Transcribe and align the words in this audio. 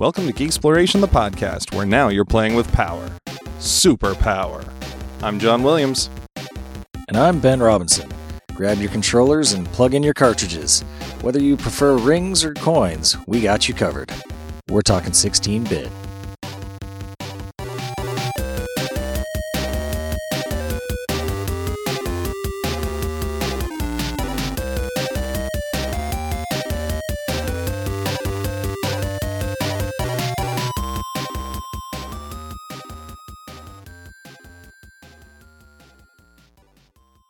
Welcome 0.00 0.26
to 0.28 0.32
Geek 0.32 0.46
Exploration, 0.46 1.02
the 1.02 1.06
podcast, 1.06 1.76
where 1.76 1.84
now 1.84 2.08
you're 2.08 2.24
playing 2.24 2.54
with 2.54 2.72
power. 2.72 3.06
Superpower. 3.58 4.66
I'm 5.22 5.38
John 5.38 5.62
Williams. 5.62 6.08
And 7.08 7.18
I'm 7.18 7.38
Ben 7.38 7.60
Robinson. 7.60 8.10
Grab 8.54 8.78
your 8.78 8.90
controllers 8.90 9.52
and 9.52 9.66
plug 9.72 9.92
in 9.92 10.02
your 10.02 10.14
cartridges. 10.14 10.80
Whether 11.20 11.42
you 11.42 11.54
prefer 11.54 11.98
rings 11.98 12.42
or 12.44 12.54
coins, 12.54 13.14
we 13.26 13.42
got 13.42 13.68
you 13.68 13.74
covered. 13.74 14.10
We're 14.70 14.80
talking 14.80 15.12
16 15.12 15.64
bit. 15.64 15.90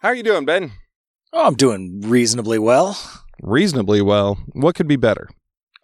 How 0.00 0.08
are 0.08 0.14
you 0.14 0.22
doing, 0.22 0.46
Ben? 0.46 0.72
Oh, 1.30 1.46
I'm 1.46 1.56
doing 1.56 2.00
reasonably 2.00 2.58
well. 2.58 2.98
Reasonably 3.42 4.00
well. 4.00 4.38
What 4.54 4.74
could 4.74 4.88
be 4.88 4.96
better? 4.96 5.28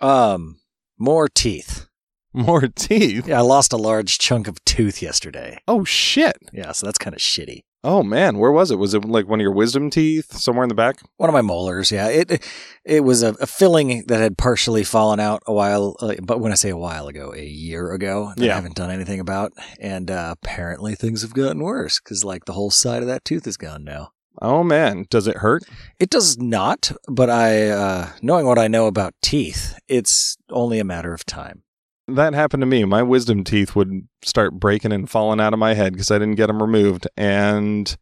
Um, 0.00 0.58
more 0.98 1.28
teeth. 1.28 1.86
More 2.32 2.68
teeth? 2.68 3.26
Yeah, 3.28 3.38
I 3.38 3.42
lost 3.42 3.72
a 3.72 3.78
large 3.78 4.18
chunk 4.18 4.46
of 4.46 4.62
tooth 4.66 5.00
yesterday. 5.00 5.58
Oh, 5.68 5.84
shit. 5.84 6.36
Yeah, 6.52 6.72
so 6.72 6.86
that's 6.86 6.98
kind 6.98 7.14
of 7.14 7.20
shitty. 7.20 7.60
Oh, 7.88 8.02
man. 8.02 8.38
Where 8.38 8.50
was 8.50 8.72
it? 8.72 8.80
Was 8.80 8.94
it 8.94 9.04
like 9.04 9.28
one 9.28 9.38
of 9.38 9.42
your 9.42 9.52
wisdom 9.52 9.90
teeth 9.90 10.32
somewhere 10.32 10.64
in 10.64 10.68
the 10.68 10.74
back? 10.74 10.96
One 11.18 11.30
of 11.30 11.34
my 11.34 11.40
molars, 11.40 11.92
yeah. 11.92 12.08
It 12.08 12.44
it 12.84 13.04
was 13.04 13.22
a, 13.22 13.28
a 13.40 13.46
filling 13.46 14.04
that 14.08 14.18
had 14.18 14.36
partially 14.36 14.82
fallen 14.82 15.20
out 15.20 15.44
a 15.46 15.52
while, 15.52 15.94
uh, 16.00 16.16
but 16.20 16.40
when 16.40 16.50
I 16.50 16.56
say 16.56 16.70
a 16.70 16.76
while 16.76 17.06
ago, 17.06 17.32
a 17.32 17.44
year 17.44 17.92
ago, 17.92 18.32
that 18.36 18.44
Yeah. 18.44 18.52
I 18.52 18.54
haven't 18.56 18.74
done 18.74 18.90
anything 18.90 19.20
about. 19.20 19.52
And 19.80 20.10
uh, 20.10 20.34
apparently 20.36 20.96
things 20.96 21.22
have 21.22 21.32
gotten 21.32 21.62
worse 21.62 22.00
because 22.00 22.24
like 22.24 22.44
the 22.46 22.54
whole 22.54 22.72
side 22.72 23.02
of 23.02 23.08
that 23.08 23.24
tooth 23.24 23.46
is 23.46 23.56
gone 23.56 23.84
now. 23.84 24.10
Oh, 24.42 24.64
man. 24.64 25.06
Does 25.08 25.28
it 25.28 25.36
hurt? 25.38 25.62
It 26.00 26.10
does 26.10 26.36
not, 26.38 26.90
but 27.08 27.30
I, 27.30 27.68
uh, 27.70 28.10
knowing 28.20 28.46
what 28.46 28.58
I 28.58 28.66
know 28.68 28.86
about 28.86 29.14
teeth, 29.22 29.78
it's 29.88 30.36
only 30.50 30.78
a 30.80 30.84
matter 30.84 31.14
of 31.14 31.24
time. 31.24 31.62
That 32.08 32.34
happened 32.34 32.60
to 32.60 32.66
me. 32.66 32.84
My 32.84 33.02
wisdom 33.02 33.42
teeth 33.42 33.74
would 33.74 34.06
start 34.22 34.54
breaking 34.54 34.92
and 34.92 35.10
falling 35.10 35.40
out 35.40 35.52
of 35.52 35.58
my 35.58 35.74
head 35.74 35.92
because 35.92 36.10
I 36.10 36.18
didn't 36.18 36.36
get 36.36 36.46
them 36.46 36.62
removed. 36.62 37.08
And 37.16 37.96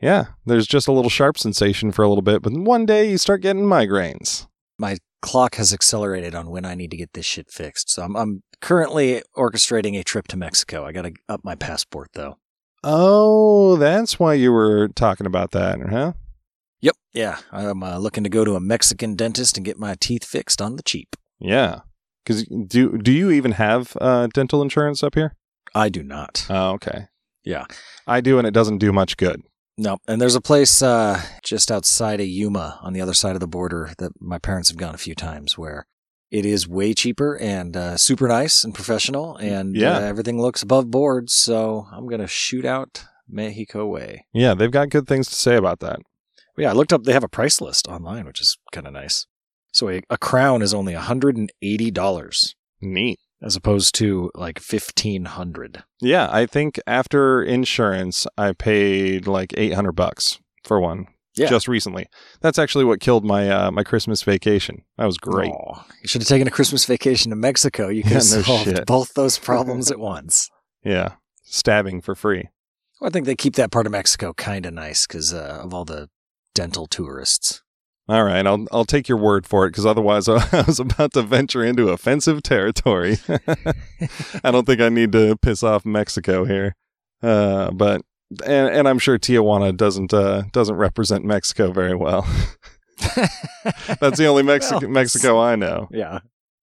yeah, 0.00 0.26
there's 0.46 0.66
just 0.66 0.88
a 0.88 0.92
little 0.92 1.10
sharp 1.10 1.36
sensation 1.36 1.92
for 1.92 2.02
a 2.02 2.08
little 2.08 2.22
bit, 2.22 2.42
but 2.42 2.52
one 2.54 2.86
day 2.86 3.10
you 3.10 3.18
start 3.18 3.42
getting 3.42 3.64
migraines. 3.64 4.46
My 4.78 4.96
clock 5.20 5.56
has 5.56 5.74
accelerated 5.74 6.34
on 6.34 6.48
when 6.48 6.64
I 6.64 6.74
need 6.74 6.90
to 6.92 6.96
get 6.96 7.12
this 7.12 7.26
shit 7.26 7.50
fixed. 7.50 7.90
So 7.90 8.02
I'm, 8.02 8.16
I'm 8.16 8.42
currently 8.62 9.22
orchestrating 9.36 9.98
a 9.98 10.04
trip 10.04 10.26
to 10.28 10.38
Mexico. 10.38 10.86
I 10.86 10.92
got 10.92 11.02
to 11.02 11.12
up 11.28 11.44
my 11.44 11.54
passport 11.54 12.10
though. 12.14 12.38
Oh, 12.82 13.76
that's 13.76 14.18
why 14.18 14.34
you 14.34 14.52
were 14.52 14.88
talking 14.88 15.26
about 15.26 15.50
that, 15.50 15.78
huh? 15.80 16.14
Yep. 16.80 16.96
Yeah. 17.12 17.38
I'm 17.52 17.82
uh, 17.82 17.98
looking 17.98 18.24
to 18.24 18.30
go 18.30 18.46
to 18.46 18.56
a 18.56 18.60
Mexican 18.60 19.16
dentist 19.16 19.58
and 19.58 19.66
get 19.66 19.78
my 19.78 19.96
teeth 20.00 20.24
fixed 20.24 20.62
on 20.62 20.76
the 20.76 20.82
cheap. 20.82 21.14
Yeah. 21.38 21.80
Because 22.30 22.44
do 22.68 22.96
do 22.98 23.10
you 23.12 23.30
even 23.32 23.52
have 23.52 23.96
uh, 24.00 24.28
dental 24.32 24.62
insurance 24.62 25.02
up 25.02 25.14
here? 25.16 25.34
I 25.74 25.88
do 25.88 26.02
not. 26.04 26.46
Oh, 26.48 26.70
okay. 26.74 27.08
Yeah. 27.44 27.64
I 28.06 28.20
do, 28.20 28.38
and 28.38 28.46
it 28.46 28.52
doesn't 28.54 28.78
do 28.78 28.92
much 28.92 29.16
good. 29.16 29.42
No. 29.76 29.98
And 30.06 30.20
there's 30.20 30.34
a 30.36 30.40
place 30.40 30.80
uh, 30.82 31.20
just 31.42 31.70
outside 31.72 32.20
of 32.20 32.26
Yuma 32.28 32.78
on 32.82 32.92
the 32.92 33.00
other 33.00 33.14
side 33.14 33.34
of 33.34 33.40
the 33.40 33.48
border 33.48 33.90
that 33.98 34.12
my 34.20 34.38
parents 34.38 34.68
have 34.68 34.76
gone 34.78 34.94
a 34.94 34.98
few 34.98 35.14
times 35.14 35.56
where 35.58 35.86
it 36.30 36.44
is 36.46 36.68
way 36.68 36.92
cheaper 36.94 37.36
and 37.36 37.76
uh, 37.76 37.96
super 37.96 38.28
nice 38.28 38.62
and 38.62 38.74
professional 38.74 39.36
and 39.38 39.74
Yeah. 39.74 39.96
uh, 39.96 40.00
everything 40.00 40.40
looks 40.40 40.62
above 40.62 40.90
board. 40.90 41.30
So 41.30 41.86
I'm 41.90 42.06
going 42.06 42.20
to 42.20 42.26
shoot 42.28 42.64
out 42.64 43.04
Mexico 43.28 43.86
way. 43.86 44.26
Yeah, 44.32 44.54
they've 44.54 44.70
got 44.70 44.90
good 44.90 45.08
things 45.08 45.28
to 45.28 45.34
say 45.34 45.56
about 45.56 45.80
that. 45.80 45.98
But 46.54 46.62
yeah, 46.62 46.70
I 46.70 46.74
looked 46.74 46.92
up, 46.92 47.04
they 47.04 47.12
have 47.12 47.24
a 47.24 47.28
price 47.28 47.60
list 47.60 47.88
online, 47.88 48.26
which 48.26 48.40
is 48.40 48.56
kind 48.72 48.86
of 48.86 48.92
nice. 48.92 49.26
So 49.72 49.88
a, 49.88 50.02
a 50.10 50.18
crown 50.18 50.62
is 50.62 50.74
only 50.74 50.94
$180 50.94 52.54
Neat. 52.82 53.18
as 53.42 53.56
opposed 53.56 53.94
to 53.96 54.30
like 54.34 54.58
1500 54.58 55.84
Yeah, 56.00 56.28
I 56.30 56.46
think 56.46 56.80
after 56.86 57.42
insurance, 57.42 58.26
I 58.36 58.52
paid 58.52 59.26
like 59.26 59.52
eight 59.56 59.74
hundred 59.74 59.92
bucks 59.92 60.38
for 60.64 60.80
one. 60.80 61.06
Yeah. 61.36 61.48
Just 61.48 61.68
recently. 61.68 62.06
That's 62.40 62.58
actually 62.58 62.84
what 62.84 63.00
killed 63.00 63.24
my 63.24 63.48
uh, 63.48 63.70
my 63.70 63.84
Christmas 63.84 64.22
vacation. 64.22 64.82
That 64.98 65.06
was 65.06 65.16
great. 65.16 65.52
Aw. 65.52 65.84
You 66.02 66.08
should 66.08 66.22
have 66.22 66.28
taken 66.28 66.48
a 66.48 66.50
Christmas 66.50 66.84
vacation 66.84 67.30
to 67.30 67.36
Mexico. 67.36 67.88
You 67.88 68.02
could 68.02 68.12
Yeah, 68.12 68.18
have 68.18 68.30
no 68.32 68.42
solved 68.42 68.64
shit. 68.64 68.86
both 68.86 69.14
those 69.14 69.38
problems 69.50 69.90
at 69.92 70.00
once. 70.00 70.50
Yeah. 70.84 71.14
Stabbing 71.44 72.00
for 72.00 72.14
free. 72.16 72.48
Well, 73.00 73.08
I 73.08 73.10
think 73.10 73.26
they 73.26 73.36
keep 73.36 73.54
that 73.54 73.70
part 73.70 73.86
of 73.86 73.92
Mexico 73.92 74.32
kind 74.34 74.66
of 74.66 74.74
nice 74.74 75.06
because 75.06 75.32
uh, 75.32 75.60
of 75.62 75.72
all 75.72 75.84
the 75.84 76.08
dental 76.54 76.86
tourists. 76.86 77.62
All 78.10 78.24
right, 78.24 78.44
I'll 78.44 78.66
I'll 78.72 78.84
take 78.84 79.08
your 79.08 79.18
word 79.18 79.46
for 79.46 79.66
it 79.66 79.68
because 79.68 79.86
otherwise 79.86 80.28
I 80.28 80.64
was 80.66 80.80
about 80.80 81.12
to 81.12 81.22
venture 81.22 81.64
into 81.64 81.90
offensive 81.90 82.42
territory. 82.42 83.18
I 84.42 84.50
don't 84.50 84.66
think 84.66 84.80
I 84.80 84.88
need 84.88 85.12
to 85.12 85.36
piss 85.36 85.62
off 85.62 85.86
Mexico 85.86 86.44
here, 86.44 86.74
uh, 87.22 87.70
but 87.70 88.02
and, 88.44 88.68
and 88.68 88.88
I'm 88.88 88.98
sure 88.98 89.16
Tijuana 89.16 89.76
doesn't 89.76 90.12
uh, 90.12 90.42
doesn't 90.50 90.74
represent 90.74 91.24
Mexico 91.24 91.70
very 91.70 91.94
well. 91.94 92.22
That's 94.00 94.18
the 94.18 94.26
only 94.26 94.42
Mexi- 94.42 94.80
Well, 94.82 94.90
Mexico 94.90 95.38
I 95.38 95.54
know. 95.54 95.86
Yeah. 95.92 96.18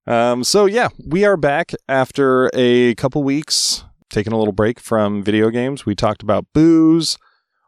Um, 0.06 0.44
so 0.44 0.66
yeah, 0.66 0.90
we 1.06 1.24
are 1.24 1.38
back 1.38 1.72
after 1.88 2.52
a 2.54 2.94
couple 2.96 3.24
weeks 3.24 3.86
taking 4.10 4.34
a 4.34 4.38
little 4.38 4.52
break 4.52 4.82
from 4.82 5.24
video 5.24 5.50
games. 5.50 5.86
We 5.86 5.96
talked 5.96 6.24
about 6.24 6.46
booze. 6.54 7.18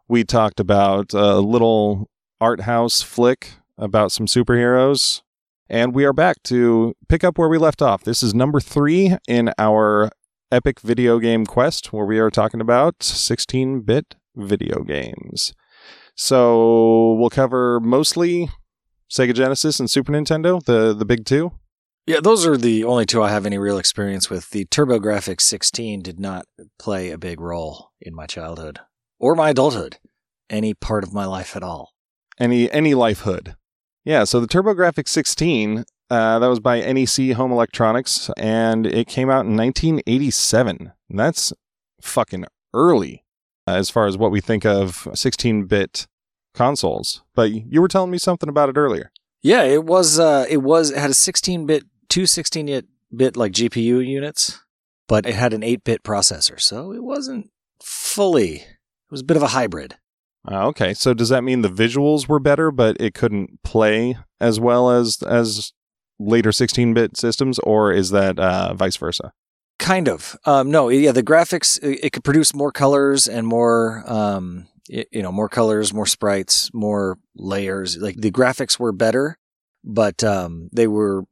We 0.09 0.25
talked 0.25 0.59
about 0.59 1.13
a 1.13 1.39
little 1.39 2.09
art 2.41 2.61
house 2.61 3.01
flick 3.01 3.51
about 3.79 4.11
some 4.11 4.27
superheroes. 4.27 5.21
And 5.69 5.95
we 5.95 6.05
are 6.05 6.13
back 6.13 6.43
to 6.43 6.95
pick 7.07 7.23
up 7.23 7.37
where 7.37 7.49
we 7.49 7.57
left 7.57 7.81
off. 7.81 8.03
This 8.03 8.21
is 8.21 8.33
number 8.33 8.59
three 8.59 9.15
in 9.27 9.51
our 9.57 10.09
epic 10.51 10.79
video 10.79 11.19
game 11.19 11.45
quest, 11.45 11.93
where 11.93 12.05
we 12.05 12.19
are 12.19 12.31
talking 12.31 12.59
about 12.61 13.03
16 13.03 13.81
bit 13.81 14.15
video 14.35 14.83
games. 14.83 15.53
So 16.15 17.13
we'll 17.13 17.29
cover 17.29 17.79
mostly 17.79 18.49
Sega 19.09 19.33
Genesis 19.33 19.79
and 19.79 19.89
Super 19.89 20.11
Nintendo, 20.11 20.63
the, 20.63 20.93
the 20.93 21.05
big 21.05 21.25
two. 21.25 21.53
Yeah, 22.05 22.19
those 22.21 22.45
are 22.47 22.57
the 22.57 22.83
only 22.83 23.05
two 23.05 23.21
I 23.21 23.29
have 23.29 23.45
any 23.45 23.59
real 23.59 23.77
experience 23.77 24.29
with. 24.29 24.49
The 24.49 24.65
TurboGrafx 24.65 25.41
16 25.41 26.01
did 26.01 26.19
not 26.19 26.45
play 26.79 27.11
a 27.11 27.17
big 27.19 27.39
role 27.39 27.91
in 28.01 28.15
my 28.15 28.25
childhood 28.25 28.79
or 29.19 29.35
my 29.35 29.51
adulthood, 29.51 29.97
any 30.49 30.73
part 30.73 31.03
of 31.03 31.13
my 31.13 31.25
life 31.25 31.55
at 31.55 31.61
all. 31.63 31.93
any 32.39 32.71
any 32.71 32.95
life 32.95 33.19
hood. 33.19 33.55
Yeah, 34.05 34.23
so 34.23 34.39
the 34.39 34.47
TurboGrafx 34.47 35.07
16 35.07 35.85
uh, 36.09 36.39
that 36.39 36.47
was 36.47 36.59
by 36.59 36.79
NEC 36.79 37.33
Home 37.33 37.51
Electronics, 37.51 38.29
and 38.37 38.87
it 38.87 39.07
came 39.07 39.29
out 39.29 39.45
in 39.45 39.55
1987. 39.55 40.91
And 41.09 41.19
that's 41.19 41.53
fucking 42.01 42.45
early 42.73 43.23
uh, 43.67 43.73
as 43.73 43.89
far 43.89 44.07
as 44.07 44.17
what 44.17 44.31
we 44.31 44.41
think 44.41 44.65
of 44.65 45.07
16-bit 45.11 46.07
consoles. 46.53 47.23
But 47.35 47.51
you 47.51 47.81
were 47.81 47.87
telling 47.87 48.11
me 48.11 48.17
something 48.17 48.49
about 48.49 48.69
it 48.69 48.77
earlier. 48.77 49.11
Yeah, 49.41 49.63
it 49.63 49.85
was. 49.85 50.19
Uh, 50.19 50.45
it 50.49 50.57
was. 50.57 50.91
It 50.91 50.97
had 50.97 51.11
a 51.11 51.13
16 51.13 51.65
bit, 51.65 51.83
two 52.09 52.25
16 52.25 52.81
bit 53.15 53.37
like 53.37 53.53
GPU 53.53 54.05
units, 54.05 54.59
but 55.07 55.25
it 55.25 55.35
had 55.35 55.53
an 55.53 55.63
8 55.63 55.83
bit 55.83 56.03
processor, 56.03 56.59
so 56.59 56.91
it 56.91 57.03
wasn't 57.03 57.49
fully. 57.81 58.55
It 58.55 59.11
was 59.11 59.21
a 59.21 59.25
bit 59.25 59.37
of 59.37 59.43
a 59.43 59.47
hybrid. 59.47 59.95
Uh, 60.47 60.67
okay, 60.67 60.93
so 60.93 61.13
does 61.13 61.29
that 61.29 61.43
mean 61.43 61.61
the 61.61 61.69
visuals 61.69 62.27
were 62.27 62.39
better, 62.39 62.71
but 62.71 62.97
it 62.99 63.13
couldn't 63.13 63.61
play 63.63 64.17
as 64.39 64.59
well 64.59 64.89
as 64.89 65.21
as 65.23 65.73
later 66.19 66.49
16-bit 66.51 67.17
systems, 67.17 67.59
or 67.59 67.91
is 67.91 68.09
that 68.11 68.39
uh, 68.39 68.73
vice 68.73 68.97
versa? 68.97 69.31
Kind 69.77 70.09
of. 70.09 70.35
Um, 70.45 70.69
no, 70.69 70.89
yeah, 70.89 71.11
the 71.11 71.23
graphics 71.23 71.81
it, 71.81 71.99
it 72.03 72.09
could 72.11 72.23
produce 72.23 72.53
more 72.53 72.71
colors 72.71 73.27
and 73.27 73.47
more, 73.47 74.03
um, 74.05 74.67
y- 74.89 75.05
you 75.11 75.21
know, 75.21 75.31
more 75.31 75.49
colors, 75.49 75.93
more 75.93 76.05
sprites, 76.05 76.69
more 76.73 77.17
layers. 77.35 77.97
Like 77.97 78.17
the 78.17 78.31
graphics 78.31 78.77
were 78.77 78.91
better, 78.91 79.37
but 79.83 80.23
um, 80.23 80.69
they 80.73 80.87
were 80.87 81.23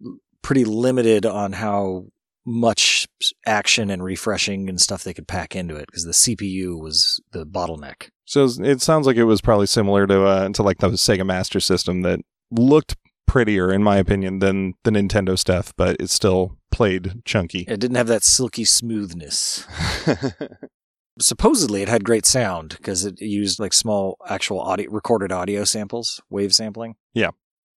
pretty 0.42 0.64
limited 0.64 1.26
on 1.26 1.54
how 1.54 2.06
much 2.46 3.08
action 3.46 3.90
and 3.90 4.02
refreshing 4.02 4.70
and 4.70 4.80
stuff 4.80 5.04
they 5.04 5.14
could 5.14 5.28
pack 5.28 5.54
into 5.54 5.76
it 5.76 5.88
because 5.88 6.06
the 6.06 6.12
CPU 6.12 6.80
was 6.80 7.20
the 7.34 7.46
bottleneck. 7.46 8.10
So 8.28 8.46
it 8.60 8.82
sounds 8.82 9.08
like 9.08 9.16
it 9.16 9.24
was 9.24 9.40
probably 9.42 9.68
similar 9.68 10.06
to 10.06 10.24
uh, 10.26 10.50
to 10.50 10.62
like 10.62 10.80
the 10.80 10.90
Sega 10.90 11.26
Master 11.26 11.60
System 11.62 12.02
that 12.02 12.20
looked 12.52 12.96
prettier, 13.26 13.72
in 13.72 13.82
my 13.82 13.98
opinion, 13.98 14.40
than 14.40 14.74
the 14.84 14.92
Nintendo 14.92 15.40
stuff, 15.40 15.74
but 15.78 15.96
it 16.00 16.10
still 16.10 16.58
played 16.70 17.24
chunky. 17.26 17.66
It 17.68 17.80
didn't 17.80 17.96
have 17.96 18.08
that 18.08 18.24
silky 18.24 18.66
smoothness. 18.66 19.66
Supposedly, 21.20 21.82
it 21.82 21.90
had 21.90 22.04
great 22.04 22.26
sound 22.26 22.76
because 22.78 23.04
it 23.06 23.20
used 23.22 23.60
like 23.60 23.74
small 23.74 24.18
actual 24.30 24.60
audio, 24.60 24.92
recorded 24.92 25.32
audio 25.32 25.64
samples, 25.64 26.22
wave 26.30 26.54
sampling. 26.54 26.96
Yeah. 27.14 27.32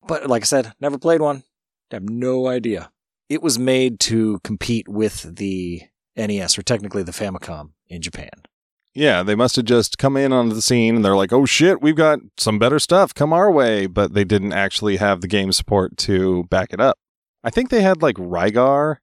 But 0.06 0.26
like 0.28 0.42
I 0.42 0.46
said, 0.46 0.72
never 0.80 0.98
played 0.98 1.20
one. 1.20 1.44
I 1.92 1.96
have 1.96 2.08
no 2.08 2.46
idea. 2.48 2.90
it 3.28 3.42
was 3.42 3.58
made 3.58 4.00
to 4.00 4.40
compete 4.42 4.88
with 4.88 5.36
the 5.36 5.82
NES 6.16 6.58
or 6.58 6.62
technically 6.62 7.02
the 7.04 7.12
Famicom 7.12 7.70
in 7.88 8.02
Japan. 8.02 8.30
Yeah, 8.94 9.22
they 9.22 9.34
must 9.34 9.56
have 9.56 9.64
just 9.66 9.98
come 9.98 10.16
in 10.16 10.32
onto 10.32 10.54
the 10.54 10.62
scene 10.62 10.96
and 10.96 11.04
they're 11.04 11.16
like, 11.16 11.32
"Oh 11.32 11.46
shit, 11.46 11.80
we've 11.80 11.96
got 11.96 12.18
some 12.36 12.58
better 12.58 12.78
stuff. 12.78 13.14
Come 13.14 13.32
our 13.32 13.50
way." 13.50 13.86
But 13.86 14.14
they 14.14 14.24
didn't 14.24 14.52
actually 14.52 14.96
have 14.96 15.20
the 15.20 15.28
game 15.28 15.52
support 15.52 15.96
to 15.98 16.44
back 16.44 16.72
it 16.72 16.80
up. 16.80 16.98
I 17.44 17.50
think 17.50 17.70
they 17.70 17.82
had 17.82 18.02
like 18.02 18.16
Rygar, 18.16 18.96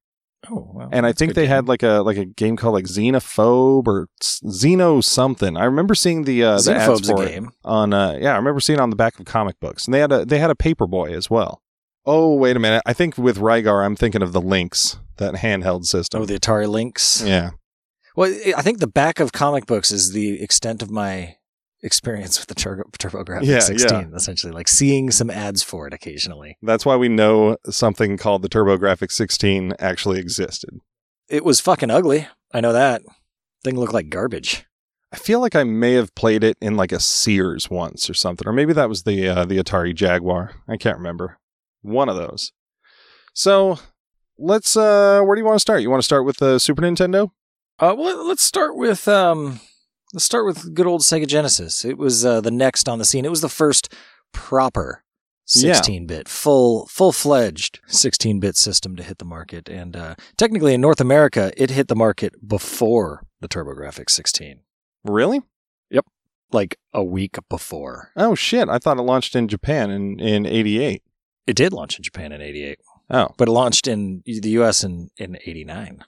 Oh, 0.50 0.70
well, 0.74 0.90
and 0.92 1.06
I 1.06 1.14
think 1.14 1.34
they 1.34 1.48
had 1.48 1.68
like 1.68 1.84
a 1.84 2.02
like 2.06 2.18
a 2.18 2.26
game 2.26 2.56
called 2.58 2.74
like 2.76 2.86
Xenophobe 2.86 3.88
or 3.88 4.08
Xeno 4.22 5.04
something. 5.04 5.58
I 5.58 5.66
remember 5.66 5.96
seeing 5.96 6.24
the 6.24 6.44
uh, 6.44 6.60
the 6.62 6.76
ads 6.76 7.10
for 7.10 7.26
game. 7.26 7.50
on. 7.66 7.92
Uh, 7.94 8.18
yeah, 8.22 8.34
I 8.34 8.38
remember 8.38 8.60
seeing 8.60 8.78
it 8.80 8.82
on 8.82 8.90
the 8.90 8.96
back 8.96 9.20
of 9.20 9.26
comic 9.26 9.60
books, 9.60 9.86
and 9.86 9.94
they 9.94 10.00
had 10.00 10.12
a 10.12 10.26
they 10.26 10.38
had 10.38 10.52
a 10.52 10.56
Paperboy 10.56 11.12
as 11.12 11.30
well. 11.30 11.62
Oh 12.06 12.36
wait 12.36 12.56
a 12.56 12.60
minute, 12.60 12.84
I 12.86 12.94
think 12.94 13.18
with 13.18 13.38
Rygar, 13.40 13.84
I'm 13.86 13.96
thinking 13.96 14.22
of 14.22 14.32
the 14.32 14.40
Lynx, 14.42 14.98
that 15.18 15.34
handheld 15.36 15.86
system. 15.86 16.22
Oh, 16.22 16.26
the 16.26 16.40
Atari 16.40 16.68
Lynx. 16.70 17.22
yeah, 17.26 17.50
Well, 18.18 18.34
I- 18.58 18.62
think 18.64 18.80
the 18.80 18.88
back 18.88 19.20
of 19.22 19.32
comic 19.32 19.66
books 19.66 19.92
is 19.92 20.12
the 20.12 20.42
extent 20.42 20.82
of 20.82 20.90
my 20.92 21.36
experience 21.84 22.40
with 22.40 22.48
the 22.48 22.56
Turbo, 22.56 22.84
TurboGrafx 23.00 23.44
Yeah, 23.46 23.60
16, 23.60 24.12
essentially, 24.16 24.52
like 24.52 24.68
seeing 24.68 25.12
some 25.12 25.30
ads 25.30 25.62
for 25.64 25.88
it 25.88 25.94
occasionally. 25.94 26.58
that's 26.64 26.86
why 26.86 26.96
we 26.96 27.08
know 27.08 27.58
something 27.70 28.18
called 28.18 28.42
the 28.42 28.50
TurboGrafx 28.50 29.12
16 29.12 29.74
actually 29.80 30.20
existed. 30.20 30.80
It 31.30 31.46
was 31.46 31.60
fucking 31.62 31.92
ugly. 31.92 32.28
I 32.54 32.60
know 32.62 32.74
that. 32.74 33.04
Thing 33.64 33.78
looked 33.78 33.94
like 33.94 34.10
garbage. 34.10 34.66
I 35.12 35.18
feel 35.18 35.40
like 35.40 35.56
I 35.56 35.64
may 35.64 35.94
have 35.94 36.14
played 36.16 36.44
it 36.44 36.58
in 36.62 36.76
like 36.76 36.92
a 36.92 37.00
Sears 37.00 37.70
once 37.70 38.10
or 38.10 38.14
something, 38.14 38.48
or 38.48 38.52
maybe 38.54 38.74
that 38.74 38.90
was 38.90 39.04
the 39.04 39.28
uh, 39.28 39.46
the 39.46 39.58
Atari 39.58 39.94
Jaguar. 39.96 40.52
I 40.68 40.76
can't 40.78 40.98
remember. 40.98 41.38
One 41.82 42.10
of 42.10 42.16
those. 42.18 42.52
So 43.34 43.80
let's. 44.38 44.76
uh 44.76 45.22
Where 45.22 45.36
do 45.36 45.40
you 45.42 45.46
want 45.46 45.56
to 45.56 45.62
start? 45.62 45.82
You 45.82 45.90
want 45.90 46.02
to 46.02 46.06
start 46.06 46.26
with 46.26 46.38
the 46.38 46.60
Super 46.60 46.82
Nintendo? 46.82 47.32
Uh, 47.80 47.96
well, 47.98 48.28
let's 48.28 48.44
start 48.44 48.76
with 48.76 49.08
um, 49.08 49.60
let's 50.14 50.26
start 50.26 50.46
with 50.46 50.74
good 50.74 50.88
old 50.88 51.02
Sega 51.02 51.28
Genesis. 51.28 51.86
It 51.86 51.98
was 51.98 52.26
uh, 52.26 52.42
the 52.42 52.52
next 52.52 52.90
on 52.90 52.98
the 53.00 53.06
scene. 53.06 53.26
It 53.26 53.30
was 53.30 53.42
the 53.42 53.50
first 53.50 53.94
proper 54.32 55.04
16-bit, 55.48 56.28
full 56.28 56.88
full 56.88 57.12
fledged 57.12 57.80
16-bit 57.88 58.58
system 58.58 58.96
to 58.96 59.04
hit 59.04 59.20
the 59.20 59.26
market, 59.26 59.70
and 59.70 59.96
uh, 59.96 60.16
technically 60.38 60.74
in 60.74 60.82
North 60.82 61.00
America, 61.00 61.52
it 61.56 61.70
hit 61.70 61.88
the 61.88 61.96
market 61.96 62.48
before 62.48 63.24
the 63.42 63.48
TurboGrafx 63.48 64.10
16, 64.10 64.62
Really? 65.04 65.42
Yep. 65.90 66.06
Like 66.52 66.78
a 66.94 67.04
week 67.04 67.38
before. 67.50 68.12
Oh 68.16 68.34
shit! 68.34 68.70
I 68.70 68.80
thought 68.80 68.98
it 68.98 69.04
launched 69.04 69.36
in 69.36 69.48
Japan 69.48 69.92
in 69.92 70.20
in 70.20 70.46
'88. 70.46 71.04
It 71.46 71.56
did 71.56 71.74
launch 71.74 71.98
in 71.98 72.04
Japan 72.04 72.32
in 72.32 72.42
'88, 72.42 72.80
Oh, 73.10 73.30
but 73.38 73.48
it 73.48 73.52
launched 73.52 73.86
in 73.88 74.24
the 74.26 74.50
U.S. 74.52 74.84
in 74.84 75.10
in 75.18 75.38
'89, 75.46 76.04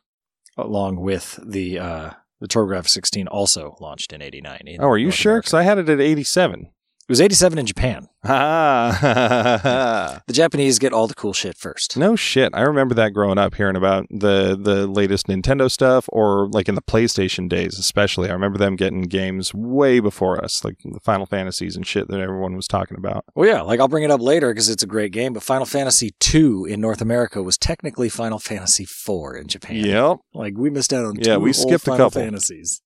along 0.66 1.00
with 1.00 1.40
the 1.46 1.80
uh, 1.80 2.12
the 2.40 2.48
TurboGrafx 2.48 2.90
16 2.90 3.28
also 3.28 3.76
launched 3.80 4.14
in 4.14 4.22
'89. 4.22 4.78
oh, 4.80 4.88
are 4.88 4.98
you 4.98 5.12
sure? 5.12 5.40
Because 5.40 5.54
I 5.54 5.64
had 5.64 5.78
it 5.78 5.90
at 5.90 6.00
'87. 6.00 6.70
It 7.10 7.14
was 7.14 7.22
87 7.22 7.58
in 7.58 7.66
Japan. 7.66 8.08
Ah, 8.24 10.22
The 10.28 10.34
Japanese 10.34 10.78
get 10.78 10.94
all 10.94 11.08
the 11.08 11.16
cool 11.16 11.34
shit 11.34 11.58
first. 11.58 11.98
no 11.98 12.16
shit. 12.16 12.52
I 12.54 12.62
remember 12.62 12.94
that 12.94 13.14
growing 13.14 13.40
up, 13.40 13.56
hearing 13.56 13.76
about 13.76 14.06
the 14.12 14.56
the 14.56 14.86
latest 14.86 15.26
Nintendo 15.26 15.72
stuff, 15.72 16.06
or 16.10 16.48
like 16.50 16.70
in 16.70 16.76
the 16.76 16.84
PlayStation 16.84 17.50
days, 17.50 17.80
especially. 17.80 18.30
I 18.30 18.34
remember 18.34 18.60
them 18.60 18.76
getting 18.76 19.02
games 19.04 19.56
way 19.56 20.00
before 20.00 20.44
us, 20.44 20.64
like 20.64 20.78
the 20.84 21.00
Final 21.00 21.26
Fantasies 21.26 21.76
and 21.76 21.88
shit 21.88 22.08
that 22.10 22.20
everyone 22.20 22.56
was 22.56 22.68
talking 22.68 22.98
about. 22.98 23.26
Well, 23.34 23.50
yeah, 23.50 23.62
like 23.62 23.80
I'll 23.80 23.88
bring 23.88 24.04
it 24.04 24.12
up 24.12 24.22
later 24.22 24.52
because 24.54 24.70
it's 24.70 24.84
a 24.84 24.88
great 24.88 25.12
game. 25.12 25.34
But 25.34 25.42
Final 25.42 25.66
Fantasy 25.66 26.12
II 26.34 26.72
in 26.72 26.80
North 26.80 27.02
America 27.02 27.42
was 27.42 27.58
technically 27.58 28.10
Final 28.10 28.38
Fantasy 28.38 28.84
IV 28.84 29.36
in 29.42 29.48
Japan. 29.48 29.78
Yep. 29.84 30.18
like 30.36 30.54
we 30.58 30.70
missed 30.70 30.94
out 30.94 31.06
on 31.06 31.16
Yeah, 31.16 31.36
two 31.36 31.40
we 31.40 31.54
whole 31.54 31.54
skipped 31.54 31.88
a 31.88 31.92
Final 31.92 32.06
couple. 32.10 32.22
Fantasies. 32.22 32.82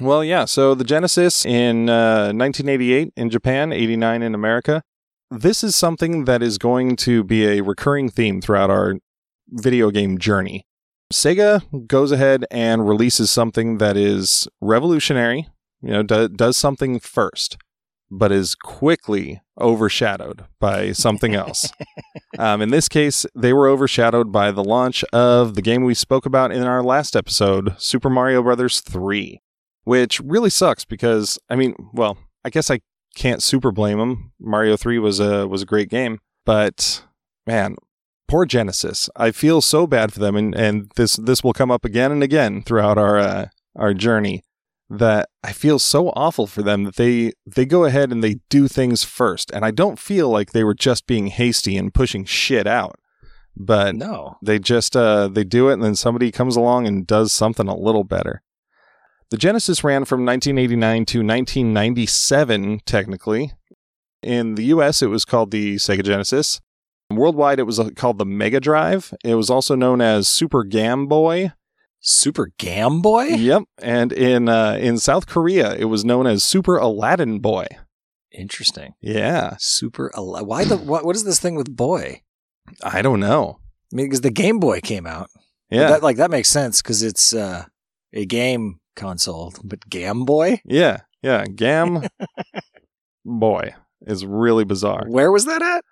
Well, 0.00 0.22
yeah. 0.22 0.44
So 0.44 0.74
the 0.74 0.84
Genesis 0.84 1.46
in 1.46 1.88
uh, 1.88 2.32
1988 2.32 3.12
in 3.16 3.30
Japan, 3.30 3.72
89 3.72 4.22
in 4.22 4.34
America. 4.34 4.82
This 5.30 5.64
is 5.64 5.74
something 5.74 6.24
that 6.26 6.42
is 6.42 6.58
going 6.58 6.96
to 6.96 7.24
be 7.24 7.46
a 7.46 7.62
recurring 7.62 8.10
theme 8.10 8.40
throughout 8.40 8.70
our 8.70 8.96
video 9.48 9.90
game 9.90 10.18
journey. 10.18 10.64
Sega 11.12 11.86
goes 11.86 12.12
ahead 12.12 12.44
and 12.50 12.86
releases 12.86 13.30
something 13.30 13.78
that 13.78 13.96
is 13.96 14.46
revolutionary, 14.60 15.48
you 15.80 15.90
know, 15.90 16.02
do, 16.02 16.28
does 16.28 16.56
something 16.56 17.00
first, 17.00 17.56
but 18.10 18.30
is 18.30 18.54
quickly 18.54 19.40
overshadowed 19.58 20.44
by 20.60 20.92
something 20.92 21.34
else. 21.34 21.70
um, 22.38 22.60
in 22.60 22.70
this 22.70 22.88
case, 22.88 23.24
they 23.34 23.52
were 23.52 23.68
overshadowed 23.68 24.30
by 24.30 24.50
the 24.50 24.64
launch 24.64 25.04
of 25.12 25.54
the 25.54 25.62
game 25.62 25.84
we 25.84 25.94
spoke 25.94 26.26
about 26.26 26.52
in 26.52 26.64
our 26.64 26.82
last 26.82 27.16
episode, 27.16 27.74
Super 27.78 28.10
Mario 28.10 28.42
Brothers 28.42 28.80
3 28.80 29.40
which 29.86 30.18
really 30.20 30.50
sucks 30.50 30.84
because 30.84 31.38
I 31.48 31.54
mean, 31.54 31.74
well, 31.92 32.18
I 32.44 32.50
guess 32.50 32.70
I 32.72 32.80
can't 33.14 33.42
super 33.42 33.70
blame 33.70 33.98
them. 33.98 34.32
Mario 34.40 34.76
3 34.76 34.98
was 34.98 35.20
a 35.20 35.46
was 35.46 35.62
a 35.62 35.66
great 35.66 35.88
game, 35.88 36.18
but 36.44 37.04
man, 37.46 37.76
poor 38.26 38.44
Genesis. 38.44 39.08
I 39.14 39.30
feel 39.30 39.60
so 39.60 39.86
bad 39.86 40.12
for 40.12 40.18
them 40.18 40.34
and 40.34 40.54
and 40.56 40.90
this 40.96 41.14
this 41.16 41.44
will 41.44 41.52
come 41.52 41.70
up 41.70 41.84
again 41.84 42.10
and 42.10 42.22
again 42.22 42.62
throughout 42.62 42.98
our 42.98 43.16
uh, 43.16 43.46
our 43.76 43.94
journey 43.94 44.42
that 44.90 45.28
I 45.44 45.52
feel 45.52 45.78
so 45.78 46.08
awful 46.10 46.48
for 46.48 46.62
them 46.62 46.82
that 46.82 46.96
they 46.96 47.32
they 47.46 47.64
go 47.64 47.84
ahead 47.84 48.10
and 48.10 48.24
they 48.24 48.40
do 48.50 48.66
things 48.66 49.04
first 49.04 49.52
and 49.52 49.64
I 49.64 49.70
don't 49.70 50.00
feel 50.00 50.28
like 50.28 50.50
they 50.50 50.64
were 50.64 50.74
just 50.74 51.06
being 51.06 51.28
hasty 51.28 51.76
and 51.76 51.94
pushing 51.94 52.24
shit 52.24 52.66
out. 52.66 52.98
But 53.56 53.94
No, 53.94 54.36
they 54.42 54.58
just 54.58 54.96
uh, 54.96 55.28
they 55.28 55.44
do 55.44 55.70
it, 55.70 55.74
and 55.74 55.82
then 55.82 55.94
somebody 55.94 56.30
comes 56.30 56.56
along 56.56 56.86
and 56.86 57.06
does 57.06 57.32
something 57.32 57.68
a 57.68 57.74
little 57.74 58.04
better. 58.04 58.42
The 59.30 59.36
Genesis 59.36 59.82
ran 59.82 60.04
from 60.04 60.24
1989 60.24 61.04
to 61.06 61.18
1997, 61.18 62.80
technically. 62.86 63.52
In 64.22 64.54
the 64.54 64.64
U.S., 64.66 65.02
it 65.02 65.08
was 65.08 65.24
called 65.24 65.50
the 65.50 65.76
Sega 65.76 66.04
Genesis. 66.04 66.60
Worldwide, 67.10 67.58
it 67.58 67.64
was 67.64 67.78
uh, 67.78 67.90
called 67.96 68.18
the 68.18 68.26
Mega 68.26 68.60
Drive. 68.60 69.12
It 69.24 69.34
was 69.34 69.50
also 69.50 69.74
known 69.74 70.00
as 70.00 70.28
Super 70.28 70.64
Game 70.64 71.06
Boy. 71.06 71.52
Super 72.00 72.50
Gam 72.58 73.00
Boy. 73.02 73.24
Yep, 73.24 73.64
and 73.78 74.12
in 74.12 74.48
uh, 74.48 74.76
in 74.80 74.98
South 74.98 75.26
Korea, 75.26 75.74
it 75.74 75.86
was 75.86 76.04
known 76.04 76.26
as 76.26 76.44
Super 76.44 76.76
Aladdin 76.76 77.40
Boy. 77.40 77.66
Interesting. 78.32 78.94
Yeah, 79.00 79.56
Super. 79.58 80.12
Al- 80.16 80.44
Why 80.44 80.64
the? 80.64 80.76
What, 80.76 81.04
what 81.04 81.16
is 81.16 81.24
this 81.24 81.40
thing 81.40 81.54
with 81.56 81.74
boy? 81.74 82.22
I 82.82 83.02
don't 83.02 83.20
know. 83.20 83.58
I 83.92 83.96
mean, 83.96 84.06
because 84.06 84.20
the 84.20 84.30
Game 84.30 84.58
Boy 84.60 84.80
came 84.80 85.06
out. 85.06 85.30
Yeah, 85.70 85.88
that, 85.88 86.02
like 86.02 86.16
that 86.16 86.30
makes 86.30 86.48
sense 86.48 86.82
because 86.82 87.02
it's 87.02 87.32
uh, 87.34 87.64
a 88.12 88.24
game 88.24 88.78
console. 88.96 89.54
But 89.62 89.88
Gam 89.88 90.24
Boy. 90.24 90.60
yeah, 90.64 91.00
yeah. 91.22 91.44
Gam 91.46 92.08
Boy 93.24 93.74
is 94.06 94.26
really 94.26 94.64
bizarre. 94.64 95.04
Where 95.08 95.30
was 95.30 95.44
that 95.44 95.62
at? 95.62 95.84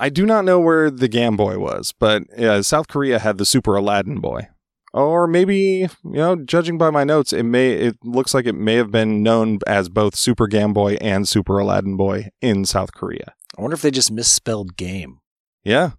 I 0.00 0.10
do 0.10 0.26
not 0.26 0.44
know 0.44 0.60
where 0.60 0.90
the 0.90 1.08
Game 1.08 1.36
Boy 1.36 1.58
was, 1.58 1.92
but 1.98 2.22
uh, 2.38 2.62
South 2.62 2.88
Korea 2.88 3.18
had 3.18 3.38
the 3.38 3.44
Super 3.44 3.74
Aladdin 3.76 4.20
Boy. 4.20 4.48
Or 4.94 5.26
maybe, 5.26 5.54
you 5.54 5.88
know, 6.02 6.36
judging 6.36 6.78
by 6.78 6.90
my 6.90 7.04
notes, 7.04 7.32
it 7.32 7.42
may 7.42 7.72
it 7.72 7.96
looks 8.02 8.32
like 8.32 8.46
it 8.46 8.54
may 8.54 8.74
have 8.76 8.90
been 8.90 9.22
known 9.22 9.58
as 9.66 9.88
both 9.88 10.14
Super 10.14 10.46
Game 10.46 10.72
Boy 10.72 10.94
and 11.00 11.28
Super 11.28 11.58
Aladdin 11.58 11.96
Boy 11.96 12.30
in 12.40 12.64
South 12.64 12.92
Korea. 12.94 13.34
I 13.56 13.60
wonder 13.60 13.74
if 13.74 13.82
they 13.82 13.90
just 13.90 14.10
misspelled 14.10 14.76
game. 14.76 15.18
Yeah. 15.62 15.90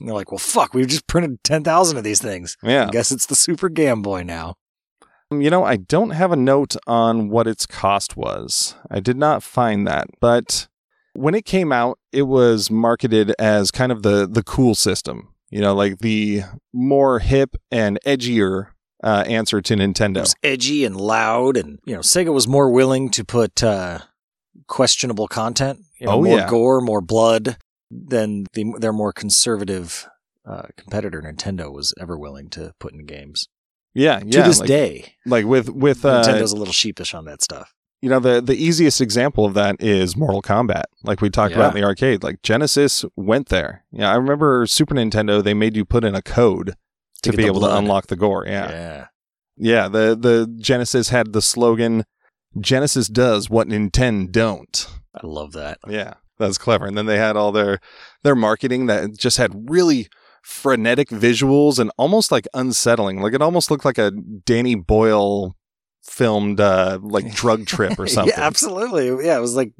And 0.00 0.08
they're 0.08 0.14
like, 0.14 0.32
well, 0.32 0.38
fuck, 0.38 0.74
we've 0.74 0.88
just 0.88 1.06
printed 1.06 1.44
10,000 1.44 1.96
of 1.96 2.04
these 2.04 2.20
things. 2.20 2.56
Yeah. 2.62 2.88
I 2.88 2.90
guess 2.90 3.12
it's 3.12 3.26
the 3.26 3.36
Super 3.36 3.68
Game 3.68 4.02
Boy 4.02 4.22
now. 4.22 4.54
You 5.30 5.50
know, 5.50 5.62
I 5.64 5.76
don't 5.76 6.10
have 6.10 6.32
a 6.32 6.36
note 6.36 6.76
on 6.86 7.28
what 7.28 7.46
its 7.46 7.66
cost 7.66 8.16
was. 8.16 8.74
I 8.90 9.00
did 9.00 9.16
not 9.16 9.42
find 9.42 9.86
that, 9.86 10.08
but 10.20 10.68
when 11.12 11.34
it 11.34 11.44
came 11.44 11.70
out, 11.72 11.98
it 12.12 12.22
was 12.22 12.70
marketed 12.70 13.34
as 13.38 13.70
kind 13.70 13.92
of 13.92 14.02
the 14.02 14.26
the 14.26 14.42
cool 14.42 14.74
system. 14.74 15.28
You 15.50 15.60
know, 15.60 15.74
like 15.74 15.98
the 15.98 16.42
more 16.72 17.18
hip 17.18 17.56
and 17.70 17.98
edgier 18.06 18.68
uh, 19.02 19.24
answer 19.26 19.60
to 19.60 19.74
Nintendo. 19.74 20.18
It 20.18 20.20
was 20.20 20.34
edgy 20.42 20.84
and 20.84 20.96
loud, 20.96 21.56
and, 21.56 21.78
you 21.84 21.94
know, 21.94 22.00
Sega 22.00 22.32
was 22.32 22.48
more 22.48 22.70
willing 22.70 23.10
to 23.10 23.24
put 23.24 23.62
uh, 23.62 24.00
questionable 24.66 25.28
content, 25.28 25.80
you 25.98 26.06
know, 26.06 26.14
Oh, 26.14 26.22
more 26.22 26.38
yeah. 26.38 26.48
gore, 26.48 26.80
more 26.80 27.00
blood 27.00 27.56
than 27.90 28.44
the, 28.52 28.74
their 28.78 28.92
more 28.92 29.12
conservative 29.12 30.08
uh, 30.44 30.66
competitor, 30.76 31.22
Nintendo, 31.22 31.72
was 31.72 31.94
ever 32.00 32.18
willing 32.18 32.50
to 32.50 32.72
put 32.78 32.92
in 32.92 33.06
games. 33.06 33.48
Yeah, 33.94 34.20
yeah. 34.24 34.42
To 34.42 34.48
this 34.48 34.60
like, 34.60 34.68
day, 34.68 35.14
like 35.26 35.44
with 35.44 35.68
with 35.70 36.04
uh, 36.04 36.22
Nintendo's 36.22 36.52
a 36.52 36.56
little 36.56 36.72
sheepish 36.72 37.14
on 37.14 37.24
that 37.24 37.42
stuff. 37.42 37.74
you 38.00 38.08
know 38.08 38.20
the 38.20 38.40
the 38.40 38.54
easiest 38.54 39.00
example 39.00 39.44
of 39.44 39.54
that 39.54 39.76
is 39.80 40.16
Mortal 40.16 40.42
Kombat. 40.42 40.84
Like 41.04 41.20
we 41.20 41.30
talked 41.30 41.54
about 41.54 41.74
in 41.74 41.80
the 41.80 41.86
arcade. 41.86 42.22
Like 42.22 42.42
Genesis 42.42 43.04
went 43.16 43.48
there. 43.48 43.84
Yeah, 43.90 44.10
I 44.10 44.16
remember 44.16 44.66
Super 44.66 44.94
Nintendo. 44.94 45.42
They 45.42 45.54
made 45.54 45.76
you 45.76 45.84
put 45.84 46.04
in 46.04 46.14
a 46.14 46.22
code 46.22 46.74
to, 47.22 47.30
get 47.30 47.36
be 47.36 47.46
able 47.46 47.60
to 47.60 47.76
unlock 47.76 48.06
the 48.06 48.16
gore. 48.16 48.44
Yeah. 48.46 48.70
yeah. 48.70 49.06
Yeah, 49.60 49.88
the 49.88 50.16
the 50.16 50.54
Genesis 50.60 51.08
had 51.08 51.32
the 51.32 51.42
slogan 51.42 52.04
Genesis 52.60 53.08
does 53.08 53.50
what 53.50 53.68
Nintendo 53.68 54.30
don't. 54.30 54.88
I 55.14 55.26
love 55.26 55.52
that. 55.52 55.78
Yeah. 55.88 56.14
That's 56.38 56.58
clever. 56.58 56.86
And 56.86 56.96
then 56.96 57.06
they 57.06 57.18
had 57.18 57.36
all 57.36 57.52
their 57.52 57.80
their 58.22 58.36
marketing 58.36 58.86
that 58.86 59.16
just 59.16 59.36
had 59.36 59.68
really 59.68 60.08
frenetic 60.42 61.08
visuals 61.08 61.78
and 61.78 61.90
almost 61.98 62.30
like 62.32 62.46
unsettling. 62.54 63.20
Like 63.20 63.34
it 63.34 63.42
almost 63.42 63.70
looked 63.70 63.84
like 63.84 63.98
a 63.98 64.10
Danny 64.10 64.74
Boyle 64.74 65.54
filmed 66.04 66.58
uh 66.58 66.98
like 67.02 67.34
drug 67.34 67.66
trip 67.66 67.98
or 67.98 68.06
something. 68.08 68.32
yeah, 68.36 68.42
absolutely. 68.44 69.26
Yeah, 69.26 69.36
it 69.36 69.40
was 69.40 69.54
like 69.56 69.72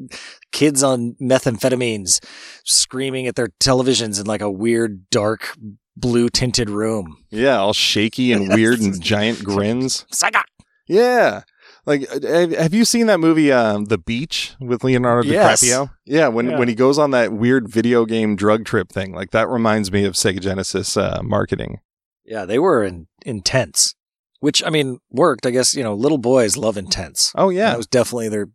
kids 0.53 0.83
on 0.83 1.17
methamphetamines 1.21 2.23
screaming 2.65 3.27
at 3.27 3.35
their 3.35 3.49
televisions 3.61 4.21
in 4.21 4.27
like 4.27 4.43
a 4.43 4.51
weird 4.51 5.09
dark 5.11 5.57
blue 5.97 6.29
tinted 6.29 6.69
room. 6.71 7.17
Yeah, 7.31 7.57
all 7.59 7.73
shaky 7.73 8.33
and 8.33 8.49
weird 8.55 8.81
and 8.81 9.01
giant 9.01 9.43
grins. 9.43 10.05
Sega. 10.15 10.43
Yeah. 10.87 11.43
Like, 11.89 12.07
uh, 12.13 12.49
have 12.49 12.75
you 12.75 12.85
seen 12.85 13.07
that 13.07 13.19
movie, 13.19 13.51
um, 13.51 13.87
The 13.87 13.97
Beach, 13.97 14.55
with 14.61 14.85
Leonardo 14.85 15.27
Yes. 15.27 15.63
DiCaprio? 15.65 15.91
Yeah, 16.05 16.29
when 16.29 16.51
Yeah. 16.51 16.59
when 16.59 16.69
he 16.69 16.75
goes 16.75 16.99
on 16.99 17.13
that 17.13 17.33
weird 17.33 17.67
video 17.69 18.05
game 18.05 18.37
drug 18.37 18.65
trip 18.67 18.93
thing, 18.93 19.15
like 19.15 19.31
that 19.31 19.49
reminds 19.49 19.91
me 19.91 20.05
of 20.05 20.13
Sega 20.15 20.41
Genesis 20.41 20.97
uh, 20.99 21.21
marketing. 21.25 21.81
Yeah, 22.27 22.45
they 22.45 22.59
were 22.59 22.85
in, 22.85 23.07
intense, 23.25 23.95
which 24.41 24.63
I 24.65 24.69
mean 24.69 24.99
worked. 25.11 25.47
I 25.47 25.51
guess 25.51 25.75
you 25.75 25.83
know 25.83 25.95
little 25.95 26.19
boys 26.19 26.59
love 26.59 26.77
intense. 26.77 27.33
Oh 27.35 27.49
yeah, 27.49 27.71
That 27.71 27.79
was 27.79 27.87
definitely 27.87 28.29
their 28.29 28.49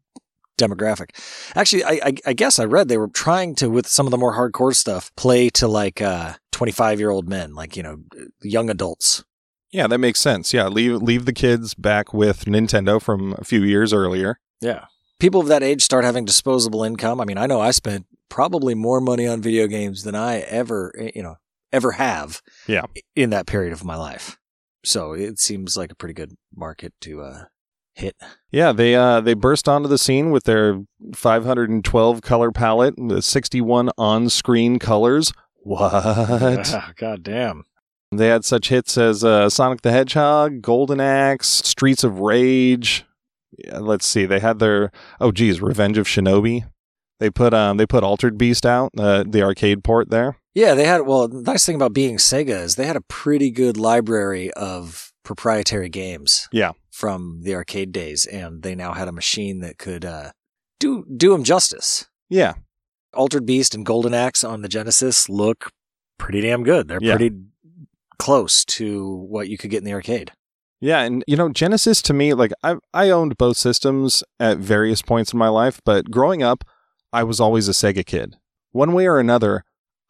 demographic. 0.60 1.10
Actually, 1.56 1.84
I, 1.84 2.00
I, 2.04 2.14
I 2.28 2.34
guess 2.34 2.60
I 2.60 2.66
read 2.66 2.88
they 2.88 3.00
were 3.00 3.08
trying 3.08 3.56
to, 3.56 3.70
with 3.72 3.88
some 3.88 4.06
of 4.06 4.12
the 4.12 4.18
more 4.20 4.36
hardcore 4.36 4.76
stuff, 4.76 5.12
play 5.16 5.50
to 5.50 5.68
like 5.68 6.00
uh, 6.02 6.34
25 6.52 7.00
year 7.00 7.10
old 7.10 7.28
men, 7.28 7.56
like, 7.56 7.76
you 7.76 7.82
know, 7.82 7.98
young 8.44 8.70
adults. 8.70 9.24
Yeah, 9.74 9.88
that 9.88 9.98
makes 9.98 10.20
sense. 10.20 10.54
Yeah, 10.54 10.68
leave 10.68 11.02
leave 11.02 11.26
the 11.26 11.34
kids 11.34 11.74
back 11.74 12.14
with 12.14 12.46
Nintendo 12.46 13.02
from 13.02 13.36
a 13.40 13.44
few 13.44 13.64
years 13.64 13.92
earlier. 13.92 14.40
Yeah. 14.62 14.86
People 15.20 15.42
of 15.42 15.48
that 15.48 15.64
age 15.64 15.84
start 15.84 16.06
having 16.06 16.26
disposable 16.26 16.84
income. 16.84 17.20
I 17.20 17.26
mean, 17.26 17.38
I 17.38 17.48
know 17.48 17.60
I 17.60 17.72
spent 17.72 18.06
probably 18.30 18.76
more 18.76 19.02
money 19.02 19.28
on 19.28 19.42
video 19.42 19.68
games 19.68 20.04
than 20.04 20.16
I 20.16 20.40
ever, 20.42 20.94
eh, 20.98 21.12
you 21.16 21.24
know, 21.24 21.36
ever 21.72 21.94
have. 21.94 22.42
Yeah. 22.68 22.84
In 23.16 23.32
that 23.32 23.48
period 23.48 23.74
of 23.74 23.84
my 23.84 23.96
life. 23.96 24.38
So 24.86 25.14
it 25.14 25.40
seems 25.40 25.76
like 25.76 25.92
a 25.92 25.96
pretty 25.96 26.14
good 26.14 26.36
market 26.56 26.94
to 27.02 27.22
uh, 27.22 27.44
hit. 27.96 28.16
Yeah, 28.52 28.74
they 28.74 28.96
uh 28.96 29.22
they 29.22 29.34
burst 29.34 29.68
onto 29.68 29.88
the 29.90 29.98
scene 29.98 30.30
with 30.30 30.44
their 30.44 30.82
512 31.16 32.22
color 32.22 32.52
palette, 32.52 32.96
the 32.98 33.22
61 33.24 33.90
on-screen 33.98 34.78
colors. 34.78 35.34
What? 35.64 35.92
Ah, 36.76 36.92
God 36.96 37.24
damn. 37.24 37.64
They 38.18 38.28
had 38.28 38.46
such 38.46 38.70
hits 38.70 38.98
as 38.98 39.24
uh, 39.24 39.50
Sonic 39.50 39.82
the 39.82 39.92
Hedgehog, 39.92 40.62
Golden 40.62 41.00
Axe, 41.00 41.48
Streets 41.48 42.04
of 42.04 42.20
Rage. 42.20 43.06
Yeah, 43.58 43.80
let's 43.80 44.06
see. 44.06 44.26
They 44.26 44.40
had 44.40 44.60
their 44.60 44.92
oh 45.20 45.32
geez, 45.32 45.62
Revenge 45.62 45.98
of 45.98 46.08
Shinobi. 46.08 46.68
They 47.20 47.30
put 47.30 47.54
um 47.54 47.78
they 47.78 47.86
put 47.86 48.04
Altered 48.04 48.38
Beast 48.38 48.66
out, 48.66 48.92
uh, 48.98 49.24
the 49.28 49.44
arcade 49.44 49.84
port 49.84 50.10
there. 50.10 50.38
Yeah, 50.56 50.74
they 50.76 50.86
had. 50.86 51.02
Well, 51.02 51.28
the 51.28 51.42
nice 51.42 51.66
thing 51.66 51.76
about 51.76 51.94
being 51.94 52.18
Sega 52.18 52.62
is 52.62 52.76
they 52.76 52.86
had 52.86 52.96
a 52.96 53.02
pretty 53.02 53.50
good 53.52 53.78
library 53.78 54.52
of 54.54 55.12
proprietary 55.24 55.90
games. 55.90 56.48
Yeah. 56.52 56.72
From 56.92 57.42
the 57.44 57.56
arcade 57.56 57.92
days, 57.92 58.26
and 58.28 58.62
they 58.62 58.76
now 58.76 58.94
had 58.94 59.08
a 59.08 59.12
machine 59.12 59.62
that 59.62 59.78
could 59.80 60.06
uh, 60.06 60.32
do 60.80 61.06
do 61.16 61.32
them 61.32 61.44
justice. 61.44 62.08
Yeah, 62.30 62.54
Altered 63.16 63.46
Beast 63.48 63.74
and 63.74 63.84
Golden 63.86 64.14
Axe 64.14 64.44
on 64.44 64.62
the 64.62 64.68
Genesis 64.70 65.28
look 65.28 65.70
pretty 66.20 66.42
damn 66.42 66.64
good. 66.64 66.88
They're 66.88 67.00
Yeah. 67.02 67.16
pretty 67.18 67.36
close 68.20 68.64
to 68.66 69.16
what 69.30 69.50
you 69.50 69.58
could 69.58 69.70
get 69.70 69.80
in 69.80 69.84
the 69.84 69.94
arcade. 69.94 70.32
yeah, 70.80 71.02
and 71.02 71.24
you 71.28 71.38
know 71.38 71.50
Genesis 71.50 72.02
to 72.04 72.14
me, 72.14 72.34
like 72.34 72.52
I 72.64 72.76
I 72.94 73.10
owned 73.10 73.38
both 73.38 73.58
systems 73.58 74.24
at 74.40 74.58
various 74.58 75.02
points 75.02 75.34
in 75.34 75.40
my 75.40 75.50
life, 75.50 75.80
but 75.86 76.12
growing 76.12 76.44
up, 76.44 76.64
I 77.12 77.24
was 77.24 77.40
always 77.40 77.68
a 77.70 77.72
Sega 77.72 78.06
kid. 78.06 78.36
One 78.72 78.94
way 78.94 79.06
or 79.08 79.20
another, 79.20 79.64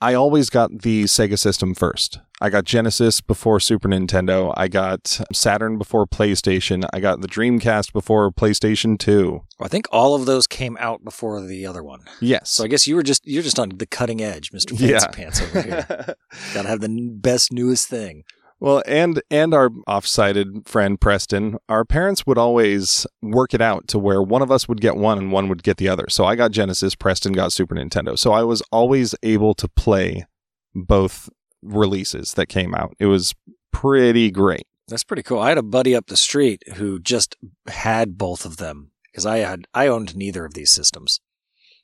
I 0.04 0.14
always 0.16 0.50
got 0.50 0.82
the 0.82 1.06
Sega 1.06 1.40
system 1.40 1.74
first. 1.74 2.20
I 2.42 2.50
got 2.50 2.66
Genesis 2.66 3.22
before 3.22 3.62
Super 3.62 3.88
Nintendo. 3.88 4.54
I 4.58 4.68
got 4.68 5.22
Saturn 5.32 5.78
before 5.78 6.06
PlayStation. 6.06 6.84
I 6.92 7.00
got 7.00 7.22
the 7.22 7.28
Dreamcast 7.30 7.94
before 7.94 8.30
PlayStation 8.32 9.00
2. 9.00 9.42
I 9.62 9.70
think 9.70 9.88
all 9.94 10.14
of 10.14 10.26
those 10.26 10.46
came 10.46 10.76
out 10.82 11.06
before 11.06 11.40
the 11.42 11.66
other 11.66 11.82
one. 11.82 12.02
Yes. 12.20 12.50
So 12.50 12.66
I 12.66 12.68
guess 12.68 12.86
you 12.86 12.96
were 12.98 13.04
just 13.04 13.26
you're 13.26 13.44
just 13.44 13.60
on 13.60 13.70
the 13.78 13.86
cutting 13.86 14.22
edge, 14.22 14.52
Mister 14.52 14.76
Fancy 14.76 14.92
Yeah. 14.94 15.08
Pants 15.08 15.42
over 15.42 15.62
here. 15.62 15.86
Got 16.54 16.64
to 16.64 16.68
have 16.68 16.82
the 16.82 16.90
n- 16.90 17.20
best 17.22 17.54
newest 17.54 17.88
thing. 17.88 18.24
Well, 18.60 18.82
and 18.88 19.22
and 19.30 19.54
our 19.54 19.70
off-sided 19.88 20.68
friend 20.68 21.00
Preston, 21.00 21.58
our 21.68 21.84
parents 21.86 22.26
would 22.26 22.38
always 22.38 23.06
work 23.22 23.54
it 23.54 23.62
out 23.62 23.88
to 23.90 24.00
where 24.00 24.22
one 24.22 24.42
of 24.42 24.52
us 24.52 24.68
would 24.68 24.82
get 24.82 24.96
one 24.96 25.18
and 25.18 25.32
one 25.32 25.50
would 25.50 25.64
get 25.64 25.78
the 25.78 25.90
other. 25.90 26.06
So 26.10 26.26
I 26.26 26.36
got 26.36 26.52
Genesis, 26.52 26.96
Preston 26.96 27.34
got 27.34 27.54
Super 27.54 27.76
Nintendo. 27.76 28.18
So 28.18 28.32
I 28.32 28.44
was 28.44 28.62
always 28.72 29.16
able 29.24 29.54
to 29.56 29.68
play 29.68 30.26
both 30.74 31.30
releases 31.62 32.34
that 32.34 32.48
came 32.48 32.74
out. 32.74 32.94
It 33.00 33.08
was 33.08 33.34
pretty 33.72 34.32
great. 34.32 34.68
That's 34.88 35.04
pretty 35.04 35.24
cool. 35.24 35.40
I 35.40 35.50
had 35.50 35.58
a 35.58 35.64
buddy 35.64 35.96
up 35.96 36.08
the 36.08 36.18
street 36.18 36.64
who 36.76 37.00
just 37.00 37.36
had 37.68 38.18
both 38.18 38.46
of 38.46 38.58
them 38.58 38.92
because 39.12 39.26
I 39.26 39.38
had 39.40 39.66
I 39.74 39.88
owned 39.88 40.16
neither 40.16 40.46
of 40.46 40.54
these 40.54 40.72
systems 40.72 41.22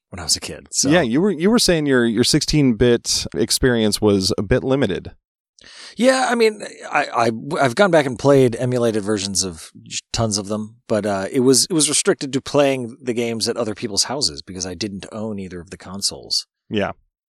when 0.09 0.19
I 0.19 0.23
was 0.23 0.35
a 0.35 0.41
kid. 0.41 0.67
So 0.71 0.89
Yeah, 0.89 1.01
you 1.01 1.21
were 1.21 1.31
you 1.31 1.49
were 1.49 1.59
saying 1.59 1.85
your 1.85 2.05
your 2.05 2.23
16-bit 2.23 3.27
experience 3.35 4.01
was 4.01 4.33
a 4.37 4.43
bit 4.43 4.63
limited. 4.63 5.11
Yeah. 5.97 6.27
I 6.29 6.35
mean, 6.35 6.61
I, 6.91 7.05
I 7.27 7.31
I've 7.59 7.75
gone 7.75 7.91
back 7.91 8.05
and 8.05 8.17
played 8.17 8.55
emulated 8.55 9.03
versions 9.03 9.43
of 9.43 9.71
tons 10.13 10.37
of 10.37 10.47
them, 10.47 10.77
but 10.87 11.05
uh, 11.05 11.27
it 11.31 11.41
was 11.41 11.65
it 11.69 11.73
was 11.73 11.89
restricted 11.89 12.31
to 12.33 12.41
playing 12.41 12.97
the 13.01 13.13
games 13.13 13.47
at 13.49 13.57
other 13.57 13.75
people's 13.75 14.03
houses 14.05 14.41
because 14.41 14.65
I 14.65 14.73
didn't 14.73 15.05
own 15.11 15.39
either 15.39 15.59
of 15.59 15.69
the 15.69 15.77
consoles. 15.77 16.47
Yeah. 16.69 16.91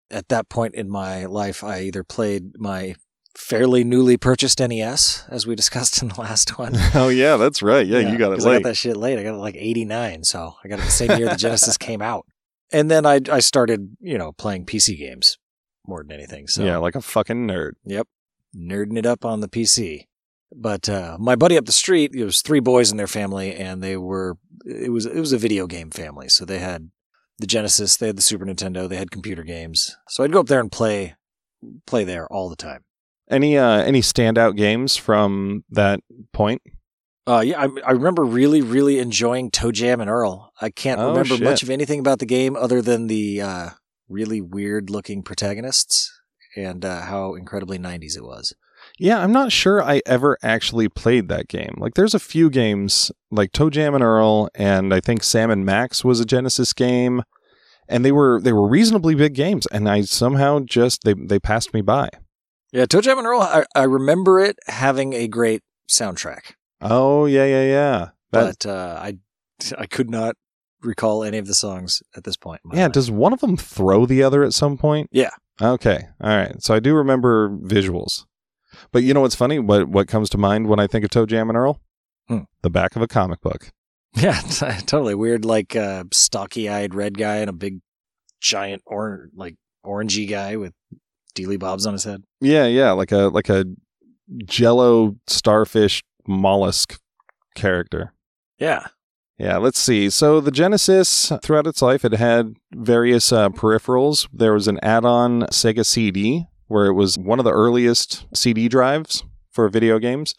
At 0.09 0.29
that 0.29 0.49
point 0.49 0.75
in 0.75 0.89
my 0.89 1.25
life, 1.25 1.63
I 1.63 1.81
either 1.81 2.03
played 2.03 2.57
my 2.57 2.95
fairly 3.37 3.83
newly 3.83 4.17
purchased 4.17 4.59
NES, 4.59 5.23
as 5.29 5.45
we 5.45 5.55
discussed 5.63 6.01
in 6.01 6.07
the 6.07 6.19
last 6.21 6.57
one. 6.57 6.73
Oh 6.95 7.09
yeah, 7.09 7.37
that's 7.37 7.61
right. 7.61 7.85
Yeah, 7.85 7.99
you 7.99 8.17
got 8.17 8.31
it 8.31 8.35
'cause 8.37 8.45
I 8.45 8.51
late. 8.51 8.63
got 8.63 8.69
that 8.69 8.75
shit 8.77 8.97
late. 8.97 9.19
I 9.19 9.23
got 9.23 9.35
it 9.35 9.39
like 9.39 9.55
'89, 9.55 10.23
so 10.23 10.53
I 10.63 10.67
got 10.67 10.79
it 10.79 10.85
the 10.85 10.91
same 10.91 11.11
year 11.19 11.29
the 11.29 11.35
Genesis 11.35 11.77
came 11.89 12.01
out. 12.01 12.25
And 12.71 12.89
then 12.91 13.05
I 13.05 13.19
I 13.31 13.39
started, 13.39 13.95
you 13.99 14.17
know, 14.17 14.31
playing 14.31 14.65
PC 14.65 14.97
games 14.97 15.37
more 15.85 16.03
than 16.03 16.11
anything. 16.11 16.47
So 16.47 16.63
Yeah, 16.65 16.77
like 16.77 16.95
a 16.95 17.01
fucking 17.01 17.47
nerd. 17.47 17.73
yep, 17.85 18.07
nerding 18.55 18.97
it 18.97 19.05
up 19.05 19.25
on 19.25 19.39
the 19.41 19.47
PC. 19.49 20.05
But 20.55 20.87
uh, 20.87 21.17
my 21.19 21.35
buddy 21.35 21.57
up 21.57 21.65
the 21.65 21.71
street, 21.71 22.11
it 22.15 22.23
was 22.23 22.41
three 22.41 22.61
boys 22.61 22.89
in 22.91 22.97
their 22.97 23.07
family, 23.07 23.53
and 23.53 23.83
they 23.83 23.97
were 23.97 24.37
it 24.65 24.91
was 24.91 25.05
it 25.05 25.19
was 25.19 25.33
a 25.33 25.37
video 25.37 25.67
game 25.67 25.91
family. 25.91 26.29
So 26.29 26.45
they 26.45 26.59
had 26.59 26.89
the 27.39 27.47
Genesis, 27.47 27.97
they 27.97 28.07
had 28.07 28.17
the 28.17 28.21
Super 28.21 28.45
Nintendo, 28.45 28.87
they 28.87 28.95
had 28.97 29.11
computer 29.11 29.43
games. 29.43 29.95
So 30.07 30.23
I'd 30.23 30.31
go 30.31 30.39
up 30.39 30.47
there 30.47 30.61
and 30.61 30.71
play 30.71 31.15
play 31.85 32.03
there 32.05 32.31
all 32.31 32.49
the 32.49 32.55
time. 32.55 32.83
Any 33.29 33.57
uh 33.57 33.79
any 33.83 34.01
standout 34.01 34.55
games 34.55 34.95
from 34.95 35.65
that 35.69 35.99
point? 36.31 36.61
Uh, 37.27 37.41
yeah, 37.41 37.61
I, 37.61 37.67
I 37.85 37.91
remember 37.91 38.23
really, 38.23 38.61
really 38.61 38.99
enjoying 38.99 39.51
ToeJam 39.51 39.99
and 39.99 40.09
Earl. 40.09 40.53
I 40.61 40.69
can't 40.69 40.97
Oh, 41.01 41.09
remember 41.09 41.35
shit. 41.35 41.43
much 41.43 41.61
of 41.61 41.69
anything 41.69 41.99
about 41.99 42.19
the 42.19 42.25
game 42.25 42.55
other 42.55 42.81
than 42.81 43.07
the 43.07 43.41
uh, 43.41 43.69
really 44.07 44.39
weird 44.39 44.89
looking 44.89 45.23
protagonists 45.23 46.09
and 46.55 46.83
uh, 46.83 47.01
how 47.01 47.35
incredibly 47.35 47.77
90s 47.77 48.15
it 48.17 48.23
was. 48.23 48.53
Yeah, 48.99 49.19
I'm 49.19 49.31
not 49.31 49.51
sure 49.51 49.81
I 49.83 50.01
ever 50.05 50.37
actually 50.41 50.87
played 50.87 51.27
that 51.29 51.47
game. 51.47 51.75
Like 51.77 51.95
there's 51.95 52.13
a 52.13 52.19
few 52.19 52.49
games 52.49 53.11
like 53.31 53.51
ToeJam 53.51 53.95
and 53.95 54.03
Earl 54.03 54.49
and 54.55 54.93
I 54.93 54.99
think 54.99 55.23
Sam 55.23 55.49
and 55.51 55.65
Max 55.65 56.03
was 56.05 56.19
a 56.19 56.25
Genesis 56.25 56.73
game 56.73 57.23
and 57.89 58.05
they 58.05 58.11
were 58.11 58.39
they 58.41 58.53
were 58.53 58.67
reasonably 58.67 59.15
big 59.15 59.33
games 59.33 59.65
and 59.67 59.89
I 59.89 60.01
somehow 60.01 60.59
just 60.59 61.03
they 61.03 61.13
they 61.13 61.39
passed 61.39 61.73
me 61.73 61.81
by. 61.81 62.09
Yeah, 62.71 62.85
ToeJam 62.85 63.17
and 63.17 63.27
Earl, 63.27 63.41
I, 63.41 63.65
I 63.75 63.83
remember 63.83 64.39
it 64.39 64.57
having 64.67 65.13
a 65.13 65.27
great 65.27 65.63
soundtrack, 65.89 66.53
Oh, 66.81 67.25
yeah, 67.25 67.45
yeah, 67.45 67.63
yeah. 67.63 68.09
That, 68.31 68.57
but 68.61 68.69
uh, 68.69 68.99
I, 69.01 69.17
I 69.77 69.85
could 69.85 70.09
not 70.09 70.35
recall 70.81 71.23
any 71.23 71.37
of 71.37 71.47
the 71.47 71.53
songs 71.55 72.03
at 72.15 72.23
this 72.25 72.35
point. 72.37 72.61
yeah, 72.73 72.83
life. 72.83 72.91
does 72.91 73.09
one 73.09 73.33
of 73.33 73.39
them 73.39 73.57
throw 73.57 74.05
the 74.05 74.21
other 74.21 74.43
at 74.43 74.53
some 74.53 74.77
point? 74.77 75.09
Yeah. 75.11 75.31
Okay. 75.61 76.07
All 76.21 76.35
right. 76.35 76.61
So 76.61 76.73
I 76.73 76.79
do 76.79 76.93
remember 76.93 77.49
visuals. 77.49 78.25
But 78.91 79.03
you 79.03 79.13
know 79.13 79.21
what's 79.21 79.35
funny? 79.35 79.59
What 79.59 79.87
what 79.87 80.07
comes 80.07 80.29
to 80.31 80.37
mind 80.37 80.67
when 80.67 80.79
I 80.79 80.87
think 80.87 81.03
of 81.03 81.09
ToeJam 81.11 81.49
and 81.49 81.57
Earl? 81.57 81.81
Hmm. 82.27 82.41
The 82.61 82.69
back 82.69 82.95
of 82.95 83.01
a 83.01 83.07
comic 83.07 83.41
book. 83.41 83.71
Yeah, 84.15 84.39
t- 84.49 84.65
totally 84.85 85.15
weird. 85.15 85.45
Like 85.45 85.75
uh, 85.75 86.03
stocky-eyed 86.11 86.93
red 86.93 87.17
guy 87.17 87.37
and 87.37 87.49
a 87.49 87.53
big, 87.53 87.79
giant 88.39 88.83
or 88.85 89.29
like 89.35 89.55
orangey 89.85 90.29
guy 90.29 90.57
with 90.57 90.73
dealy 91.33 91.57
bobs 91.57 91.85
on 91.85 91.93
his 91.93 92.03
head. 92.03 92.23
Yeah, 92.41 92.65
yeah, 92.65 92.91
like 92.91 93.11
a 93.11 93.29
like 93.29 93.49
a 93.49 93.65
jello 94.45 95.15
starfish 95.27 96.03
mollusk 96.27 96.99
character. 97.55 98.13
Yeah, 98.59 98.87
Yeah, 99.37 99.57
let's 99.57 99.79
see. 99.79 100.09
So 100.09 100.41
the 100.41 100.51
Genesis, 100.51 101.31
throughout 101.43 101.67
its 101.67 101.81
life, 101.81 102.03
it 102.03 102.13
had 102.13 102.55
various 102.73 103.31
uh, 103.31 103.49
peripherals. 103.49 104.27
There 104.33 104.53
was 104.53 104.67
an 104.67 104.79
add-on 104.81 105.43
Sega 105.43 105.85
CD, 105.85 106.47
where 106.67 106.87
it 106.87 106.93
was 106.93 107.17
one 107.17 107.37
of 107.37 107.45
the 107.45 107.51
earliest 107.51 108.25
CD 108.35 108.67
drives 108.67 109.23
for 109.51 109.69
video 109.69 109.99
games. 109.99 110.33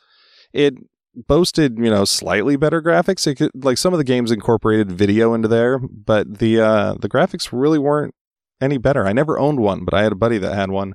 It 0.52 0.74
boasted, 1.14 1.78
you 1.78 1.90
know, 1.90 2.04
slightly 2.04 2.56
better 2.56 2.82
graphics. 2.82 3.36
Could, 3.36 3.50
like 3.54 3.78
some 3.78 3.94
of 3.94 3.98
the 3.98 4.04
games 4.04 4.32
incorporated 4.32 4.90
video 4.90 5.32
into 5.32 5.48
there, 5.48 5.78
but 5.78 6.38
the 6.38 6.60
uh, 6.60 6.94
the 6.94 7.08
graphics 7.08 7.50
really 7.52 7.78
weren't 7.78 8.14
any 8.60 8.78
better. 8.78 9.06
I 9.06 9.12
never 9.12 9.38
owned 9.38 9.60
one, 9.60 9.84
but 9.84 9.94
I 9.94 10.02
had 10.02 10.12
a 10.12 10.16
buddy 10.16 10.38
that 10.38 10.54
had 10.54 10.70
one, 10.70 10.94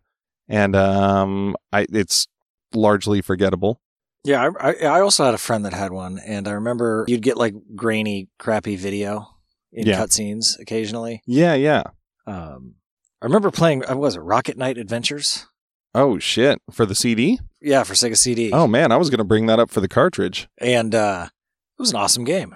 and 0.50 0.76
um, 0.76 1.56
I 1.72 1.86
it's 1.92 2.28
largely 2.74 3.22
forgettable. 3.22 3.80
Yeah, 4.24 4.50
I, 4.60 4.70
I 4.72 4.74
I 4.98 5.02
also 5.02 5.26
had 5.26 5.34
a 5.34 5.38
friend 5.40 5.66
that 5.66 5.74
had 5.74 5.92
one, 5.92 6.20
and 6.20 6.48
I 6.48 6.52
remember 6.52 7.06
you'd 7.08 7.22
get 7.22 7.38
like 7.38 7.54
grainy, 7.76 8.30
crappy 8.40 8.76
video 8.78 9.28
in 9.72 9.88
Yeah. 9.88 10.00
cutscenes 10.00 10.60
occasionally. 10.60 11.22
Yeah, 11.26 11.56
yeah. 11.56 11.84
Um, 12.26 12.76
I 13.22 13.26
remember 13.26 13.52
playing. 13.52 13.84
uh, 13.90 13.98
Was 13.98 14.16
it 14.16 14.22
Rocket 14.22 14.58
Knight 14.58 14.78
Adventures? 14.78 15.48
Oh 15.96 16.20
shit, 16.20 16.60
for 16.72 16.86
the 16.86 16.96
CD? 16.96 17.40
Yeah, 17.62 17.84
for 17.84 17.94
Sega 17.94 18.18
CD. 18.18 18.52
Oh 18.52 18.66
man, 18.68 18.92
I 18.92 18.98
was 18.98 19.10
gonna 19.10 19.24
bring 19.24 19.46
that 19.48 19.60
up 19.60 19.70
for 19.70 19.82
the 19.82 19.88
cartridge. 19.90 20.48
and 20.58 20.96
uh, 20.96 21.28
it 21.30 21.82
was 21.82 21.92
an 21.92 21.98
awesome 21.98 22.24
game. 22.24 22.56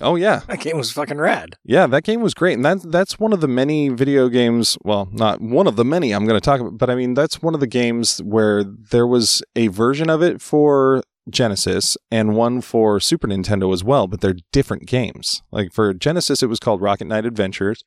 Oh 0.00 0.16
yeah, 0.16 0.40
That 0.48 0.60
game 0.60 0.76
was 0.76 0.90
fucking 0.92 1.18
rad. 1.18 1.56
yeah. 1.64 1.86
That 1.86 2.04
game 2.04 2.20
was 2.20 2.34
great, 2.34 2.54
and 2.54 2.64
that 2.64 2.90
that's 2.90 3.18
one 3.18 3.32
of 3.32 3.40
the 3.40 3.48
many 3.48 3.88
video 3.88 4.28
games. 4.28 4.76
Well, 4.84 5.08
not 5.12 5.40
one 5.40 5.66
of 5.66 5.76
the 5.76 5.84
many 5.84 6.12
I'm 6.12 6.24
going 6.26 6.40
to 6.40 6.44
talk 6.44 6.60
about, 6.60 6.78
but 6.78 6.90
I 6.90 6.94
mean 6.94 7.14
that's 7.14 7.42
one 7.42 7.54
of 7.54 7.60
the 7.60 7.66
games 7.66 8.18
where 8.18 8.64
there 8.64 9.06
was 9.06 9.42
a 9.56 9.68
version 9.68 10.08
of 10.10 10.22
it 10.22 10.40
for 10.40 11.02
Genesis 11.30 11.96
and 12.10 12.34
one 12.36 12.60
for 12.60 13.00
Super 13.00 13.28
Nintendo 13.28 13.72
as 13.72 13.84
well, 13.84 14.06
but 14.06 14.20
they're 14.20 14.36
different 14.52 14.86
games. 14.86 15.42
Like 15.52 15.72
for 15.72 15.92
Genesis, 15.94 16.42
it 16.42 16.46
was 16.48 16.58
called 16.60 16.80
Rocket 16.80 17.06
Knight 17.06 17.26
Adventures, 17.26 17.82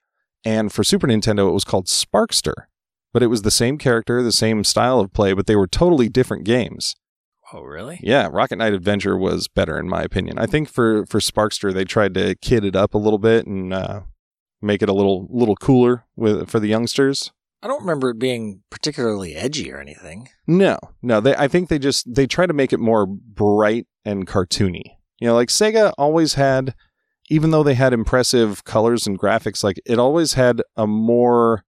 and 0.45 0.71
for 0.71 0.83
Super 0.83 1.07
Nintendo, 1.07 1.47
it 1.49 1.53
was 1.53 1.63
called 1.63 1.87
Sparkster. 1.87 2.53
But 3.13 3.23
it 3.23 3.27
was 3.27 3.41
the 3.41 3.51
same 3.51 3.77
character, 3.77 4.23
the 4.23 4.31
same 4.31 4.63
style 4.63 4.99
of 5.01 5.11
play, 5.11 5.33
but 5.33 5.45
they 5.45 5.55
were 5.57 5.67
totally 5.67 6.07
different 6.07 6.45
games. 6.45 6.95
Oh, 7.53 7.63
really? 7.63 7.99
Yeah, 8.01 8.29
Rocket 8.31 8.57
Knight 8.57 8.73
Adventure 8.73 9.17
was 9.17 9.47
better 9.47 9.77
in 9.77 9.89
my 9.89 10.01
opinion. 10.01 10.37
I 10.39 10.45
think 10.45 10.69
for 10.69 11.05
for 11.05 11.19
Sparkster 11.19 11.73
they 11.73 11.83
tried 11.83 12.13
to 12.13 12.35
kid 12.35 12.63
it 12.63 12.75
up 12.75 12.93
a 12.93 12.97
little 12.97 13.19
bit 13.19 13.45
and 13.45 13.73
uh, 13.73 14.01
make 14.61 14.81
it 14.81 14.89
a 14.89 14.93
little 14.93 15.27
little 15.29 15.55
cooler 15.55 16.05
with 16.15 16.49
for 16.49 16.59
the 16.59 16.67
youngsters. 16.67 17.31
I 17.63 17.67
don't 17.67 17.81
remember 17.81 18.09
it 18.09 18.19
being 18.19 18.63
particularly 18.69 19.35
edgy 19.35 19.71
or 19.71 19.79
anything. 19.79 20.29
No, 20.47 20.77
no, 21.01 21.19
they 21.19 21.35
I 21.35 21.47
think 21.47 21.69
they 21.69 21.79
just 21.79 22.13
they 22.13 22.25
try 22.25 22.45
to 22.45 22.53
make 22.53 22.73
it 22.73 22.79
more 22.79 23.05
bright 23.05 23.87
and 24.05 24.25
cartoony. 24.25 24.97
You 25.19 25.27
know, 25.27 25.35
like 25.35 25.49
Sega 25.49 25.93
always 25.97 26.35
had 26.35 26.73
even 27.29 27.51
though 27.51 27.63
they 27.63 27.75
had 27.75 27.93
impressive 27.93 28.63
colors 28.63 29.07
and 29.07 29.19
graphics, 29.19 29.63
like 29.63 29.79
it 29.85 29.99
always 29.99 30.33
had 30.33 30.61
a 30.75 30.87
more 30.87 31.63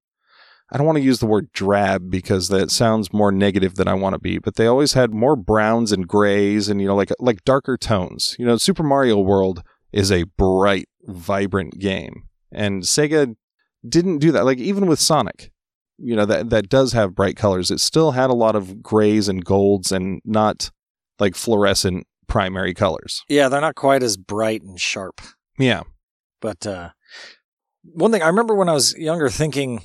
I 0.72 0.78
don't 0.78 0.88
want 0.88 0.98
to 0.98 1.04
use 1.04 1.20
the 1.20 1.28
word 1.28 1.52
drab 1.52 2.10
because 2.10 2.48
that 2.48 2.72
sounds 2.72 3.14
more 3.14 3.32
negative 3.32 3.76
than 3.76 3.88
I 3.88 3.94
want 3.94 4.14
to 4.14 4.20
be, 4.20 4.40
but 4.40 4.56
they 4.56 4.66
always 4.66 4.94
had 4.94 5.14
more 5.14 5.36
browns 5.36 5.92
and 5.92 6.08
grays 6.08 6.68
and 6.68 6.82
you 6.82 6.88
know 6.88 6.96
like 6.96 7.12
like 7.20 7.44
darker 7.44 7.78
tones. 7.78 8.36
You 8.40 8.46
know, 8.46 8.58
Super 8.58 8.84
Mario 8.84 9.20
World 9.20 9.64
is 9.92 10.12
a 10.12 10.24
bright, 10.24 10.90
vibrant 11.04 11.80
game. 11.80 12.24
And 12.52 12.84
Sega 12.84 13.36
didn't 13.88 14.18
do 14.20 14.32
that. 14.32 14.46
Like 14.46 14.58
even 14.58 14.88
with 14.88 15.00
Sonic, 15.00 15.52
you 15.98 16.16
know, 16.16 16.26
that 16.26 16.50
that 16.50 16.70
does 16.70 16.94
have 16.94 17.16
bright 17.16 17.38
colors. 17.38 17.72
It 17.72 17.80
still 17.80 18.12
had 18.12 18.30
a 18.30 18.36
lot 18.36 18.56
of 18.56 18.82
grays 18.82 19.30
and 19.30 19.46
golds 19.46 19.92
and 19.92 20.22
not 20.26 20.72
like 21.20 21.36
fluorescent 21.36 22.08
primary 22.28 22.74
colors. 22.74 23.24
Yeah, 23.30 23.50
they're 23.50 23.62
not 23.62 23.76
quite 23.76 24.04
as 24.04 24.18
bright 24.18 24.64
and 24.64 24.80
sharp. 24.80 25.22
Yeah. 25.58 25.84
But 26.42 26.66
uh, 26.66 26.90
one 27.84 28.12
thing 28.12 28.22
I 28.22 28.28
remember 28.28 28.56
when 28.56 28.70
I 28.70 28.74
was 28.74 28.94
younger 28.98 29.30
thinking 29.30 29.84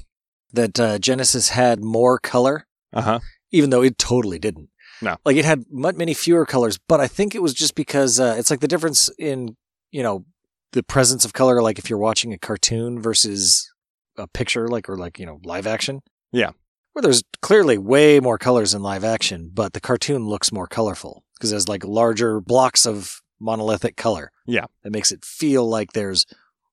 that 0.52 0.78
uh, 0.80 0.98
Genesis 0.98 1.50
had 1.50 1.82
more 1.84 2.18
color, 2.18 2.66
Uh-huh. 2.92 3.20
even 3.50 3.70
though 3.70 3.82
it 3.82 3.98
totally 3.98 4.38
didn't. 4.38 4.70
No. 5.00 5.16
Like 5.24 5.36
it 5.36 5.44
had 5.44 5.64
many 5.70 6.14
fewer 6.14 6.44
colors, 6.46 6.78
but 6.88 7.00
I 7.00 7.06
think 7.06 7.34
it 7.34 7.42
was 7.42 7.54
just 7.54 7.74
because 7.74 8.18
uh, 8.18 8.34
it's 8.38 8.50
like 8.50 8.60
the 8.60 8.68
difference 8.68 9.08
in, 9.18 9.56
you 9.92 10.02
know, 10.02 10.24
the 10.72 10.82
presence 10.82 11.24
of 11.24 11.32
color, 11.32 11.62
like 11.62 11.78
if 11.78 11.88
you're 11.88 11.98
watching 11.98 12.32
a 12.32 12.38
cartoon 12.38 13.00
versus 13.00 13.70
a 14.16 14.26
picture, 14.26 14.66
like, 14.68 14.88
or 14.88 14.96
like, 14.96 15.18
you 15.18 15.26
know, 15.26 15.40
live 15.44 15.66
action. 15.66 16.00
Yeah. 16.32 16.50
Where 16.92 17.02
there's 17.02 17.22
clearly 17.42 17.78
way 17.78 18.18
more 18.18 18.38
colors 18.38 18.74
in 18.74 18.82
live 18.82 19.04
action, 19.04 19.50
but 19.54 19.72
the 19.72 19.80
cartoon 19.80 20.26
looks 20.26 20.50
more 20.50 20.66
colorful 20.66 21.22
because 21.34 21.50
there's 21.50 21.68
like 21.68 21.84
larger 21.84 22.40
blocks 22.40 22.84
of 22.86 23.20
monolithic 23.38 23.96
color. 23.96 24.32
Yeah. 24.46 24.64
That 24.82 24.90
makes 24.90 25.12
it 25.12 25.24
feel 25.24 25.68
like 25.68 25.92
there's 25.92 26.26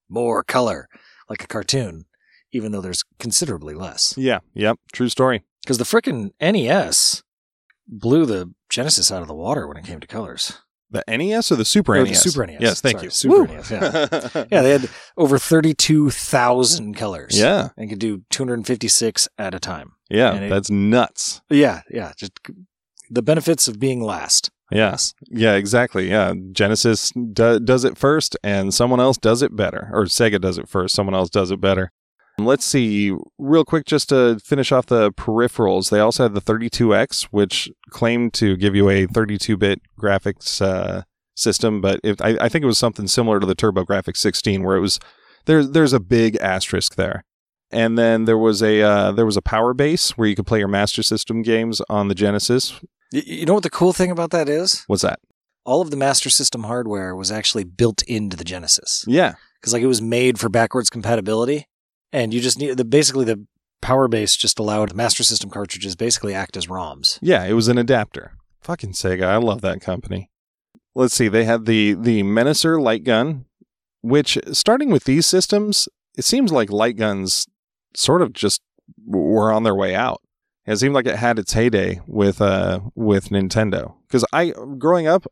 more 0.10 0.44
color, 0.44 0.90
like 1.30 1.44
a 1.44 1.48
cartoon, 1.48 2.06
even 2.56 2.72
though 2.72 2.82
there's 2.82 3.04
considerably 3.20 3.74
less. 3.74 4.14
Yeah. 4.18 4.40
Yep. 4.54 4.80
True 4.94 5.10
story. 5.10 5.44
Because 5.64 5.78
the 5.78 5.84
frickin' 5.84 6.32
NES 6.40 7.24
blew 7.88 8.26
the 8.26 8.54
Genesis 8.70 9.12
out 9.12 9.22
of 9.22 9.28
the 9.28 9.36
water 9.36 9.68
when 9.68 9.78
it 9.78 9.84
came 9.86 10.00
to 10.00 10.08
colors. 10.08 10.60
The 10.92 11.04
NES 11.08 11.52
or 11.52 11.56
the 11.56 11.66
Super 11.66 11.96
Or 11.96 12.04
the 12.04 12.12
NES? 12.12 12.22
Super 12.22 12.46
NES. 12.46 12.62
Yes, 12.62 12.82
thank 12.82 12.98
Sorry, 12.98 13.06
you. 13.06 13.10
Super 13.10 13.44
Woo! 13.44 13.48
NES, 13.48 13.72
yeah. 13.72 14.46
Yeah, 14.52 14.62
they 14.62 14.72
had 14.72 14.90
over 15.18 15.38
32,000 15.40 16.96
colors. 16.96 17.38
yeah. 17.40 17.70
And 17.78 17.90
could 17.90 18.00
do 18.00 18.22
256 18.30 19.28
at 19.38 19.54
a 19.54 19.60
time. 19.60 19.94
Yeah. 20.10 20.34
And 20.34 20.46
it- 20.46 20.50
That's 20.50 20.70
nuts. 20.70 21.42
Yeah, 21.50 21.82
yeah. 21.90 22.14
Just 22.18 22.34
the 23.10 23.22
benefits 23.22 23.68
of 23.68 23.80
being 23.80 24.02
last. 24.02 24.50
Yes. 24.72 25.14
Yeah, 25.28 25.54
exactly. 25.56 26.10
Yeah. 26.10 26.34
Genesis 26.52 27.12
do- 27.12 27.60
does 27.60 27.84
it 27.84 27.98
first 27.98 28.36
and 28.44 28.74
someone 28.74 29.00
else 29.00 29.18
does 29.18 29.42
it 29.42 29.56
better. 29.56 29.90
Or 29.92 30.06
Sega 30.06 30.40
does 30.42 30.58
it 30.58 30.68
first, 30.70 30.96
someone 30.96 31.14
else 31.16 31.30
does 31.30 31.52
it 31.52 31.60
better. 31.62 31.92
Let's 32.38 32.66
see, 32.66 33.16
real 33.38 33.64
quick, 33.64 33.86
just 33.86 34.10
to 34.10 34.40
finish 34.44 34.72
off 34.72 34.88
the 34.88 35.12
peripherals. 35.14 35.90
They 35.90 36.00
also 36.00 36.24
had 36.24 36.34
the 36.34 36.42
32X, 36.42 37.24
which 37.32 37.70
claimed 37.90 38.34
to 38.36 38.58
give 38.58 38.76
you 38.76 38.90
a 38.90 39.06
32 39.06 39.56
bit 39.56 39.82
graphics 40.00 40.62
uh, 40.62 41.04
system, 41.36 41.80
but 41.82 42.00
it, 42.04 42.22
I, 42.22 42.38
I 42.42 42.50
think 42.50 42.64
it 42.64 42.68
was 42.68 42.78
something 42.78 43.08
similar 43.08 43.40
to 43.40 43.46
the 43.46 43.56
TurboGrafx 43.56 44.18
16, 44.18 44.64
where 44.64 44.76
it 44.76 44.82
was 44.82 45.00
there's 45.46 45.70
there's 45.72 45.94
a 45.94 46.00
big 46.00 46.36
asterisk 46.38 46.96
there. 46.96 47.24
And 47.72 47.98
then 47.98 48.26
there 48.26 48.38
was 48.38 48.62
a 48.62 48.82
uh, 48.82 49.12
there 49.12 49.26
was 49.26 49.38
a 49.38 49.42
power 49.42 49.74
base 49.74 50.12
where 50.18 50.28
you 50.28 50.36
could 50.36 50.46
play 50.48 50.60
your 50.60 50.68
Master 50.68 51.04
System 51.04 51.42
games 51.42 51.82
on 51.90 52.08
the 52.10 52.16
Genesis. 52.16 52.80
Y- 53.14 53.24
You 53.26 53.46
know 53.46 53.54
what 53.54 53.64
the 53.64 53.70
cool 53.70 53.94
thing 53.94 54.12
about 54.12 54.32
that 54.32 54.50
is? 54.50 54.84
What's 54.88 55.02
that? 55.04 55.20
All 55.66 55.82
of 55.82 55.90
the 55.90 55.98
Master 55.98 56.30
System 56.30 56.64
hardware 56.64 57.16
was 57.16 57.32
actually 57.32 57.64
built 57.64 58.04
into 58.04 58.38
the 58.38 58.44
Genesis. 58.44 59.04
Yeah, 59.08 59.34
because 59.60 59.74
like 59.74 59.82
it 59.84 59.88
was 59.88 60.02
made 60.02 60.40
for 60.40 60.48
backwards 60.50 60.90
compatibility, 60.90 61.68
and 62.16 62.34
you 62.34 62.40
just 62.40 62.58
need 62.58 62.78
the 62.78 62.86
basically 62.86 63.26
the 63.26 63.46
power 63.82 64.08
base 64.08 64.36
just 64.36 64.58
allowed 64.58 64.96
Master 64.96 65.24
System 65.24 65.50
cartridges 65.50 65.96
basically 65.96 66.34
act 66.34 66.56
as 66.58 66.68
ROMs. 66.68 67.20
Yeah, 67.22 67.44
it 67.44 67.54
was 67.54 67.68
an 67.68 67.78
adapter. 67.78 68.32
Fucking 68.62 68.94
Sega, 68.94 69.26
I 69.26 69.36
love 69.36 69.62
that 69.62 69.82
company. 69.82 70.32
Let's 70.96 71.14
see, 71.14 71.28
they 71.28 71.44
had 71.44 71.66
the 71.66 71.94
the 71.94 72.24
Menacer 72.24 72.82
light 72.82 73.04
gun, 73.04 73.46
which 74.02 74.40
starting 74.54 74.90
with 74.90 75.04
these 75.04 75.26
systems, 75.26 75.90
it 76.18 76.24
seems 76.24 76.52
like 76.52 76.72
light 76.72 76.96
guns 76.96 77.48
sort 77.96 78.22
of 78.22 78.32
just 78.32 78.62
were 79.06 79.52
on 79.52 79.64
their 79.64 79.76
way 79.76 79.94
out. 79.94 80.22
It 80.66 80.78
seemed 80.78 80.96
like 80.96 81.06
it 81.06 81.18
had 81.18 81.38
its 81.38 81.54
heyday 81.54 82.00
with 82.08 82.42
uh 82.42 82.80
with 82.96 83.30
Nintendo. 83.30 83.96
Because 84.08 84.24
I 84.32 84.54
growing 84.78 85.06
up, 85.06 85.28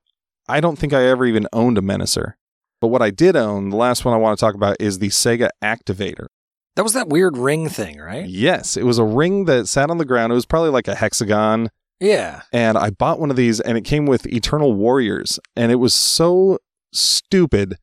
I 0.50 0.60
don't 0.60 0.78
think 0.78 0.91
I 0.91 1.06
ever 1.06 1.26
even 1.26 1.48
owned 1.54 1.78
a 1.78 1.82
Menacer. 1.82 2.34
But 2.82 2.89
what 2.89 3.02
I 3.02 3.10
did 3.10 3.38
own, 3.38 3.69
the 3.69 3.78
last 3.78 4.04
one 4.04 4.13
I 4.13 4.17
want 4.17 4.38
to 4.38 4.46
talk 4.46 4.56
about 4.56 4.76
is 4.82 5.00
the 5.00 5.08
Sega 5.08 5.48
Activator. 5.63 6.28
That 6.76 6.84
was 6.84 6.94
that 6.94 7.08
weird 7.10 7.38
ring 7.38 7.70
thing, 7.70 8.00
right? 8.00 8.26
Yes, 8.28 8.76
it 8.78 8.84
was 8.84 8.98
a 8.98 9.04
ring 9.04 9.46
that 9.46 9.68
sat 9.68 9.90
on 9.90 9.98
the 10.00 10.06
ground. 10.06 10.32
It 10.32 10.36
was 10.36 10.46
probably 10.46 10.70
like 10.72 10.88
a 10.88 10.96
hexagon 10.96 11.70
Yeah. 12.00 12.42
and 12.52 12.78
I 12.78 12.90
bought 12.90 13.20
one 13.20 13.30
of 13.30 13.36
these, 13.36 13.60
and 13.60 13.78
it 13.78 13.84
came 13.84 14.06
with 14.08 14.26
Eternal 14.26 14.74
Warriors, 14.74 15.40
and 15.56 15.72
it 15.72 15.76
was 15.76 15.94
so 15.94 16.58
stupid. 16.92 17.78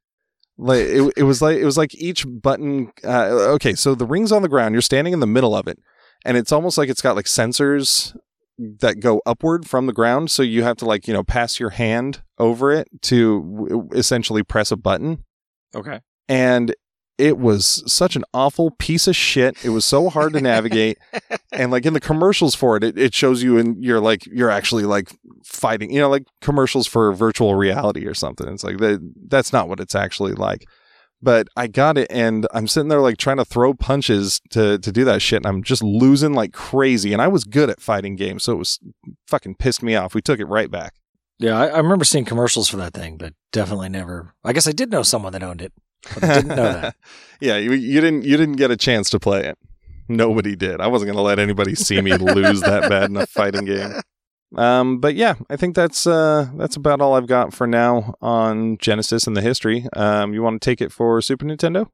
Like 0.58 0.80
it, 0.86 1.12
it 1.18 1.22
was 1.22 1.40
like 1.40 1.56
it 1.58 1.64
was 1.64 1.78
like 1.78 1.94
each 1.94 2.26
button. 2.28 2.92
Uh, 3.04 3.28
okay, 3.54 3.74
so 3.74 3.94
the 3.94 4.06
ring's 4.06 4.32
on 4.32 4.42
the 4.42 4.48
ground. 4.48 4.74
You're 4.74 4.82
standing 4.82 5.12
in 5.12 5.20
the 5.20 5.26
middle 5.26 5.54
of 5.54 5.66
it, 5.68 5.78
and 6.24 6.36
it's 6.36 6.52
almost 6.52 6.76
like 6.76 6.88
it's 6.90 7.00
got 7.00 7.16
like 7.16 7.24
sensors 7.26 8.14
that 8.58 9.00
go 9.00 9.22
upward 9.24 9.66
from 9.66 9.86
the 9.86 9.92
ground. 9.94 10.30
So 10.30 10.42
you 10.42 10.62
have 10.64 10.76
to 10.78 10.84
like 10.84 11.08
you 11.08 11.14
know 11.14 11.22
pass 11.24 11.58
your 11.58 11.70
hand 11.70 12.22
over 12.38 12.72
it 12.72 12.88
to 13.02 13.40
w- 13.40 13.88
essentially 13.92 14.42
press 14.42 14.70
a 14.70 14.76
button 14.76 15.24
Okay. 15.74 16.00
and 16.28 16.74
it 17.20 17.38
was 17.38 17.82
such 17.86 18.16
an 18.16 18.24
awful 18.32 18.70
piece 18.72 19.06
of 19.06 19.14
shit. 19.14 19.62
It 19.64 19.68
was 19.70 19.84
so 19.84 20.08
hard 20.08 20.32
to 20.32 20.40
navigate. 20.40 20.98
and 21.52 21.70
like 21.70 21.84
in 21.84 21.92
the 21.92 22.00
commercials 22.00 22.54
for 22.54 22.76
it, 22.76 22.84
it, 22.84 22.98
it 22.98 23.14
shows 23.14 23.42
you 23.42 23.58
and 23.58 23.82
you're 23.82 24.00
like 24.00 24.24
you're 24.26 24.50
actually 24.50 24.84
like 24.84 25.10
fighting, 25.44 25.92
you 25.92 26.00
know, 26.00 26.08
like 26.08 26.24
commercials 26.40 26.86
for 26.86 27.12
virtual 27.12 27.54
reality 27.54 28.06
or 28.06 28.14
something. 28.14 28.48
It's 28.48 28.64
like 28.64 28.78
that 28.78 29.00
that's 29.28 29.52
not 29.52 29.68
what 29.68 29.80
it's 29.80 29.94
actually 29.94 30.32
like. 30.32 30.64
But 31.22 31.48
I 31.54 31.66
got 31.66 31.98
it 31.98 32.10
and 32.10 32.46
I'm 32.54 32.66
sitting 32.66 32.88
there 32.88 33.00
like 33.00 33.18
trying 33.18 33.36
to 33.36 33.44
throw 33.44 33.74
punches 33.74 34.40
to 34.50 34.78
to 34.78 34.90
do 34.90 35.04
that 35.04 35.20
shit 35.20 35.36
and 35.36 35.46
I'm 35.46 35.62
just 35.62 35.82
losing 35.82 36.32
like 36.32 36.52
crazy. 36.54 37.12
And 37.12 37.20
I 37.20 37.28
was 37.28 37.44
good 37.44 37.68
at 37.68 37.82
fighting 37.82 38.16
games, 38.16 38.44
so 38.44 38.54
it 38.54 38.58
was 38.58 38.80
fucking 39.28 39.56
pissed 39.56 39.82
me 39.82 39.94
off. 39.94 40.14
We 40.14 40.22
took 40.22 40.40
it 40.40 40.46
right 40.46 40.70
back. 40.70 40.94
Yeah, 41.38 41.58
I, 41.58 41.68
I 41.68 41.78
remember 41.78 42.04
seeing 42.04 42.26
commercials 42.26 42.68
for 42.68 42.76
that 42.76 42.92
thing, 42.92 43.16
but 43.16 43.32
definitely 43.50 43.88
never. 43.88 44.34
I 44.44 44.52
guess 44.52 44.68
I 44.68 44.72
did 44.72 44.90
know 44.90 45.02
someone 45.02 45.32
that 45.32 45.42
owned 45.42 45.62
it, 45.62 45.72
but 46.14 46.24
I 46.24 46.34
didn't 46.34 46.48
know 46.48 46.56
that. 46.56 46.96
yeah, 47.40 47.56
you, 47.56 47.72
you 47.72 48.00
didn't 48.00 48.24
you 48.24 48.36
didn't 48.36 48.56
get 48.56 48.70
a 48.70 48.76
chance 48.76 49.10
to 49.10 49.20
play 49.20 49.44
it. 49.44 49.58
Nobody 50.08 50.56
did. 50.56 50.80
I 50.80 50.88
wasn't 50.88 51.08
going 51.08 51.16
to 51.16 51.22
let 51.22 51.38
anybody 51.38 51.74
see 51.74 52.00
me 52.00 52.16
lose 52.16 52.60
that 52.62 52.88
bad 52.88 53.10
in 53.10 53.16
a 53.16 53.26
fighting 53.26 53.64
game. 53.64 53.92
Um, 54.56 54.98
but 54.98 55.14
yeah, 55.14 55.34
I 55.48 55.56
think 55.56 55.76
that's 55.76 56.06
uh, 56.06 56.48
that's 56.56 56.74
about 56.76 57.00
all 57.00 57.14
I've 57.14 57.28
got 57.28 57.54
for 57.54 57.66
now 57.66 58.14
on 58.20 58.76
Genesis 58.78 59.26
and 59.26 59.36
the 59.36 59.40
history. 59.42 59.86
Um, 59.92 60.34
you 60.34 60.42
want 60.42 60.60
to 60.60 60.64
take 60.64 60.80
it 60.80 60.90
for 60.90 61.20
Super 61.20 61.44
Nintendo? 61.46 61.86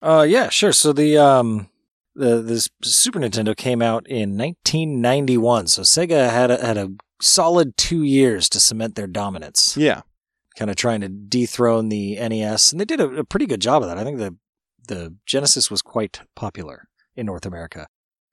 Uh, 0.00 0.24
yeah, 0.28 0.48
sure. 0.50 0.72
So 0.72 0.92
the 0.92 1.18
um, 1.18 1.68
the 2.14 2.40
the 2.40 2.68
Super 2.82 3.18
Nintendo 3.18 3.56
came 3.56 3.82
out 3.82 4.06
in 4.06 4.38
1991, 4.38 5.66
so 5.66 5.82
Sega 5.82 6.30
had 6.30 6.50
a, 6.52 6.64
had 6.64 6.76
a 6.76 6.92
solid 7.20 7.76
two 7.76 8.02
years 8.04 8.48
to 8.50 8.60
cement 8.60 8.94
their 8.94 9.06
dominance, 9.08 9.76
Yeah. 9.76 10.02
Kind 10.56 10.70
of 10.70 10.76
trying 10.76 11.00
to 11.00 11.08
dethrone 11.08 11.88
the 11.88 12.16
NES, 12.16 12.72
and 12.72 12.80
they 12.80 12.84
did 12.84 13.00
a, 13.00 13.08
a 13.08 13.24
pretty 13.24 13.46
good 13.46 13.60
job 13.60 13.82
of 13.82 13.88
that. 13.88 13.98
I 13.98 14.04
think 14.04 14.18
the 14.18 14.36
the 14.86 15.14
Genesis 15.26 15.70
was 15.70 15.80
quite 15.82 16.20
popular 16.36 16.88
in 17.16 17.26
North 17.26 17.46
America. 17.46 17.86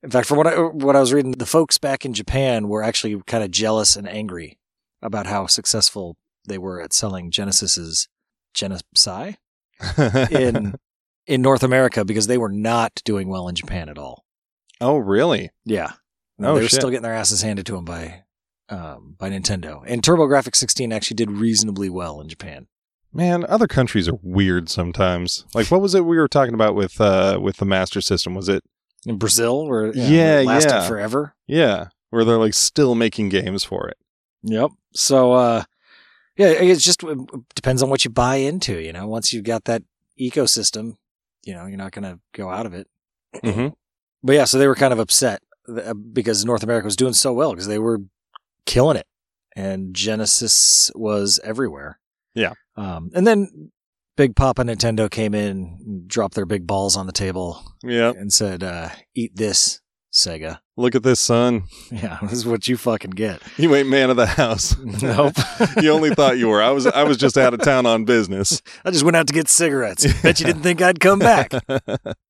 In 0.04 0.10
fact, 0.10 0.28
from 0.28 0.38
what 0.38 0.48
I 0.48 0.56
what 0.60 0.96
I 0.96 1.00
was 1.00 1.14
reading, 1.14 1.32
the 1.34 1.46
folks 1.46 1.78
back 1.78 2.06
in 2.06 2.14
Japan 2.14 2.68
were 2.68 2.84
actually 2.84 3.22
kind 3.28 3.44
of 3.44 3.52
jealous 3.52 3.96
and 3.96 4.08
angry 4.10 4.58
about 5.02 5.28
how 5.28 5.48
successful 5.48 6.18
they 6.48 6.58
were 6.58 6.82
at 6.82 6.92
selling 6.94 7.32
Genesis's 7.32 8.08
Genesai 8.56 9.38
in 10.32 10.76
in 11.28 11.42
North 11.42 11.64
America 11.64 12.04
because 12.04 12.28
they 12.28 12.38
were 12.38 12.52
not 12.52 13.02
doing 13.06 13.28
well 13.30 13.48
in 13.48 13.56
Japan 13.56 13.90
at 13.90 13.98
all. 13.98 14.26
oh, 14.82 14.98
really? 14.98 15.52
Yeah, 15.66 15.92
Oh, 16.40 16.56
they 16.56 16.62
were 16.62 16.68
shit. 16.68 16.80
still 16.80 16.90
getting 16.90 17.04
their 17.04 17.14
asses 17.14 17.44
handed 17.44 17.68
to 17.68 17.74
them 17.74 17.86
by 17.86 18.24
um, 18.72 19.16
by 19.20 19.30
Nintendo. 19.30 19.84
And 19.86 20.02
TurboGrafx 20.02 20.56
16 20.56 20.92
actually 20.92 21.16
did 21.16 21.30
reasonably 21.30 21.90
well 21.90 22.20
in 22.20 22.28
Japan. 22.30 22.68
Man, 23.14 23.46
other 23.48 23.68
countries 23.68 24.08
are 24.08 24.18
weird 24.24 24.70
sometimes. 24.70 25.46
Like, 25.54 25.70
what 25.70 25.82
was 25.82 25.94
it 25.94 26.06
we 26.06 26.18
were 26.18 26.28
talking 26.30 26.54
about 26.54 26.74
with 26.76 27.00
uh 27.00 27.40
with 27.42 27.58
the 27.58 27.66
Master 27.66 28.00
System? 28.02 28.34
Was 28.34 28.48
it 28.50 28.64
In 29.06 29.18
Brazil, 29.18 29.68
where 29.68 29.88
know, 29.88 30.04
Yeah, 30.04 30.40
it 30.40 30.46
lasted 30.46 30.72
yeah. 30.72 30.88
forever. 30.88 31.36
yeah, 31.46 31.88
where 32.10 32.24
they're 32.24 32.38
like 32.38 32.54
still 32.54 32.96
making 32.96 33.30
games 33.30 33.64
for 33.66 33.88
it? 33.90 33.98
Yep. 34.44 34.72
So, 34.94 35.34
uh, 35.34 35.64
yeah, 36.38 36.48
it's 36.48 36.84
just 36.84 37.04
it 37.04 37.18
depends 37.54 37.84
on 37.84 37.90
what 37.90 38.06
you 38.06 38.12
buy 38.12 38.38
into. 38.38 38.80
You 38.80 38.94
know, 38.94 39.06
once 39.08 39.34
you've 39.34 39.44
got 39.44 39.66
that 39.66 39.84
ecosystem, 40.20 40.96
you 41.44 41.54
know, 41.54 41.66
you're 41.66 41.78
not 41.78 41.92
going 41.92 42.04
to 42.04 42.20
go 42.34 42.50
out 42.50 42.66
of 42.66 42.74
it. 42.74 42.88
Mm-hmm. 43.36 43.68
But 44.24 44.34
yeah, 44.36 44.46
so 44.46 44.58
they 44.58 44.68
were 44.68 44.76
kind 44.76 44.94
of 44.94 45.00
upset 45.00 45.42
uh, 45.68 45.94
because 45.94 46.46
North 46.46 46.64
America 46.64 46.86
was 46.86 46.96
doing 46.96 47.14
so 47.14 47.34
well 47.34 47.52
because 47.52 47.68
they 47.68 47.80
were 47.80 48.00
killing 48.65 48.97
it, 48.97 49.08
and 49.56 49.93
Genesis 49.93 50.91
was 50.95 51.39
everywhere. 51.43 52.00
Yeah. 52.36 52.54
Um, 52.76 53.10
and 53.13 53.26
then 53.28 53.71
Big 54.17 54.36
Papa 54.36 54.63
Nintendo 54.63 55.10
came 55.10 55.34
in, 55.34 55.78
and 55.86 56.08
dropped 56.08 56.36
their 56.36 56.45
big 56.45 56.67
balls 56.67 56.95
on 56.97 57.06
the 57.06 57.12
table, 57.13 57.63
Yeah. 57.84 58.10
and 58.12 58.32
said, 58.32 58.63
uh, 58.63 58.89
"Eat 59.15 59.36
this, 59.36 59.82
Sega." 60.13 60.60
Look 60.78 60.95
at 60.95 61.04
this, 61.04 61.19
son. 61.19 61.63
Yeah, 61.91 62.17
this 62.21 62.32
is 62.34 62.45
what 62.45 62.67
you 62.67 62.78
fucking 62.78 63.12
get. 63.12 63.41
You 63.58 63.76
ain't 63.76 63.89
man 63.89 64.10
of 64.10 64.15
the 64.15 64.26
house. 64.26 64.76
Nope. 64.80 65.34
you 65.82 65.91
only 65.91 66.10
thought 66.15 66.38
you 66.38 66.47
were. 66.47 66.62
I 66.62 66.71
was. 66.71 66.88
I 66.88 67.04
was 67.04 67.17
just 67.17 67.38
out 67.38 67.54
of 67.54 67.62
town 67.62 67.86
on 67.86 68.06
business. 68.06 68.62
I 68.86 68.91
just 68.91 69.04
went 69.04 69.15
out 69.17 69.28
to 69.28 69.34
get 69.34 69.47
cigarettes. 69.50 70.06
Bet 70.21 70.39
you 70.39 70.45
didn't 70.45 70.63
think 70.63 70.82
I'd 70.82 71.00
come 71.00 71.19
back. 71.19 71.52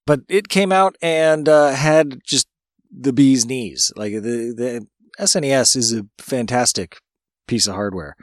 But 0.07 0.21
it 0.27 0.49
came 0.49 0.71
out 0.71 0.95
and 1.01 1.47
uh, 1.47 1.71
had 1.71 2.19
just 2.25 2.47
the 2.91 3.13
bee's 3.13 3.45
knees. 3.45 3.91
Like 3.95 4.13
the 4.13 4.53
the 4.55 4.87
SNES 5.21 5.75
is 5.75 5.93
a 5.93 6.05
fantastic 6.17 6.97
piece 7.47 7.67
of 7.67 7.75
hardware. 7.75 8.15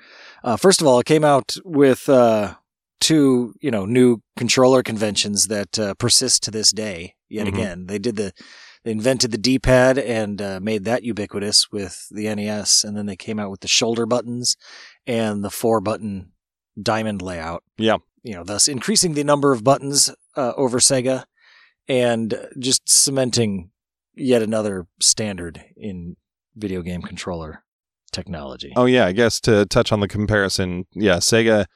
Uh, 0.43 0.57
first 0.57 0.81
of 0.81 0.87
all, 0.87 0.99
it 0.99 1.07
came 1.07 1.25
out 1.25 1.57
with 1.65 2.09
uh, 2.09 2.55
two 3.01 3.55
you 3.61 3.71
know 3.71 3.87
new 3.87 4.19
controller 4.37 4.83
conventions 4.83 5.47
that 5.47 5.79
uh, 5.79 5.95
persist 5.95 6.43
to 6.45 6.51
this 6.51 6.71
day. 6.73 7.15
Yet 7.29 7.47
Mhm. 7.47 7.49
again, 7.55 7.87
they 7.87 7.99
did 7.99 8.17
the 8.17 8.33
they 8.85 8.93
invented 8.93 9.33
the 9.33 9.39
D-pad 9.39 9.99
and 9.99 10.41
uh, 10.41 10.61
made 10.63 10.85
that 10.85 11.03
ubiquitous 11.03 11.71
with 11.71 12.07
the 12.11 12.33
NES, 12.35 12.85
and 12.85 12.97
then 12.97 13.07
they 13.07 13.17
came 13.17 13.39
out 13.39 13.51
with 13.51 13.61
the 13.61 13.69
shoulder 13.69 14.07
buttons 14.07 14.57
and 15.07 15.43
the 15.45 15.51
four 15.51 15.81
button 15.81 16.33
diamond 16.81 17.21
layout. 17.21 17.65
Yeah. 17.77 17.99
you 18.23 18.35
know, 18.35 18.45
thus 18.45 18.69
increasing 18.69 19.15
the 19.15 19.25
number 19.25 19.53
of 19.53 19.65
buttons 19.65 20.11
uh, 20.37 20.53
over 20.57 20.79
Sega 20.79 21.25
and 21.89 22.35
just 22.59 22.83
cementing 22.89 23.71
yet 24.15 24.43
another 24.43 24.87
standard 25.01 25.65
in 25.77 26.17
video 26.59 26.83
game 26.83 27.03
controller 27.03 27.65
technology. 28.13 28.73
Oh 28.77 28.87
yeah, 28.87 29.07
I 29.07 29.13
guess 29.13 29.41
to 29.43 29.67
touch 29.67 29.93
on 29.93 30.01
the 30.01 30.09
comparison, 30.09 30.87
yeah, 30.95 31.17
Sega 31.17 31.67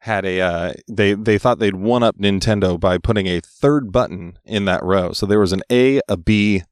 had 0.00 0.24
a 0.24 0.40
uh, 0.40 0.72
they 0.88 1.14
they 1.14 1.38
thought 1.38 1.58
they'd 1.58 1.76
one 1.76 2.02
up 2.02 2.16
Nintendo 2.18 2.78
by 2.78 2.98
putting 2.98 3.26
a 3.26 3.40
third 3.40 3.92
button 3.92 4.38
in 4.44 4.64
that 4.64 4.82
row. 4.82 5.12
So 5.12 5.26
there 5.26 5.40
was 5.40 5.52
an 5.52 5.62
A, 5.70 6.00
a 6.08 6.16
B, 6.16 6.62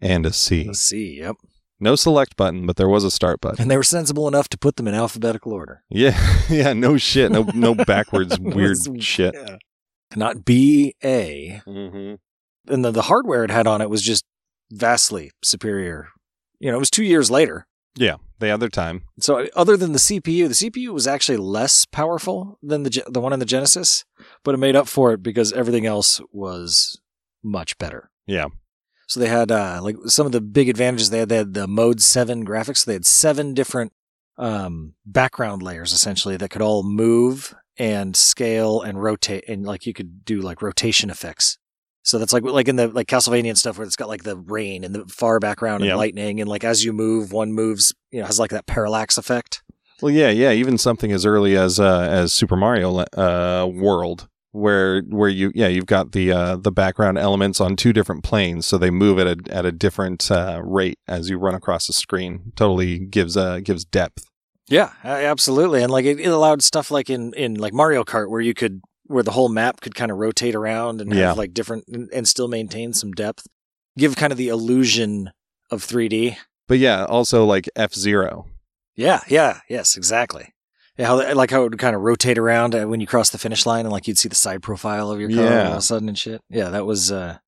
and 0.00 0.26
a 0.26 0.32
C. 0.32 0.70
Yep. 0.92 1.36
No 1.78 1.94
select 1.94 2.36
button, 2.36 2.66
but 2.66 2.76
there 2.76 2.88
was 2.88 3.04
a 3.04 3.10
start 3.10 3.40
button. 3.40 3.60
And 3.60 3.70
they 3.70 3.76
were 3.76 3.82
sensible 3.82 4.26
enough 4.28 4.48
to 4.48 4.58
put 4.58 4.76
them 4.76 4.88
in 4.88 4.94
alphabetical 4.94 5.52
order. 5.52 5.82
Yeah, 5.90 6.18
yeah, 6.50 6.72
no 6.72 6.96
shit, 6.96 7.30
no 7.30 7.42
no 7.54 7.74
backwards 7.86 8.38
weird 8.38 8.78
shit. 9.02 9.34
Yeah. 9.34 9.56
Not 10.14 10.44
B 10.44 10.94
A. 11.04 11.60
Mm-hmm. 11.66 12.72
And 12.72 12.84
the, 12.84 12.90
the 12.90 13.02
hardware 13.02 13.44
it 13.44 13.50
had 13.50 13.66
on 13.66 13.80
it 13.80 13.90
was 13.90 14.02
just 14.02 14.24
vastly 14.70 15.30
superior. 15.42 16.08
You 16.58 16.70
know, 16.70 16.76
it 16.76 16.80
was 16.80 16.90
two 16.90 17.04
years 17.04 17.30
later. 17.30 17.66
Yeah, 17.96 18.16
they 18.38 18.48
had 18.48 18.60
their 18.60 18.68
time. 18.68 19.02
So 19.20 19.48
other 19.56 19.76
than 19.76 19.92
the 19.92 19.98
CPU, 19.98 20.48
the 20.48 20.70
CPU 20.70 20.92
was 20.92 21.06
actually 21.06 21.38
less 21.38 21.86
powerful 21.86 22.58
than 22.62 22.82
the 22.82 23.02
the 23.08 23.20
one 23.20 23.32
in 23.32 23.40
the 23.40 23.46
Genesis, 23.46 24.04
but 24.44 24.54
it 24.54 24.58
made 24.58 24.76
up 24.76 24.88
for 24.88 25.12
it 25.12 25.22
because 25.22 25.52
everything 25.52 25.86
else 25.86 26.20
was 26.30 27.00
much 27.42 27.78
better. 27.78 28.10
Yeah. 28.26 28.48
So 29.08 29.20
they 29.20 29.28
had 29.28 29.50
uh, 29.50 29.80
like 29.82 29.96
some 30.06 30.26
of 30.26 30.32
the 30.32 30.40
big 30.40 30.68
advantages. 30.68 31.10
They 31.10 31.20
had 31.20 31.28
they 31.28 31.36
had 31.36 31.54
the 31.54 31.66
Mode 31.66 32.02
Seven 32.02 32.44
graphics. 32.44 32.78
So 32.78 32.90
They 32.90 32.94
had 32.94 33.06
seven 33.06 33.54
different 33.54 33.92
um, 34.36 34.94
background 35.06 35.62
layers 35.62 35.92
essentially 35.92 36.36
that 36.36 36.50
could 36.50 36.62
all 36.62 36.82
move 36.82 37.54
and 37.78 38.16
scale 38.16 38.82
and 38.82 39.02
rotate, 39.02 39.44
and 39.48 39.64
like 39.64 39.86
you 39.86 39.94
could 39.94 40.24
do 40.24 40.40
like 40.40 40.60
rotation 40.60 41.08
effects. 41.08 41.58
So 42.06 42.18
that's 42.18 42.32
like 42.32 42.44
like 42.44 42.68
in 42.68 42.76
the 42.76 42.86
like 42.88 43.08
Castlevania 43.08 43.48
and 43.48 43.58
stuff 43.58 43.78
where 43.78 43.86
it's 43.86 43.96
got 43.96 44.08
like 44.08 44.22
the 44.22 44.36
rain 44.36 44.84
and 44.84 44.94
the 44.94 45.04
far 45.06 45.40
background 45.40 45.82
and 45.82 45.88
Yeah. 45.88 45.96
lightning, 45.96 46.40
and 46.40 46.48
like 46.48 46.62
as 46.64 46.84
you 46.84 46.92
move, 46.92 47.32
one 47.32 47.52
moves, 47.52 47.92
you 48.12 48.20
know, 48.20 48.26
has 48.26 48.38
like 48.38 48.50
that 48.52 48.66
parallax 48.66 49.18
effect. 49.18 49.62
Well, 50.00 50.12
yeah, 50.12 50.30
yeah. 50.30 50.52
Even 50.52 50.78
something 50.78 51.10
as 51.10 51.26
early 51.26 51.56
as 51.56 51.80
uh, 51.80 52.06
as 52.08 52.32
Super 52.32 52.54
Mario 52.54 52.98
uh, 53.16 53.66
World, 53.66 54.28
where 54.52 55.00
where 55.08 55.28
you 55.28 55.50
yeah 55.54 55.68
you've 55.68 55.86
got 55.86 56.12
the 56.12 56.30
uh, 56.30 56.56
the 56.56 56.70
background 56.70 57.18
elements 57.18 57.60
on 57.60 57.74
two 57.76 57.92
different 57.92 58.22
planes, 58.22 58.66
so 58.66 58.78
they 58.78 58.90
move 58.90 59.18
at 59.18 59.26
a 59.26 59.36
at 59.52 59.66
a 59.66 59.72
different 59.72 60.30
uh, 60.30 60.60
rate 60.62 60.98
as 61.08 61.28
you 61.28 61.38
run 61.38 61.54
across 61.56 61.86
the 61.88 61.92
screen. 61.92 62.52
Totally 62.54 62.98
gives 63.00 63.36
uh 63.36 63.58
gives 63.60 63.84
depth. 63.84 64.26
Yeah, 64.68 64.90
absolutely. 65.04 65.82
And 65.82 65.90
like 65.92 66.04
it, 66.04 66.20
it 66.20 66.26
allowed 66.26 66.62
stuff 66.62 66.90
like 66.90 67.08
in 67.10 67.32
in 67.34 67.54
like 67.54 67.72
Mario 67.72 68.04
Kart 68.04 68.28
where 68.30 68.40
you 68.40 68.52
could 68.54 68.80
where 69.08 69.22
the 69.22 69.32
whole 69.32 69.48
map 69.48 69.80
could 69.80 69.94
kind 69.94 70.10
of 70.10 70.18
rotate 70.18 70.54
around 70.54 71.00
and 71.00 71.12
Yeah. 71.14 71.28
have 71.28 71.38
like 71.38 71.54
different 71.54 71.84
and, 71.88 72.08
and 72.12 72.26
still 72.28 72.48
maintain 72.48 72.92
some 72.92 73.12
depth. 73.12 73.46
Give 73.98 74.16
kind 74.16 74.32
of 74.32 74.36
the 74.38 74.48
illusion 74.48 75.30
of 75.70 75.82
3D. 75.84 76.36
But 76.68 76.78
yeah, 76.78 77.04
also 77.04 77.44
like 77.44 77.68
F 77.76 77.94
Zero. 77.94 78.46
Yeah, 78.94 79.20
yeah, 79.28 79.60
yes, 79.68 79.96
exactly. 79.96 80.52
Yeah, 80.98 81.06
how, 81.06 81.34
like 81.34 81.50
how 81.50 81.60
it 81.60 81.70
would 81.70 81.78
kind 81.78 81.94
of 81.94 82.02
rotate 82.02 82.38
around 82.38 82.74
uh, 82.74 82.86
when 82.86 83.00
you 83.00 83.06
cross 83.06 83.28
the 83.30 83.38
finish 83.38 83.66
line 83.66 83.84
and 83.84 83.92
like 83.92 84.08
you'd 84.08 84.18
see 84.18 84.28
the 84.30 84.34
side 84.34 84.62
profile 84.62 85.10
of 85.10 85.20
your 85.20 85.28
car 85.28 85.44
yeah. 85.44 85.66
all 85.66 85.72
of 85.72 85.78
a 85.78 85.82
sudden 85.82 86.08
and 86.08 86.18
shit. 86.18 86.40
Yeah, 86.48 86.70
that 86.70 86.86
was 86.86 87.12
uh 87.12 87.38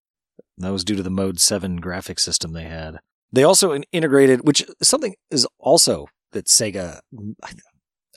that 0.59 0.71
was 0.73 0.85
due 0.85 0.97
to 0.97 1.03
the 1.03 1.11
Mode 1.11 1.41
7 1.41 1.77
graphic 1.77 2.19
system 2.19 2.53
they 2.53 2.65
had. 2.65 2.99
They 3.33 3.45
also 3.45 3.75
integrated 3.93 4.47
which 4.47 4.65
something 4.83 5.15
is 5.31 5.47
also 5.59 6.09
that 6.33 6.47
Sega 6.47 7.01
I, 7.43 7.53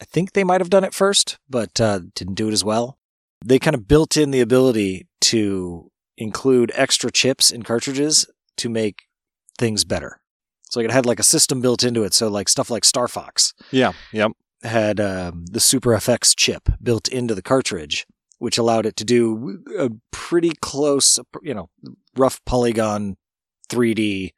I 0.01 0.05
think 0.05 0.33
they 0.33 0.43
might 0.43 0.59
have 0.61 0.69
done 0.69 0.83
it 0.83 0.93
first, 0.93 1.37
but 1.49 1.79
uh 1.79 2.01
didn't 2.13 2.35
do 2.35 2.49
it 2.49 2.53
as 2.53 2.63
well. 2.65 2.97
They 3.43 3.59
kind 3.59 3.75
of 3.75 3.87
built 3.87 4.17
in 4.17 4.31
the 4.31 4.41
ability 4.41 5.07
to 5.21 5.91
include 6.17 6.71
extra 6.75 7.11
chips 7.11 7.51
in 7.51 7.63
cartridges 7.63 8.27
to 8.57 8.69
make 8.69 9.03
things 9.57 9.83
better. 9.83 10.21
So 10.69 10.79
like 10.79 10.89
it 10.89 10.93
had 10.93 11.05
like 11.05 11.19
a 11.19 11.23
system 11.23 11.61
built 11.61 11.83
into 11.83 12.03
it. 12.03 12.13
So 12.13 12.27
like 12.27 12.47
stuff 12.47 12.69
like 12.69 12.85
Star 12.85 13.07
Fox 13.07 13.53
Yeah, 13.71 13.93
yep. 14.13 14.31
had 14.63 14.99
um, 14.99 15.45
the 15.51 15.59
Super 15.59 15.91
FX 15.91 16.33
chip 16.35 16.69
built 16.81 17.07
into 17.07 17.35
the 17.35 17.41
cartridge, 17.41 18.05
which 18.39 18.57
allowed 18.57 18.85
it 18.85 18.95
to 18.97 19.03
do 19.05 19.63
a 19.77 19.89
pretty 20.11 20.51
close, 20.61 21.19
you 21.41 21.53
know, 21.53 21.69
rough 22.15 22.39
polygon 22.45 23.17
3D 23.69 24.31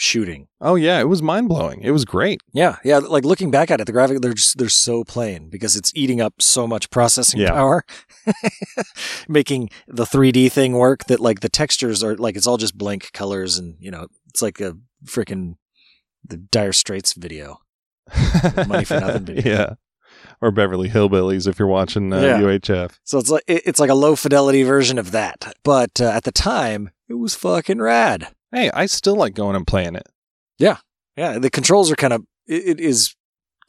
shooting. 0.00 0.46
Oh 0.60 0.76
yeah, 0.76 1.00
it 1.00 1.08
was 1.08 1.20
mind 1.22 1.48
blowing. 1.48 1.80
It 1.82 1.90
was 1.90 2.04
great. 2.04 2.40
Yeah, 2.52 2.76
yeah. 2.84 2.98
Like 2.98 3.24
looking 3.24 3.50
back 3.50 3.68
at 3.70 3.80
it, 3.80 3.84
the 3.86 3.92
graphic 3.92 4.20
they're 4.20 4.32
just 4.32 4.56
they're 4.56 4.68
so 4.68 5.02
plain 5.02 5.48
because 5.48 5.74
it's 5.74 5.90
eating 5.94 6.20
up 6.20 6.40
so 6.40 6.68
much 6.68 6.88
processing 6.90 7.40
Yeah. 7.40 7.50
power, 7.50 7.84
making 9.28 9.70
the 9.86 10.04
3D 10.04 10.50
thing 10.52 10.74
work. 10.74 11.04
That 11.06 11.20
like 11.20 11.40
the 11.40 11.48
textures 11.48 12.02
are 12.02 12.16
like 12.16 12.36
it's 12.36 12.46
all 12.46 12.56
just 12.56 12.78
blank 12.78 13.12
colors, 13.12 13.58
and 13.58 13.76
you 13.80 13.90
know 13.90 14.06
it's 14.28 14.42
like 14.42 14.60
a 14.60 14.76
freaking 15.04 15.56
the 16.24 16.36
Dire 16.36 16.72
Straits 16.72 17.12
video. 17.14 17.58
Money 18.66 18.84
for 18.84 19.00
nothing 19.00 19.24
video. 19.34 19.50
yeah. 19.52 19.74
Or 20.40 20.50
Beverly 20.50 20.88
Hillbillies 20.88 21.46
if 21.48 21.58
you're 21.58 21.68
watching 21.68 22.12
uh, 22.12 22.20
Yeah. 22.20 22.40
UHF. 22.40 22.98
So 23.04 23.18
it's 23.18 23.30
like 23.30 23.42
it's 23.48 23.80
like 23.80 23.90
a 23.90 23.94
low 23.94 24.14
fidelity 24.16 24.62
version 24.62 24.98
of 24.98 25.10
that, 25.10 25.54
but 25.64 26.00
uh, 26.00 26.04
at 26.06 26.24
the 26.24 26.32
time 26.32 26.90
it 27.08 27.14
was 27.14 27.34
fucking 27.34 27.80
rad. 27.80 28.28
Hey, 28.52 28.70
I 28.72 28.86
still 28.86 29.16
like 29.16 29.34
going 29.34 29.56
and 29.56 29.66
playing 29.66 29.94
it. 29.96 30.06
Yeah, 30.58 30.78
Yeah. 31.16 31.38
the 31.38 31.50
controls 31.50 31.90
are 31.90 31.96
kind 31.96 32.12
of 32.12 32.24
it, 32.46 32.78
it 32.78 32.80
is 32.80 33.14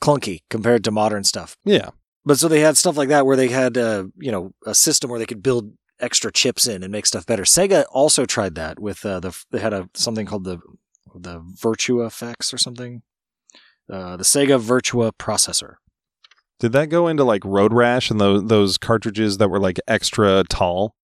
clunky 0.02 0.40
compared 0.50 0.84
to 0.86 0.92
modern 0.92 1.24
stuff. 1.24 1.58
Yeah. 1.66 1.90
But 2.26 2.38
so 2.40 2.48
they 2.48 2.62
had 2.62 2.78
stuff 2.78 2.96
like 2.98 3.10
that 3.10 3.26
where 3.26 3.36
they 3.36 3.50
had 3.50 3.78
uh, 3.78 4.06
you 4.18 4.32
know 4.32 4.54
a 4.66 4.74
system 4.76 5.10
where 5.10 5.20
they 5.20 5.26
could 5.26 5.44
build 5.44 5.74
extra 6.00 6.32
chips 6.32 6.66
in 6.68 6.82
and 6.84 6.92
make 6.92 7.06
stuff 7.06 7.26
better. 7.26 7.44
Sega 7.44 7.86
also 7.92 8.26
tried 8.26 8.56
that 8.56 8.80
with 8.80 9.06
uh, 9.06 9.20
the 9.20 9.38
they 9.52 9.60
had 9.60 9.74
a 9.74 9.90
something 9.94 10.26
called 10.26 10.44
the 10.46 10.60
the 11.16 11.40
Virtua 11.40 12.08
effects 12.08 12.54
or 12.54 12.58
something. 12.58 13.02
Uh, 13.92 14.16
the 14.18 14.24
Sega 14.24 14.62
Virtua 14.62 15.12
processor. 15.12 15.76
Did 16.60 16.74
that 16.74 16.88
go 16.90 17.08
into 17.08 17.24
like 17.24 17.44
Road 17.44 17.74
Rash 17.74 18.12
and 18.12 18.20
those 18.22 18.46
those 18.46 18.78
cartridges 18.78 19.38
that 19.38 19.50
were 19.50 19.60
like 19.60 19.80
extra 19.88 20.44
tall? 20.50 20.96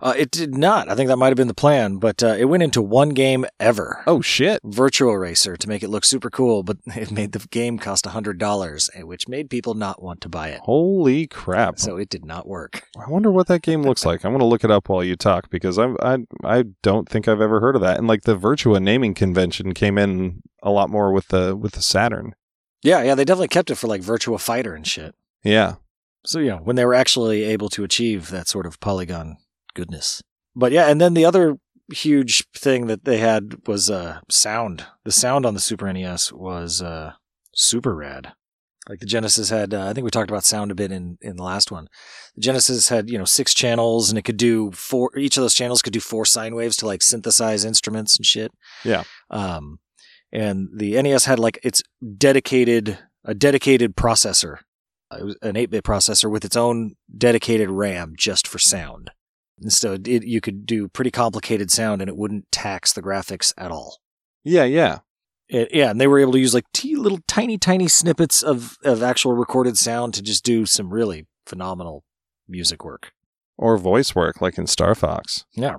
Uh, 0.00 0.14
it 0.16 0.30
did 0.30 0.56
not. 0.56 0.88
I 0.88 0.94
think 0.94 1.08
that 1.08 1.16
might 1.16 1.28
have 1.28 1.36
been 1.36 1.48
the 1.48 1.54
plan, 1.54 1.96
but 1.96 2.22
uh, 2.22 2.36
it 2.38 2.46
went 2.46 2.62
into 2.62 2.82
one 2.82 3.10
game 3.10 3.46
ever. 3.58 4.02
Oh 4.06 4.20
shit! 4.20 4.60
Virtual 4.64 5.16
Racer 5.16 5.56
to 5.56 5.68
make 5.68 5.82
it 5.82 5.88
look 5.88 6.04
super 6.04 6.30
cool, 6.30 6.62
but 6.62 6.76
it 6.86 7.10
made 7.10 7.32
the 7.32 7.46
game 7.48 7.78
cost 7.78 8.06
hundred 8.06 8.38
dollars, 8.38 8.90
which 9.02 9.28
made 9.28 9.50
people 9.50 9.74
not 9.74 10.02
want 10.02 10.20
to 10.22 10.28
buy 10.28 10.48
it. 10.48 10.60
Holy 10.60 11.26
crap! 11.26 11.78
So 11.78 11.96
it 11.96 12.08
did 12.08 12.24
not 12.24 12.46
work. 12.46 12.82
I 12.98 13.08
wonder 13.10 13.30
what 13.30 13.46
that 13.48 13.62
game 13.62 13.82
looks 13.82 14.04
like. 14.04 14.24
I'm 14.24 14.32
gonna 14.32 14.44
look 14.44 14.64
it 14.64 14.70
up 14.70 14.88
while 14.88 15.02
you 15.02 15.16
talk 15.16 15.50
because 15.50 15.78
I'm 15.78 15.96
I 16.02 16.18
I 16.44 16.64
don't 16.82 17.08
think 17.08 17.26
I've 17.28 17.40
ever 17.40 17.60
heard 17.60 17.76
of 17.76 17.82
that. 17.82 17.98
And 17.98 18.06
like 18.06 18.22
the 18.22 18.36
Virtua 18.36 18.82
naming 18.82 19.14
convention 19.14 19.72
came 19.72 19.96
in 19.98 20.42
a 20.62 20.70
lot 20.70 20.90
more 20.90 21.12
with 21.12 21.28
the 21.28 21.56
with 21.56 21.72
the 21.72 21.82
Saturn. 21.82 22.34
Yeah, 22.82 23.02
yeah, 23.02 23.14
they 23.14 23.24
definitely 23.24 23.48
kept 23.48 23.70
it 23.70 23.76
for 23.76 23.86
like 23.86 24.02
Virtua 24.02 24.38
Fighter 24.38 24.74
and 24.74 24.86
shit. 24.86 25.14
Yeah. 25.42 25.76
So 26.24 26.38
yeah, 26.40 26.56
when 26.56 26.76
they 26.76 26.84
were 26.84 26.94
actually 26.94 27.44
able 27.44 27.68
to 27.70 27.84
achieve 27.84 28.30
that 28.30 28.48
sort 28.48 28.66
of 28.66 28.80
polygon 28.80 29.38
goodness. 29.76 30.22
But 30.56 30.72
yeah, 30.72 30.88
and 30.88 31.00
then 31.00 31.14
the 31.14 31.24
other 31.24 31.58
huge 31.92 32.44
thing 32.50 32.86
that 32.86 33.04
they 33.04 33.18
had 33.18 33.66
was 33.66 33.90
uh, 33.90 34.20
sound. 34.28 34.86
The 35.04 35.12
sound 35.12 35.46
on 35.46 35.54
the 35.54 35.60
Super 35.60 35.92
NES 35.92 36.32
was 36.32 36.82
uh, 36.82 37.12
super 37.54 37.94
rad. 37.94 38.32
Like 38.88 39.00
the 39.00 39.06
Genesis 39.06 39.50
had, 39.50 39.74
uh, 39.74 39.86
I 39.86 39.92
think 39.92 40.04
we 40.04 40.10
talked 40.10 40.30
about 40.30 40.44
sound 40.44 40.70
a 40.70 40.74
bit 40.74 40.92
in, 40.92 41.18
in 41.20 41.36
the 41.36 41.42
last 41.42 41.72
one. 41.72 41.88
The 42.36 42.40
Genesis 42.40 42.88
had, 42.88 43.10
you 43.10 43.18
know, 43.18 43.24
six 43.24 43.52
channels 43.52 44.10
and 44.10 44.18
it 44.18 44.22
could 44.22 44.36
do 44.36 44.70
four, 44.72 45.10
each 45.18 45.36
of 45.36 45.42
those 45.42 45.54
channels 45.54 45.82
could 45.82 45.92
do 45.92 46.00
four 46.00 46.24
sine 46.24 46.54
waves 46.54 46.76
to 46.76 46.86
like 46.86 47.02
synthesize 47.02 47.64
instruments 47.64 48.16
and 48.16 48.24
shit. 48.24 48.52
Yeah. 48.84 49.02
Um, 49.28 49.80
and 50.32 50.68
the 50.72 51.00
NES 51.02 51.24
had 51.24 51.40
like 51.40 51.58
its 51.64 51.82
dedicated, 52.16 52.98
a 53.24 53.34
dedicated 53.34 53.96
processor. 53.96 54.58
It 55.18 55.24
was 55.24 55.36
an 55.42 55.56
8 55.56 55.70
bit 55.70 55.84
processor 55.84 56.30
with 56.30 56.44
its 56.44 56.56
own 56.56 56.94
dedicated 57.16 57.70
RAM 57.70 58.14
just 58.16 58.46
for 58.46 58.58
sound. 58.58 59.10
So 59.68 59.96
it, 60.04 60.24
you 60.24 60.40
could 60.40 60.66
do 60.66 60.88
pretty 60.88 61.10
complicated 61.10 61.70
sound 61.70 62.02
and 62.02 62.08
it 62.08 62.16
wouldn't 62.16 62.50
tax 62.52 62.92
the 62.92 63.02
graphics 63.02 63.52
at 63.56 63.70
all. 63.70 63.98
Yeah, 64.44 64.64
yeah. 64.64 64.98
It, 65.48 65.68
yeah, 65.72 65.90
and 65.90 66.00
they 66.00 66.06
were 66.06 66.18
able 66.18 66.32
to 66.32 66.38
use 66.38 66.54
like 66.54 66.66
t- 66.72 66.96
little 66.96 67.20
tiny, 67.28 67.56
tiny 67.56 67.88
snippets 67.88 68.42
of, 68.42 68.76
of 68.84 69.02
actual 69.02 69.32
recorded 69.32 69.78
sound 69.78 70.14
to 70.14 70.22
just 70.22 70.44
do 70.44 70.66
some 70.66 70.92
really 70.92 71.26
phenomenal 71.46 72.04
music 72.48 72.84
work. 72.84 73.12
Or 73.56 73.78
voice 73.78 74.14
work, 74.14 74.40
like 74.40 74.58
in 74.58 74.66
Star 74.66 74.94
Fox. 74.94 75.46
Yeah. 75.54 75.76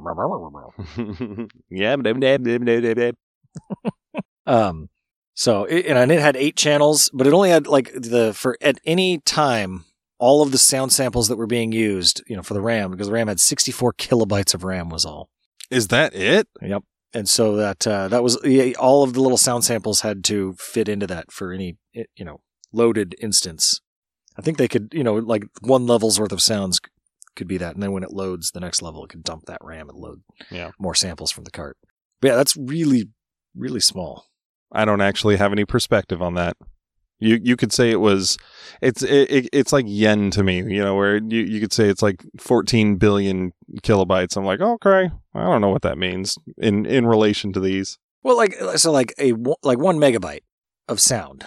yeah. 1.69 1.95
um. 4.47 4.89
So, 5.35 5.65
it, 5.65 5.85
and 5.85 6.11
it 6.11 6.19
had 6.19 6.35
eight 6.35 6.55
channels, 6.55 7.11
but 7.13 7.27
it 7.27 7.33
only 7.33 7.51
had 7.51 7.67
like 7.67 7.91
the 7.93 8.33
for 8.33 8.57
at 8.59 8.79
any 8.85 9.19
time 9.19 9.85
all 10.19 10.41
of 10.41 10.51
the 10.51 10.57
sound 10.57 10.91
samples 10.91 11.27
that 11.27 11.37
were 11.37 11.47
being 11.47 11.71
used, 11.71 12.23
you 12.27 12.35
know, 12.35 12.43
for 12.43 12.53
the 12.53 12.61
RAM 12.61 12.91
because 12.91 13.07
the 13.07 13.13
RAM 13.13 13.27
had 13.27 13.39
64 13.39 13.93
kilobytes 13.93 14.53
of 14.53 14.63
RAM 14.63 14.89
was 14.89 15.05
all. 15.05 15.29
Is 15.69 15.87
that 15.89 16.15
it? 16.15 16.47
Yep. 16.61 16.83
And 17.13 17.29
so 17.29 17.55
that 17.55 17.85
uh, 17.87 18.07
that 18.09 18.23
was 18.23 18.37
yeah, 18.43 18.73
all 18.79 19.03
of 19.03 19.13
the 19.13 19.21
little 19.21 19.37
sound 19.37 19.63
samples 19.63 20.01
had 20.01 20.23
to 20.25 20.53
fit 20.59 20.89
into 20.89 21.07
that 21.07 21.31
for 21.31 21.51
any 21.51 21.77
you 21.93 22.25
know 22.25 22.41
loaded 22.71 23.15
instance. 23.19 23.81
I 24.37 24.41
think 24.41 24.57
they 24.57 24.67
could 24.67 24.89
you 24.93 25.03
know 25.03 25.15
like 25.15 25.45
one 25.61 25.87
level's 25.87 26.19
worth 26.19 26.31
of 26.31 26.41
sounds 26.41 26.79
could 27.35 27.47
be 27.47 27.57
that, 27.57 27.75
and 27.75 27.83
then 27.83 27.91
when 27.91 28.03
it 28.03 28.11
loads 28.11 28.51
the 28.51 28.59
next 28.59 28.81
level, 28.81 29.03
it 29.05 29.09
could 29.09 29.23
dump 29.23 29.45
that 29.45 29.59
RAM 29.63 29.89
and 29.89 29.97
load 29.97 30.21
yeah. 30.51 30.71
more 30.79 30.95
samples 30.95 31.31
from 31.31 31.43
the 31.43 31.51
cart. 31.51 31.77
But 32.21 32.29
yeah, 32.29 32.35
that's 32.35 32.57
really 32.57 33.09
really 33.55 33.79
small. 33.79 34.25
I 34.71 34.83
don't 34.83 35.01
actually 35.01 35.37
have 35.37 35.53
any 35.53 35.65
perspective 35.65 36.21
on 36.21 36.33
that. 36.33 36.57
You 37.19 37.39
you 37.41 37.55
could 37.55 37.73
say 37.73 37.89
it 37.89 37.99
was, 37.99 38.37
it's 38.81 39.01
it, 39.01 39.49
it's 39.51 39.73
like 39.73 39.85
yen 39.87 40.29
to 40.31 40.43
me, 40.43 40.57
you 40.57 40.83
know, 40.83 40.95
where 40.95 41.17
you, 41.17 41.41
you 41.41 41.59
could 41.59 41.73
say 41.73 41.89
it's 41.89 42.03
like 42.03 42.23
14 42.39 42.97
billion 42.97 43.53
kilobytes. 43.81 44.37
I'm 44.37 44.45
like, 44.45 44.61
okay, 44.61 45.09
I 45.33 45.43
don't 45.43 45.61
know 45.61 45.69
what 45.69 45.81
that 45.81 45.97
means 45.97 46.37
in 46.57 46.85
in 46.85 47.07
relation 47.07 47.53
to 47.53 47.59
these. 47.59 47.97
Well, 48.23 48.37
like 48.37 48.53
so, 48.75 48.91
like 48.91 49.13
a 49.19 49.33
like 49.63 49.79
one 49.79 49.97
megabyte 49.97 50.41
of 50.87 50.99
sound. 50.99 51.45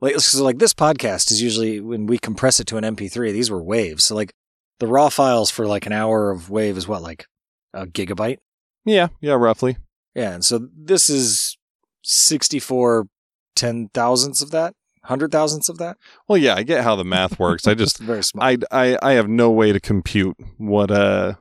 Like 0.00 0.18
so, 0.18 0.42
like 0.42 0.58
this 0.58 0.74
podcast 0.74 1.30
is 1.30 1.40
usually 1.40 1.80
when 1.80 2.06
we 2.06 2.18
compress 2.18 2.58
it 2.58 2.66
to 2.68 2.76
an 2.76 2.84
MP3. 2.84 3.32
These 3.32 3.50
were 3.50 3.62
waves, 3.62 4.04
so 4.04 4.16
like 4.16 4.32
the 4.80 4.88
raw 4.88 5.10
files 5.10 5.50
for 5.50 5.66
like 5.66 5.86
an 5.86 5.92
hour 5.92 6.30
of 6.30 6.50
wave 6.50 6.76
is 6.76 6.88
what 6.88 7.02
like 7.02 7.26
a 7.72 7.86
gigabyte. 7.86 8.38
Yeah, 8.84 9.08
yeah, 9.20 9.34
roughly. 9.34 9.76
Yeah, 10.14 10.32
and 10.34 10.44
so 10.44 10.68
this 10.76 11.08
is 11.08 11.56
64 12.02 13.06
ten 13.54 13.88
thousandths 13.94 14.42
of 14.42 14.50
that 14.50 14.74
hundred 15.04 15.32
thousandths 15.32 15.68
of 15.68 15.78
that. 15.78 15.96
Well, 16.28 16.38
yeah, 16.38 16.54
I 16.54 16.62
get 16.62 16.84
how 16.84 16.96
the 16.96 17.04
math 17.04 17.38
works. 17.38 17.66
I 17.66 17.74
just 17.74 17.98
very 18.00 18.22
small. 18.22 18.44
I, 18.44 18.58
I 18.70 18.98
I 19.02 19.12
have 19.12 19.28
no 19.28 19.50
way 19.50 19.72
to 19.72 19.80
compute 19.80 20.36
what 20.58 20.90
uh 20.90 21.34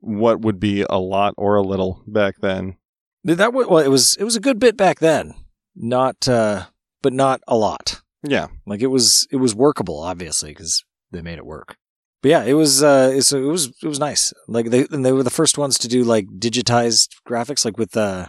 what 0.00 0.40
would 0.40 0.60
be 0.60 0.84
a 0.88 0.98
lot 0.98 1.34
or 1.36 1.56
a 1.56 1.62
little 1.62 2.02
back 2.06 2.36
then. 2.40 2.76
That 3.24 3.52
well, 3.52 3.78
it 3.78 3.88
was 3.88 4.16
it 4.18 4.24
was 4.24 4.36
a 4.36 4.40
good 4.40 4.58
bit 4.58 4.76
back 4.76 5.00
then, 5.00 5.34
not 5.74 6.28
uh, 6.28 6.66
but 7.02 7.12
not 7.12 7.40
a 7.46 7.56
lot. 7.56 8.00
Yeah, 8.22 8.46
like 8.66 8.80
it 8.80 8.86
was 8.86 9.26
it 9.30 9.36
was 9.36 9.54
workable, 9.54 9.98
obviously, 10.00 10.50
because 10.50 10.84
they 11.10 11.20
made 11.20 11.38
it 11.38 11.46
work. 11.46 11.76
But 12.22 12.30
yeah, 12.30 12.44
it 12.44 12.54
was 12.54 12.82
uh, 12.82 13.10
it 13.12 13.32
was 13.34 13.72
it 13.82 13.86
was 13.86 13.98
nice. 14.00 14.32
Like 14.46 14.70
they 14.70 14.86
and 14.90 15.04
they 15.04 15.12
were 15.12 15.22
the 15.22 15.30
first 15.30 15.58
ones 15.58 15.78
to 15.78 15.88
do 15.88 16.04
like 16.04 16.26
digitized 16.38 17.08
graphics, 17.28 17.64
like 17.64 17.76
with 17.76 17.96
uh, 17.96 18.28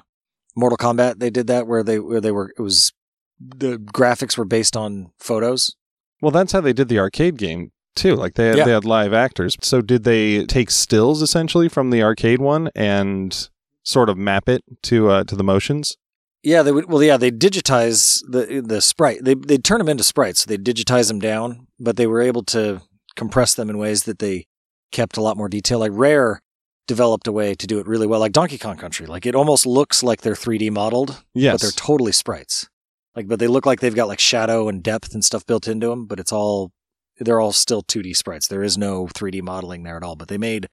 Mortal 0.56 0.78
Kombat. 0.78 1.20
They 1.20 1.30
did 1.30 1.48
that 1.48 1.68
where 1.68 1.84
they 1.84 2.00
where 2.00 2.22
they 2.22 2.32
were 2.32 2.52
it 2.58 2.62
was 2.62 2.92
the 3.40 3.78
graphics 3.78 4.38
were 4.38 4.46
based 4.46 4.76
on 4.76 5.12
photos. 5.20 5.76
Well, 6.22 6.32
that's 6.32 6.52
how 6.52 6.62
they 6.62 6.74
did 6.74 6.90
the 6.90 7.00
arcade 7.00 7.38
game 7.38 7.72
too. 7.96 8.16
Like 8.16 8.36
they 8.36 8.48
had, 8.48 8.58
yeah. 8.58 8.66
they 8.66 8.72
had 8.72 8.86
live 8.86 9.14
actors. 9.14 9.56
So 9.62 9.82
did 9.82 10.04
they 10.04 10.46
take 10.46 10.72
stills 10.72 11.22
essentially 11.22 11.70
from 11.70 11.90
the 11.90 12.04
arcade 12.04 12.42
one 12.42 12.70
and 12.76 13.50
sort 13.84 14.10
of 14.10 14.18
map 14.18 14.50
it 14.50 14.64
to 14.84 15.10
uh, 15.10 15.24
to 15.26 15.36
the 15.36 15.44
motions? 15.44 15.98
Yeah, 16.44 16.64
they 16.64 16.72
would. 16.72 16.90
Well, 16.90 17.04
yeah, 17.04 17.18
they 17.18 17.32
digitize 17.32 18.22
the 18.30 18.62
the 18.66 18.82
sprite. 18.82 19.24
They 19.24 19.36
they 19.36 19.58
turn 19.58 19.80
them 19.80 19.90
into 19.90 20.04
sprites. 20.04 20.42
So 20.42 20.50
they 20.50 20.58
digitize 20.58 21.08
them 21.08 21.20
down, 21.20 21.68
but 21.80 21.98
they 21.98 22.08
were 22.08 22.22
able 22.22 22.44
to 22.46 22.82
compress 23.16 23.54
them 23.54 23.70
in 23.70 23.78
ways 23.78 24.04
that 24.04 24.20
they 24.20 24.48
kept 24.92 25.18
a 25.18 25.22
lot 25.22 25.38
more 25.38 25.50
detail. 25.50 25.80
Like 25.80 25.92
Rare 25.94 26.42
developed 26.88 27.28
a 27.28 27.32
way 27.32 27.54
to 27.54 27.68
do 27.68 27.80
it 27.80 27.88
really 27.88 28.08
well, 28.08 28.20
like 28.20 28.32
Donkey 28.32 28.58
Kong 28.58 28.78
Country. 28.78 29.06
Like 29.06 29.26
it 29.26 29.36
almost 29.36 29.66
looks 29.66 30.02
like 30.02 30.22
they're 30.22 30.34
3D 30.34 30.72
modeled, 30.72 31.24
yes. 31.34 31.54
but 31.54 31.62
they're 31.62 31.72
totally 31.72 32.12
sprites. 32.12 32.68
Like, 33.16 33.28
but 33.28 33.40
they 33.40 33.48
look 33.48 33.66
like 33.66 33.80
they've 33.80 33.96
got 33.96 34.08
like 34.08 34.20
shadow 34.20 34.70
and 34.70 34.84
depth 34.84 35.14
and 35.14 35.24
stuff 35.24 35.46
built 35.46 35.68
into 35.68 35.88
them, 35.88 36.06
but 36.06 36.20
it's 36.20 36.32
all, 36.32 36.72
they're 37.20 37.40
all 37.40 37.52
still 37.52 37.84
2D 37.84 38.16
sprites. 38.16 38.48
There 38.48 38.64
is 38.64 38.78
no 38.78 39.08
3D 39.08 39.42
modeling 39.42 39.84
there 39.84 39.98
at 39.98 40.04
all, 40.04 40.16
but 40.16 40.28
they 40.28 40.38
made 40.38 40.68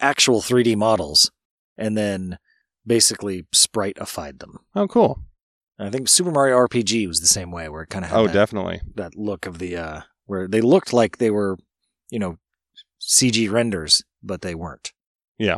actual 0.00 0.40
3D 0.40 0.76
models 0.76 1.30
and 1.76 1.96
then 1.96 2.38
basically 2.86 3.46
sprite-ified 3.52 4.40
them. 4.40 4.58
Oh, 4.74 4.88
cool. 4.88 5.22
And 5.78 5.88
I 5.88 5.90
think 5.90 6.08
Super 6.08 6.30
Mario 6.30 6.56
RPG 6.58 7.06
was 7.08 7.20
the 7.20 7.26
same 7.26 7.50
way, 7.50 7.68
where 7.68 7.82
it 7.82 7.90
kind 7.90 8.04
of 8.04 8.10
had 8.10 8.18
oh, 8.18 8.26
that, 8.26 8.32
definitely 8.32 8.80
that 8.94 9.16
look 9.16 9.46
of 9.46 9.58
the 9.58 9.76
uh, 9.76 10.00
where 10.26 10.46
they 10.46 10.60
looked 10.60 10.92
like 10.92 11.18
they 11.18 11.30
were, 11.30 11.56
you 12.10 12.18
know, 12.18 12.38
CG 13.00 13.50
renders, 13.50 14.02
but 14.22 14.42
they 14.42 14.54
weren't. 14.54 14.92
Yeah, 15.38 15.56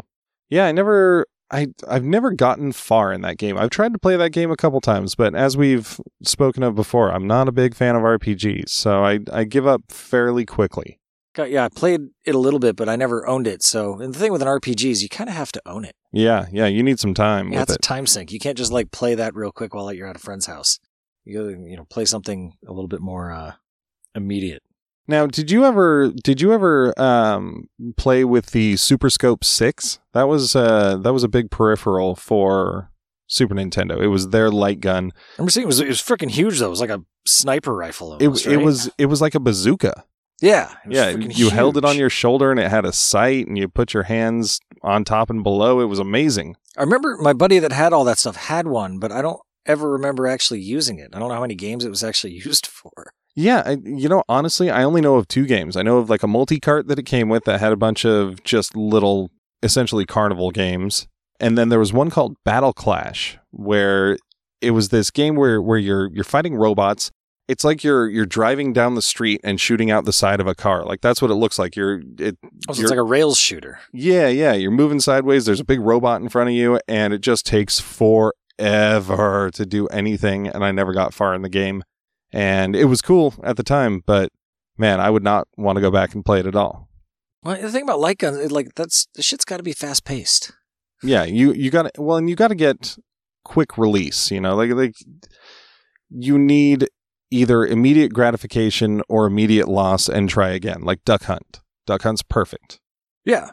yeah. 0.49 0.67
I 0.67 0.73
never, 0.73 1.27
I 1.51 1.69
I've 1.89 2.05
never 2.05 2.33
gotten 2.33 2.73
far 2.73 3.13
in 3.13 3.21
that 3.23 3.39
game. 3.39 3.59
I've 3.59 3.71
tried 3.71 3.93
to 3.93 3.99
play 3.99 4.17
that 4.17 4.31
game 4.31 4.51
a 4.51 4.57
couple 4.57 4.81
times, 4.81 5.15
but 5.15 5.35
as 5.35 5.57
we've 5.57 6.01
spoken 6.23 6.63
of 6.63 6.75
before, 6.75 7.13
I'm 7.13 7.27
not 7.27 7.49
a 7.49 7.53
big 7.53 7.75
fan 7.75 7.97
of 7.97 8.03
RPGs, 8.03 8.71
so 8.71 9.05
I 9.05 9.21
I 9.33 9.45
give 9.45 9.67
up 9.67 9.83
fairly 9.91 10.45
quickly. 10.45 10.99
Yeah, 11.37 11.65
I 11.65 11.69
played 11.69 12.01
it 12.25 12.35
a 12.35 12.39
little 12.39 12.61
bit, 12.61 12.77
but 12.77 12.89
I 12.89 12.95
never 12.95 13.27
owned 13.27 13.49
it. 13.49 13.63
So, 13.65 13.99
and 13.99 14.15
the 14.15 14.19
thing 14.19 14.31
with 14.31 14.41
an 14.41 14.47
RPG 14.47 14.89
is 14.89 15.03
you 15.03 15.09
kind 15.09 15.29
of 15.29 15.35
have 15.35 15.51
to 15.53 15.63
own 15.67 15.85
it. 15.85 15.97
Yeah, 16.13 16.47
yeah, 16.53 16.67
you 16.67 16.83
need 16.85 17.01
some 17.01 17.13
time. 17.13 17.53
Yeah, 17.53 17.63
it's 17.63 17.73
it. 17.73 17.79
a 17.79 17.83
time 17.83 18.07
sink. 18.07 18.31
You 18.31 18.39
can't 18.39 18.57
just 18.57 18.71
like 18.71 18.93
play 18.93 19.17
that 19.17 19.35
real 19.35 19.51
quick 19.51 19.75
while 19.75 19.93
you're 19.93 20.07
at 20.07 20.15
a 20.15 20.21
friend's 20.21 20.47
house. 20.47 20.79
You 21.25 21.49
you 21.49 21.77
know, 21.77 21.87
play 21.87 22.05
something 22.05 22.55
a 22.67 22.73
little 22.73 22.87
bit 22.87 23.01
more 23.01 23.33
uh, 23.33 23.53
immediate. 24.15 24.63
Now, 25.07 25.27
did 25.27 25.51
you 25.51 25.65
ever 25.65 26.11
did 26.23 26.41
you 26.41 26.53
ever 26.53 26.99
um, 27.01 27.69
play 27.97 28.25
with 28.25 28.47
the 28.53 28.77
Super 28.77 29.11
Scope 29.11 29.45
Six? 29.45 29.99
That 30.13 30.29
was 30.29 30.57
uh, 30.57 30.97
that 30.99 31.13
was 31.13 31.23
a 31.23 31.29
big 31.29 31.51
peripheral 31.51 32.17
for 32.17 32.91
Super 33.27 33.55
Nintendo. 33.55 34.03
It 34.03 34.09
was 34.09 34.31
their 34.31 34.51
light 34.51 34.81
gun. 34.81 35.13
I 35.15 35.21
remember 35.39 35.51
seeing 35.51 35.65
it 35.65 35.67
was 35.67 35.81
it 35.81 35.89
was 35.89 36.01
freaking 36.01 36.31
huge 36.31 36.59
though. 36.59 36.67
It 36.67 36.71
was 36.71 36.81
like 36.81 36.91
a 36.91 37.03
sniper 37.27 37.75
rifle. 37.75 38.13
Almost, 38.13 38.47
it 38.47 38.51
right? 38.51 38.61
it 38.61 38.65
was 38.65 38.91
it 38.97 39.07
was 39.07 39.21
like 39.21 39.35
a 39.35 39.41
bazooka. 39.41 40.05
Yeah, 40.41 40.75
yeah. 40.89 41.11
You 41.11 41.29
huge. 41.29 41.53
held 41.53 41.77
it 41.77 41.85
on 41.85 41.97
your 41.97 42.11
shoulder 42.11 42.51
and 42.51 42.59
it 42.59 42.71
had 42.71 42.85
a 42.85 42.93
sight, 42.93 43.47
and 43.47 43.57
you 43.57 43.69
put 43.69 43.95
your 43.95 44.03
hands 44.05 44.61
on 44.83 45.05
top 45.05 45.31
and 45.31 45.43
below. 45.43 45.81
It 45.81 45.87
was 45.87 45.99
amazing. 45.99 46.57
I 46.77 46.83
remember 46.83 47.17
my 47.21 47.33
buddy 47.33 47.59
that 47.61 47.73
had 47.73 47.93
all 47.93 48.05
that 48.05 48.19
stuff 48.19 48.37
had 48.37 48.67
one, 48.67 48.99
but 48.99 49.13
I 49.13 49.23
don't 49.23 49.41
ever 49.65 49.91
remember 49.91 50.27
actually 50.27 50.61
using 50.61 50.99
it. 50.99 51.11
I 51.15 51.19
don't 51.19 51.29
know 51.29 51.35
how 51.35 51.41
many 51.41 51.55
games 51.55 51.85
it 51.85 51.91
was 51.91 52.03
actually 52.03 52.33
used 52.45 52.67
for. 52.67 53.13
Yeah, 53.37 53.63
I, 53.67 53.79
you 53.83 54.09
know, 54.09 54.23
honestly, 54.29 54.71
I 54.71 54.85
only 54.85 55.01
know 55.01 55.17
of 55.17 55.27
two 55.29 55.45
games. 55.47 55.77
I 55.77 55.83
know 55.83 55.99
of 55.99 56.09
like 56.09 56.23
a 56.23 56.29
multi 56.29 56.61
cart 56.61 56.87
that 56.89 56.99
it 56.99 57.05
came 57.05 57.29
with 57.29 57.45
that 57.45 57.59
had 57.61 57.73
a 57.73 57.77
bunch 57.77 58.05
of 58.05 58.43
just 58.45 58.77
little 58.77 59.31
essentially 59.63 60.07
carnival 60.07 60.51
games. 60.53 61.09
And 61.41 61.59
then 61.59 61.69
there 61.69 61.81
was 61.81 61.93
one 61.93 62.11
called 62.11 62.37
Battle 62.45 62.73
Clash, 62.73 63.39
where 63.51 64.17
it 64.61 64.71
was 64.71 64.91
this 64.91 65.11
game 65.11 65.35
where 65.35 65.61
where 65.61 65.79
you're 65.79 66.09
you're 66.13 66.23
fighting 66.25 66.55
robots. 66.55 67.11
It's 67.49 67.65
like 67.65 67.83
you're 67.83 68.09
you're 68.09 68.25
driving 68.25 68.73
down 68.73 68.95
the 68.95 69.03
street 69.03 69.41
and 69.43 69.61
shooting 69.61 69.91
out 69.91 70.05
the 70.05 70.13
side 70.13 70.41
of 70.41 70.47
a 70.47 70.55
car. 70.55 70.85
Like 70.85 71.01
that's 71.01 71.21
what 71.21 71.31
it 71.33 71.35
looks 71.35 71.59
like. 71.59 71.75
You're 71.75 72.01
it, 72.19 72.39
Oh, 72.69 72.73
so 72.73 72.79
you're- 72.79 72.83
it's 72.85 72.91
like 72.91 72.99
a 72.99 73.03
rails 73.03 73.37
shooter. 73.37 73.81
yeah, 73.93 74.29
yeah. 74.29 74.53
You're 74.53 74.71
moving 74.71 75.01
sideways. 75.01 75.45
There's 75.45 75.61
a 75.61 75.65
big 75.65 75.81
robot 75.81 76.23
in 76.23 76.29
front 76.29 76.51
of 76.51 76.55
you, 76.55 76.79
and 76.87 77.13
it 77.13 77.21
just 77.21 77.45
takes 77.45 77.81
forever 78.59 79.51
to 79.53 79.67
do 79.67 79.87
anything. 79.89 80.47
And 80.49 80.65
I 80.65 80.73
never 80.73 80.93
got 80.93 81.13
far 81.15 81.35
in 81.35 81.43
the 81.43 81.49
game. 81.49 81.83
And 82.35 82.75
it 82.75 82.87
was 82.87 83.01
cool 83.01 83.33
at 83.45 83.57
the 83.57 83.63
time, 83.63 84.03
but 84.05 84.31
man, 84.77 84.99
I 84.99 85.09
would 85.09 85.23
not 85.23 85.47
want 85.57 85.77
to 85.77 85.81
go 85.81 85.93
back 85.93 86.15
and 86.15 86.25
play 86.25 86.41
it 86.41 86.47
at 86.47 86.57
all. 86.57 86.89
Well, 87.45 87.61
the 87.61 87.71
thing 87.71 87.85
about 87.85 88.01
light 88.01 88.19
guns, 88.19 88.51
like 88.51 88.75
that's 88.75 89.07
the 89.15 89.23
shit's 89.23 89.45
got 89.45 89.59
to 89.59 89.63
be 89.63 89.73
fast 89.73 90.05
paced. 90.05 90.51
Yeah, 91.01 91.23
you 91.23 91.53
you 91.53 91.71
got 91.71 91.83
to 91.83 92.03
well, 92.03 92.17
and 92.17 92.29
you 92.29 92.35
got 92.35 92.49
to 92.49 92.57
get 92.57 92.97
quick 93.45 93.79
release. 93.79 94.33
You 94.33 94.41
know, 94.41 94.57
like 94.57 94.73
like 94.73 94.97
you 96.11 96.37
need 96.37 96.89
either 97.31 97.65
immediate 97.65 98.13
gratification 98.13 99.03
or 99.09 99.27
immediate 99.27 99.69
loss, 99.69 100.09
and 100.09 100.29
try 100.29 100.49
again. 100.49 100.83
Like 100.83 101.05
Duck 101.05 101.25
Hunt. 101.25 101.61
Duck 101.87 102.03
Hunt's 102.03 102.23
perfect. 102.23 102.81
Yeah. 103.25 103.51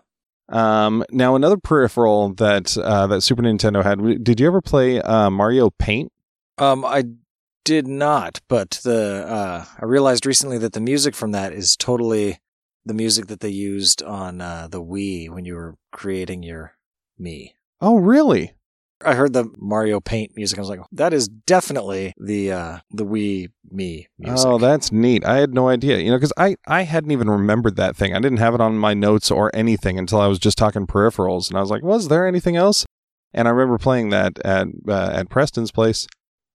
Um, 0.49 1.03
now 1.11 1.35
another 1.35 1.57
peripheral 1.57 2.33
that 2.33 2.75
uh, 2.77 3.05
that 3.07 3.21
Super 3.21 3.43
Nintendo 3.43 3.83
had. 3.83 4.23
Did 4.23 4.39
you 4.39 4.47
ever 4.47 4.61
play 4.61 4.99
uh, 5.01 5.29
Mario 5.29 5.69
Paint? 5.69 6.11
Um, 6.57 6.83
I 6.83 7.03
did 7.63 7.87
not, 7.87 8.41
but 8.47 8.81
the 8.83 9.25
uh, 9.27 9.65
I 9.79 9.85
realized 9.85 10.25
recently 10.25 10.57
that 10.59 10.73
the 10.73 10.81
music 10.81 11.15
from 11.15 11.31
that 11.31 11.53
is 11.53 11.75
totally 11.75 12.39
the 12.85 12.93
music 12.93 13.27
that 13.27 13.39
they 13.41 13.49
used 13.49 14.01
on 14.03 14.41
uh, 14.41 14.67
the 14.69 14.81
Wii 14.81 15.29
when 15.29 15.45
you 15.45 15.55
were 15.55 15.75
creating 15.91 16.43
your 16.43 16.73
Mii. 17.19 17.51
Oh, 17.79 17.97
really? 17.97 18.53
I 19.03 19.15
heard 19.15 19.33
the 19.33 19.45
Mario 19.57 19.99
Paint 19.99 20.33
music. 20.35 20.57
I 20.57 20.61
was 20.61 20.69
like, 20.69 20.81
that 20.91 21.13
is 21.13 21.27
definitely 21.27 22.13
the 22.17 22.51
uh, 22.51 22.77
the 22.91 23.05
Wii 23.05 23.49
Mii 23.73 24.05
music. 24.17 24.47
Oh, 24.47 24.57
that's 24.57 24.91
neat. 24.91 25.25
I 25.25 25.37
had 25.37 25.53
no 25.53 25.69
idea. 25.69 25.97
You 25.97 26.11
know, 26.11 26.17
because 26.17 26.33
I 26.37 26.55
I 26.67 26.83
hadn't 26.83 27.11
even 27.11 27.29
remembered 27.29 27.75
that 27.77 27.95
thing. 27.95 28.15
I 28.15 28.19
didn't 28.19 28.37
have 28.37 28.53
it 28.53 28.61
on 28.61 28.77
my 28.77 28.93
notes 28.93 29.31
or 29.31 29.51
anything 29.53 29.97
until 29.97 30.21
I 30.21 30.27
was 30.27 30.39
just 30.39 30.57
talking 30.57 30.85
peripherals, 30.85 31.49
and 31.49 31.57
I 31.57 31.61
was 31.61 31.69
like, 31.69 31.83
was 31.83 32.07
there 32.07 32.27
anything 32.27 32.55
else? 32.55 32.85
And 33.33 33.47
I 33.47 33.51
remember 33.51 33.77
playing 33.77 34.09
that 34.09 34.37
at 34.45 34.67
uh, 34.87 35.11
at 35.13 35.29
Preston's 35.29 35.71
place, 35.71 36.07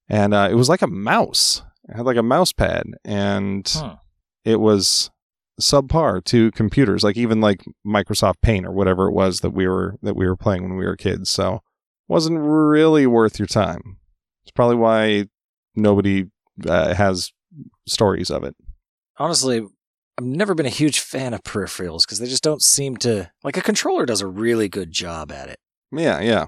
and 0.09 0.33
uh, 0.33 0.47
it 0.51 0.55
was 0.55 0.69
like 0.69 0.81
a 0.81 0.87
mouse. 0.87 1.61
It 1.89 1.95
had 1.95 2.05
like 2.05 2.17
a 2.17 2.23
mouse 2.23 2.51
pad, 2.53 2.83
and 3.05 3.67
Huh. 3.73 3.95
it 4.43 4.59
was 4.59 5.09
subpar 5.59 6.23
to 6.25 6.51
computers, 6.51 7.03
like 7.03 7.17
even 7.17 7.41
like 7.41 7.63
Microsoft 7.85 8.41
Paint 8.41 8.65
or 8.65 8.71
whatever 8.71 9.07
it 9.07 9.13
was 9.13 9.39
that 9.41 9.51
we 9.51 9.67
were 9.67 9.95
that 10.01 10.15
we 10.15 10.27
were 10.27 10.35
playing 10.35 10.63
when 10.63 10.77
we 10.77 10.85
were 10.85 10.95
kids. 10.95 11.29
So 11.29 11.61
wasn't 12.07 12.39
really 12.39 13.07
worth 13.07 13.39
your 13.39 13.47
time. 13.47 13.97
It's 14.43 14.51
probably 14.51 14.75
why 14.75 15.25
nobody 15.75 16.25
uh, 16.67 16.93
has 16.93 17.31
stories 17.87 18.29
of 18.29 18.43
it. 18.43 18.55
honestly, 19.17 19.65
I've 20.17 20.25
never 20.25 20.53
been 20.55 20.65
a 20.65 20.69
huge 20.69 20.99
fan 20.99 21.33
of 21.33 21.43
peripherals 21.43 22.01
because 22.01 22.19
they 22.19 22.27
just 22.27 22.43
don't 22.43 22.61
seem 22.61 22.97
to 22.97 23.31
like 23.43 23.57
a 23.57 23.61
controller 23.61 24.05
does 24.05 24.21
a 24.21 24.27
really 24.27 24.67
good 24.69 24.91
job 24.91 25.31
at 25.31 25.49
it. 25.49 25.59
Yeah, 25.91 26.19
yeah. 26.21 26.47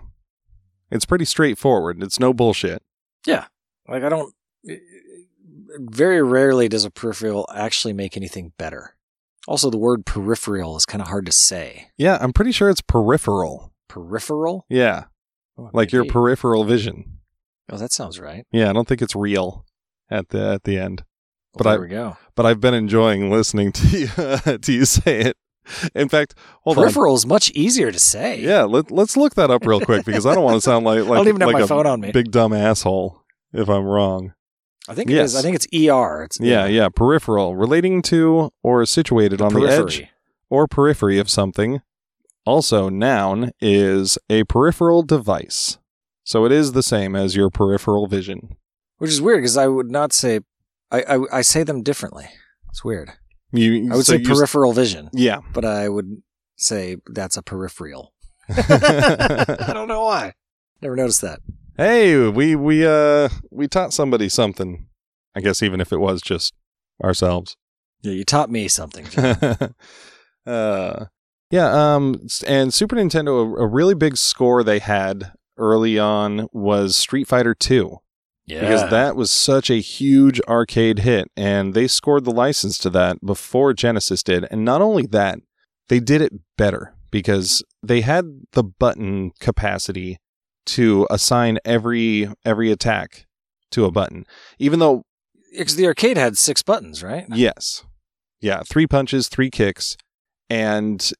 It's 0.91 1.05
pretty 1.05 1.25
straightforward. 1.25 2.01
It's 2.03 2.19
no 2.19 2.33
bullshit. 2.33 2.81
Like 3.27 4.03
I 4.03 4.09
don't. 4.09 4.33
Eh, 4.69 4.75
very 5.79 6.21
rarely 6.21 6.67
does 6.67 6.85
a 6.85 6.91
peripheral 6.91 7.47
actually 7.53 7.93
make 7.93 8.15
anything 8.17 8.53
better. 8.57 8.95
Also, 9.47 9.69
the 9.69 9.77
word 9.77 10.05
peripheral 10.05 10.75
is 10.77 10.85
kind 10.85 11.01
of 11.01 11.07
hard 11.07 11.25
to 11.25 11.31
say. 11.31 11.89
Yeah, 11.97 12.17
I'm 12.21 12.33
pretty 12.33 12.51
sure 12.51 12.69
it's 12.69 12.81
peripheral. 12.81 13.73
Peripheral, 13.87 14.65
Yeah, 14.69 15.05
Oh, 15.57 15.69
like 15.73 15.91
your 15.91 16.05
peripheral 16.05 16.63
vision. 16.63 17.19
Oh, 17.71 17.77
that 17.77 17.91
sounds 17.91 18.19
right. 18.19 18.45
Yeah, 18.51 18.69
I 18.69 18.73
don't 18.73 18.87
think 18.87 19.01
it's 19.01 19.15
real 19.15 19.65
at 20.11 20.29
the 20.29 20.39
at 20.53 20.63
the 20.63 20.77
end. 20.77 21.03
Well, 21.53 21.57
But 21.59 21.63
there 21.63 21.79
I- 21.79 21.81
we 21.81 21.87
go. 21.87 22.17
But 22.35 22.45
I've 22.45 22.59
been 22.59 22.73
enjoying 22.75 23.31
listening 23.31 23.71
to 23.71 23.87
you, 23.87 24.07
to 24.59 24.71
you 24.71 24.85
say 24.85 25.21
it. 25.21 25.37
In 25.95 26.09
fact, 26.09 26.35
hold 26.63 26.77
on. 26.77 26.83
Peripheral 26.83 27.15
is 27.15 27.25
much 27.25 27.49
easier 27.51 27.91
to 27.91 27.99
say. 27.99 28.39
Yeah, 28.41 28.63
let, 28.63 28.91
let's 28.91 29.15
look 29.17 29.35
that 29.35 29.51
up 29.51 29.65
real 29.65 29.79
quick 29.81 30.05
because 30.05 30.25
I 30.25 30.33
don't 30.35 30.43
want 30.43 30.55
to 30.55 30.61
sound 30.61 30.85
like 30.85 31.03
like, 31.03 31.11
I 31.13 31.15
don't 31.17 31.27
even 31.27 31.41
have 31.41 31.51
my 31.51 31.59
a 31.61 31.67
phone 31.67 31.85
on 31.87 32.01
me. 32.01 32.11
big 32.11 32.31
dumb 32.31 32.53
asshole 32.53 33.21
if 33.53 33.69
I'm 33.69 33.83
wrong. 33.85 34.33
I 34.87 34.95
think 34.95 35.09
it 35.11 35.17
is. 35.17 35.33
Yes. 35.33 35.39
I 35.39 35.41
think 35.43 35.55
it's 35.55 35.67
ER. 35.67 36.23
It's 36.23 36.39
Yeah, 36.39 36.65
yeah, 36.65 36.89
peripheral, 36.89 37.55
relating 37.55 38.01
to 38.03 38.51
or 38.63 38.85
situated 38.85 39.39
the 39.39 39.45
on 39.45 39.53
the 39.53 39.65
edge 39.67 40.07
or 40.49 40.67
periphery 40.67 41.19
of 41.19 41.29
something. 41.29 41.81
Also, 42.45 42.89
noun 42.89 43.51
is 43.61 44.17
a 44.29 44.43
peripheral 44.45 45.03
device. 45.03 45.77
So 46.23 46.45
it 46.45 46.51
is 46.51 46.71
the 46.71 46.81
same 46.83 47.15
as 47.15 47.35
your 47.35 47.49
peripheral 47.51 48.07
vision. 48.07 48.55
which 48.97 49.11
is 49.11 49.21
weird 49.21 49.39
because 49.39 49.57
I 49.57 49.67
would 49.67 49.91
not 49.91 50.13
say. 50.13 50.39
I, 50.91 51.01
I 51.03 51.37
I 51.37 51.41
say 51.41 51.61
them 51.63 51.83
differently. 51.83 52.27
It's 52.69 52.83
weird. 52.83 53.11
You, 53.51 53.91
I 53.91 53.95
would 53.97 54.05
so 54.05 54.13
say 54.13 54.19
you- 54.21 54.27
peripheral 54.27 54.73
vision, 54.73 55.09
Yeah. 55.13 55.39
but 55.53 55.65
I 55.65 55.89
would 55.89 56.21
say 56.57 56.97
that's 57.07 57.37
a 57.37 57.41
peripheral. 57.41 58.13
I 58.49 59.71
don't 59.73 59.87
know 59.87 60.03
why. 60.03 60.33
Never 60.81 60.95
noticed 60.95 61.21
that. 61.21 61.39
hey, 61.77 62.27
we 62.29 62.55
we 62.55 62.85
uh 62.85 63.29
we 63.51 63.67
taught 63.67 63.93
somebody 63.93 64.29
something. 64.29 64.87
I 65.35 65.41
guess 65.41 65.61
even 65.63 65.79
if 65.81 65.91
it 65.91 65.97
was 65.99 66.21
just 66.21 66.53
ourselves. 67.03 67.55
Yeah, 68.01 68.13
you 68.13 68.23
taught 68.23 68.49
me 68.49 68.67
something. 68.67 69.05
uh, 70.45 71.05
yeah. 71.51 71.95
Um, 71.95 72.27
and 72.47 72.73
Super 72.73 72.95
Nintendo, 72.95 73.57
a, 73.57 73.63
a 73.63 73.67
really 73.67 73.93
big 73.93 74.17
score 74.17 74.63
they 74.63 74.79
had 74.79 75.33
early 75.57 75.99
on 75.99 76.47
was 76.53 76.95
Street 76.95 77.27
Fighter 77.27 77.53
Two 77.53 77.97
Yeah, 78.49 78.61
because 78.61 78.89
that 78.89 79.15
was 79.15 79.29
such 79.29 79.69
a 79.69 79.75
huge 79.75 80.41
arcade 80.47 80.99
hit, 80.99 81.29
and 81.37 81.75
they 81.75 81.87
scored 81.87 82.25
the 82.25 82.31
license 82.31 82.79
to 82.79 82.89
that 82.89 83.23
before 83.23 83.73
Genesis 83.73 84.23
did. 84.23 84.47
And 84.49 84.65
not 84.65 84.81
only 84.81 85.05
that, 85.07 85.39
they 85.87 85.99
did 85.99 86.21
it 86.21 86.33
better 86.57 86.95
because 87.11 87.63
they 87.83 88.01
had 88.01 88.41
the 88.53 88.63
button 88.63 89.31
capacity 89.39 90.17
to 90.65 91.05
assign 91.11 91.59
every 91.63 92.27
every 92.43 92.71
attack 92.71 93.27
to 93.71 93.85
a 93.85 93.91
button, 93.91 94.25
even 94.57 94.79
though 94.79 95.03
because 95.51 95.75
the 95.75 95.85
arcade 95.85 96.17
had 96.17 96.35
six 96.35 96.63
buttons, 96.63 97.03
right? 97.03 97.25
Yes. 97.29 97.83
Yeah, 98.41 98.63
three 98.67 98.87
punches, 98.87 99.29
three 99.29 99.51
kicks, 99.51 99.95
and 100.49 101.11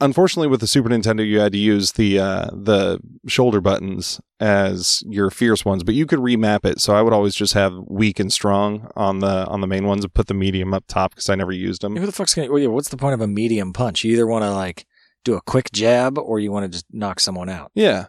unfortunately, 0.00 0.48
with 0.48 0.60
the 0.60 0.66
Super 0.66 0.88
Nintendo, 0.88 1.26
you 1.26 1.40
had 1.40 1.52
to 1.52 1.58
use 1.58 1.92
the 1.92 2.18
uh, 2.18 2.46
the 2.52 3.00
shoulder 3.26 3.60
buttons 3.60 4.20
as 4.38 5.02
your 5.06 5.30
fierce 5.30 5.64
ones, 5.64 5.84
but 5.84 5.94
you 5.94 6.06
could 6.06 6.18
remap 6.18 6.64
it. 6.64 6.80
So 6.80 6.94
I 6.94 7.02
would 7.02 7.12
always 7.12 7.34
just 7.34 7.54
have 7.54 7.74
weak 7.86 8.18
and 8.18 8.32
strong 8.32 8.90
on 8.96 9.20
the 9.20 9.46
on 9.46 9.60
the 9.60 9.66
main 9.66 9.86
ones, 9.86 10.04
and 10.04 10.14
put 10.14 10.26
the 10.26 10.34
medium 10.34 10.74
up 10.74 10.84
top 10.88 11.12
because 11.12 11.28
I 11.28 11.34
never 11.34 11.52
used 11.52 11.82
them. 11.82 11.96
Who 11.96 12.06
the 12.06 12.12
fuck's 12.12 12.34
gonna? 12.34 12.50
Well, 12.50 12.58
yeah, 12.58 12.68
what's 12.68 12.88
the 12.88 12.96
point 12.96 13.14
of 13.14 13.20
a 13.20 13.28
medium 13.28 13.72
punch? 13.72 14.04
You 14.04 14.12
either 14.12 14.26
want 14.26 14.44
to 14.44 14.52
like 14.52 14.86
do 15.24 15.34
a 15.34 15.40
quick 15.42 15.70
jab 15.72 16.18
or 16.18 16.40
you 16.40 16.50
want 16.50 16.64
to 16.64 16.68
just 16.68 16.86
knock 16.90 17.20
someone 17.20 17.48
out. 17.48 17.70
Yeah. 17.74 18.06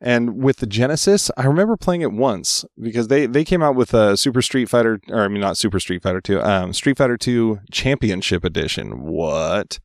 And 0.00 0.42
with 0.42 0.58
the 0.58 0.66
Genesis, 0.66 1.30
I 1.36 1.46
remember 1.46 1.76
playing 1.76 2.02
it 2.02 2.12
once 2.12 2.64
because 2.78 3.08
they, 3.08 3.24
they 3.24 3.42
came 3.42 3.62
out 3.62 3.74
with 3.74 3.94
a 3.94 4.18
Super 4.18 4.42
Street 4.42 4.68
Fighter, 4.68 5.00
or 5.08 5.24
I 5.24 5.28
mean, 5.28 5.40
not 5.40 5.56
Super 5.56 5.80
Street 5.80 6.02
Fighter 6.02 6.20
2, 6.20 6.42
um, 6.42 6.72
Street 6.74 6.98
Fighter 6.98 7.16
2 7.16 7.60
Championship 7.70 8.44
Edition. 8.44 9.02
What? 9.02 9.78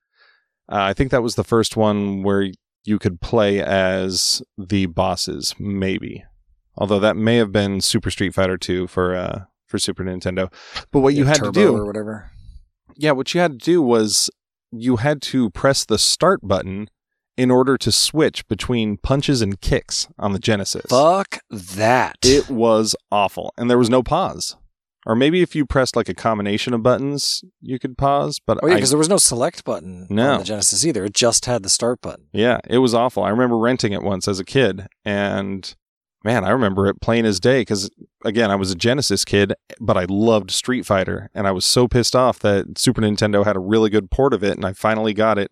Uh, 0.71 0.82
I 0.82 0.93
think 0.93 1.12
that 1.12 1.23
was 1.23 1.36
the 1.36 1.43
first 1.43 1.75
one 1.75 2.23
where 2.23 2.51
you 2.84 2.99
could 2.99 3.21
play 3.21 3.62
as 3.62 4.41
the 4.58 4.86
bosses, 4.88 5.55
maybe. 5.60 6.23
Although 6.77 6.99
that 6.99 7.17
may 7.17 7.38
have 7.38 7.51
been 7.51 7.82
Super 7.82 8.10
Street 8.12 8.34
Fighter 8.34 8.58
2 8.58 8.88
for, 8.88 9.15
uh, 9.15 9.43
for 9.65 9.80
Super 9.80 10.03
Nintendo. 10.03 10.51
But 10.91 11.01
what 11.01 11.13
you 11.13 11.26
had 11.26 11.38
turbo 11.38 11.51
to 11.51 11.59
do 11.59 11.76
or 11.76 11.86
whatever. 11.86 12.32
yeah, 12.95 13.11
what 13.11 13.34
you 13.34 13.41
had 13.41 13.59
to 13.59 13.65
do 13.65 13.82
was 13.82 14.30
you 14.72 14.97
had 14.97 15.22
to 15.24 15.49
press 15.49 15.84
the 15.84 15.97
start 15.97 16.39
button 16.47 16.89
in 17.36 17.49
order 17.49 17.78
to 17.78 17.91
switch 17.91 18.47
between 18.47 18.97
punches 18.97 19.41
and 19.41 19.61
kicks 19.61 20.07
on 20.20 20.34
the 20.34 20.39
Genesis. 20.39 20.86
Fuck 20.89 21.39
that. 21.49 22.17
It 22.24 22.49
was 22.49 22.95
awful. 23.11 23.53
And 23.57 23.70
there 23.70 23.78
was 23.78 23.89
no 23.89 24.03
pause. 24.03 24.55
Or 25.10 25.16
maybe 25.16 25.41
if 25.41 25.55
you 25.55 25.66
pressed 25.66 25.95
like 25.95 26.07
a 26.07 26.14
combination 26.14 26.72
of 26.76 26.84
buttons, 26.84 27.43
you 27.62 27.80
could 27.80 27.97
pause. 27.97 28.39
But 28.45 28.60
oh 28.62 28.68
yeah, 28.68 28.74
I- 28.74 28.76
because 28.78 28.91
there 28.91 28.99
was 28.99 29.10
no 29.10 29.18
select 29.18 29.64
button 29.66 30.05
No. 30.10 30.34
on 30.34 30.39
the 30.39 30.45
Genesis 30.45 30.86
either. 30.86 31.03
It 31.05 31.14
just 31.16 31.45
had 31.47 31.64
the 31.64 31.70
start 31.70 31.99
button. 32.01 32.28
yeah, 32.32 32.60
it 32.70 32.78
was 32.78 32.93
awful. 32.93 33.24
I 33.24 33.30
remember 33.30 33.57
renting 33.57 33.91
it 33.91 34.03
once 34.03 34.28
as 34.28 34.39
a 34.39 34.45
kid. 34.45 34.86
And 35.03 35.74
man, 36.24 36.43
I 36.45 36.51
remember 36.51 36.86
it 36.88 37.01
plain 37.01 37.26
as 37.26 37.39
day 37.39 37.62
because, 37.62 37.89
again, 38.24 38.51
I 38.51 38.55
was 38.55 38.72
a 38.72 38.76
Genesis 38.76 39.26
kid, 39.26 39.53
but 39.80 39.97
I 39.97 40.05
loved 40.07 40.51
Street 40.51 40.86
Fighter. 40.86 41.32
And 41.34 41.47
I 41.47 41.51
was 41.51 41.66
so 41.66 41.88
pissed 41.88 42.16
off 42.16 42.38
that 42.39 42.78
Super 42.78 43.01
Nintendo 43.01 43.43
had 43.45 43.55
a 43.55 43.60
really 43.60 43.89
good 43.89 44.12
port 44.12 44.34
of 44.34 44.43
it. 44.43 44.57
And 44.57 44.66
I 44.66 44.74
finally 44.74 45.14
got 45.14 45.39
it. 45.39 45.49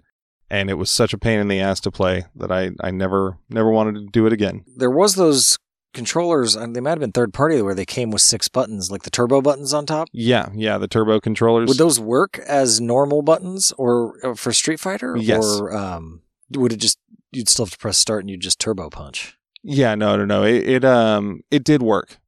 And 0.51 0.69
it 0.69 0.75
was 0.75 0.91
such 0.91 1.13
a 1.13 1.17
pain 1.17 1.39
in 1.39 1.47
the 1.47 1.59
ass 1.59 1.79
to 1.81 1.91
play 1.91 2.25
that 2.35 2.51
I, 2.51 2.71
I 2.81 2.91
never 2.91 3.37
never 3.49 3.69
wanted 3.71 3.95
to 3.95 4.05
do 4.11 4.25
it 4.27 4.33
again. 4.33 4.63
There 4.77 4.91
was 4.91 5.15
those 5.15 5.57
controllers, 5.97 6.55
and 6.55 6.75
they 6.75 6.79
might 6.79 6.91
have 6.91 6.99
been 6.99 7.11
third 7.11 7.33
party 7.33 7.61
where 7.61 7.75
they 7.75 7.85
came 7.85 8.11
with 8.11 8.21
six 8.21 8.47
buttons, 8.47 8.89
like 8.89 9.03
the 9.03 9.09
turbo 9.09 9.41
buttons 9.41 9.73
on 9.73 9.85
top. 9.85 10.07
Yeah, 10.13 10.49
yeah, 10.53 10.77
the 10.77 10.87
turbo 10.87 11.19
controllers. 11.19 11.67
Would 11.67 11.77
those 11.77 11.99
work 11.99 12.39
as 12.47 12.79
normal 12.79 13.21
buttons 13.21 13.73
or 13.77 14.13
uh, 14.23 14.35
for 14.35 14.53
Street 14.53 14.79
Fighter? 14.79 15.17
Yes. 15.17 15.43
Or 15.43 15.75
um, 15.75 16.21
would 16.51 16.71
it 16.71 16.77
just 16.77 16.99
you'd 17.31 17.49
still 17.49 17.65
have 17.65 17.71
to 17.71 17.77
press 17.77 17.97
start 17.97 18.23
and 18.23 18.29
you'd 18.29 18.41
just 18.41 18.59
turbo 18.59 18.89
punch. 18.89 19.37
Yeah, 19.63 19.95
no, 19.95 20.15
no, 20.15 20.25
no. 20.25 20.43
It, 20.43 20.67
it 20.67 20.85
um 20.85 21.41
it 21.51 21.63
did 21.63 21.81
work. 21.81 22.19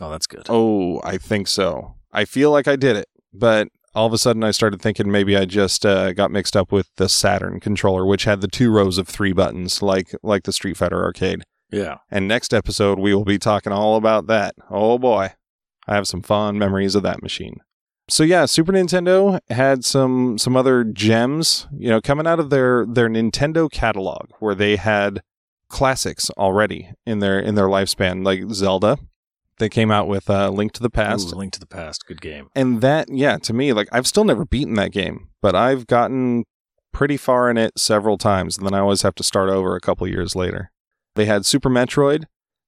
Oh, 0.00 0.10
that's 0.10 0.26
good. 0.26 0.46
Oh, 0.48 1.00
I 1.04 1.18
think 1.18 1.48
so. 1.48 1.94
I 2.12 2.24
feel 2.24 2.50
like 2.50 2.68
I 2.68 2.76
did 2.76 2.96
it, 2.96 3.08
but 3.32 3.68
all 3.94 4.06
of 4.06 4.12
a 4.12 4.18
sudden 4.18 4.44
I 4.44 4.52
started 4.52 4.80
thinking 4.80 5.10
maybe 5.10 5.36
I 5.36 5.44
just 5.44 5.84
uh, 5.84 6.12
got 6.12 6.30
mixed 6.30 6.56
up 6.56 6.70
with 6.70 6.88
the 6.96 7.08
Saturn 7.08 7.58
controller, 7.60 8.06
which 8.06 8.24
had 8.24 8.40
the 8.40 8.48
two 8.48 8.70
rows 8.70 8.96
of 8.96 9.08
three 9.08 9.32
buttons, 9.32 9.82
like 9.82 10.14
like 10.22 10.44
the 10.44 10.52
Street 10.52 10.76
Fighter 10.76 11.02
arcade. 11.02 11.44
Yeah. 11.70 11.98
And 12.10 12.26
next 12.28 12.54
episode 12.54 12.98
we 12.98 13.14
will 13.14 13.24
be 13.24 13.38
talking 13.38 13.72
all 13.72 13.96
about 13.96 14.26
that. 14.28 14.54
Oh 14.70 14.98
boy, 14.98 15.32
I 15.86 15.94
have 15.94 16.08
some 16.08 16.22
fond 16.22 16.58
memories 16.58 16.94
of 16.94 17.02
that 17.02 17.22
machine. 17.22 17.60
So 18.10 18.22
yeah, 18.22 18.46
Super 18.46 18.72
Nintendo 18.72 19.38
had 19.50 19.84
some 19.84 20.38
some 20.38 20.56
other 20.56 20.82
gems, 20.82 21.66
you 21.76 21.90
know, 21.90 22.00
coming 22.00 22.26
out 22.26 22.40
of 22.40 22.48
their 22.50 22.86
their 22.86 23.08
Nintendo 23.08 23.70
catalog 23.70 24.30
where 24.38 24.54
they 24.54 24.76
had 24.76 25.20
classics 25.68 26.30
already 26.38 26.90
in 27.04 27.18
their 27.18 27.38
in 27.38 27.54
their 27.54 27.66
lifespan, 27.66 28.24
like 28.24 28.42
Zelda. 28.50 28.98
They 29.58 29.68
came 29.68 29.90
out 29.90 30.06
with 30.06 30.30
uh, 30.30 30.50
Link 30.50 30.72
to 30.74 30.82
the 30.82 30.88
Past, 30.88 31.32
Ooh, 31.32 31.36
Link 31.36 31.52
to 31.54 31.60
the 31.60 31.66
Past. 31.66 32.06
Good 32.06 32.20
game. 32.20 32.48
and 32.54 32.80
that 32.80 33.08
yeah, 33.10 33.36
to 33.38 33.52
me, 33.52 33.72
like 33.72 33.88
I've 33.92 34.06
still 34.06 34.24
never 34.24 34.44
beaten 34.44 34.74
that 34.74 34.92
game, 34.92 35.28
but 35.42 35.54
I've 35.54 35.86
gotten 35.86 36.44
pretty 36.92 37.16
far 37.16 37.50
in 37.50 37.58
it 37.58 37.78
several 37.78 38.16
times, 38.16 38.56
and 38.56 38.64
then 38.64 38.72
I 38.72 38.78
always 38.78 39.02
have 39.02 39.16
to 39.16 39.22
start 39.22 39.50
over 39.50 39.76
a 39.76 39.80
couple 39.80 40.06
years 40.08 40.34
later. 40.34 40.70
They 41.18 41.26
had 41.26 41.44
Super 41.44 41.68
Metroid. 41.68 42.24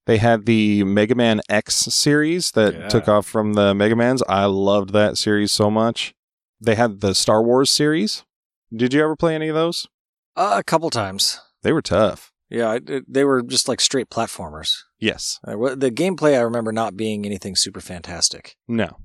They 0.06 0.18
had 0.18 0.44
the 0.44 0.82
Mega 0.82 1.14
Man 1.14 1.40
X 1.48 1.76
series 1.76 2.50
that 2.52 2.74
Yeah. 2.74 2.88
took 2.88 3.06
off 3.06 3.26
from 3.26 3.52
the 3.52 3.74
Mega 3.76 3.94
Mans. 3.94 4.24
I 4.28 4.46
loved 4.46 4.92
that 4.92 5.16
series 5.16 5.52
so 5.52 5.70
much. 5.70 6.14
They 6.60 6.74
had 6.74 7.00
the 7.00 7.14
Star 7.14 7.42
Wars 7.44 7.70
series. 7.70 8.24
Did 8.74 8.92
you 8.92 9.02
ever 9.04 9.14
play 9.14 9.36
any 9.36 9.46
of 9.48 9.54
those? 9.54 9.86
Uh, 10.34 10.56
a 10.58 10.64
couple 10.64 10.90
times. 10.90 11.40
They 11.62 11.72
were 11.72 11.80
tough. 11.80 12.32
Yeah, 12.48 12.74
it, 12.74 12.90
it- 12.90 13.04
they 13.12 13.22
were 13.22 13.40
just 13.40 13.68
like 13.68 13.80
straight 13.80 14.10
platformers. 14.10 14.78
Yes. 14.98 15.38
Uh, 15.46 15.76
the 15.76 15.92
gameplay 15.92 16.36
I 16.36 16.40
remember 16.40 16.72
not 16.72 16.96
being 16.96 17.24
anything 17.24 17.54
super 17.54 17.80
fantastic. 17.80 18.56
No. 18.66 18.96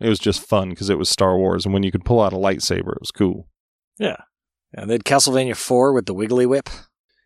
It 0.00 0.08
was 0.10 0.18
just 0.18 0.46
fun 0.46 0.68
because 0.68 0.90
it 0.90 0.98
was 0.98 1.08
Star 1.08 1.38
Wars, 1.38 1.64
and 1.64 1.72
when 1.72 1.82
you 1.82 1.90
could 1.92 2.04
pull 2.04 2.20
out 2.20 2.34
a 2.34 2.36
lightsaber, 2.36 2.92
it 2.92 3.00
was 3.00 3.10
cool. 3.10 3.48
Yeah. 3.98 4.16
And 4.74 4.90
they 4.90 4.94
had 4.94 5.04
Castlevania 5.04 5.56
4 5.56 5.92
with 5.94 6.04
the 6.06 6.12
Wiggly 6.14 6.44
Whip. 6.44 6.68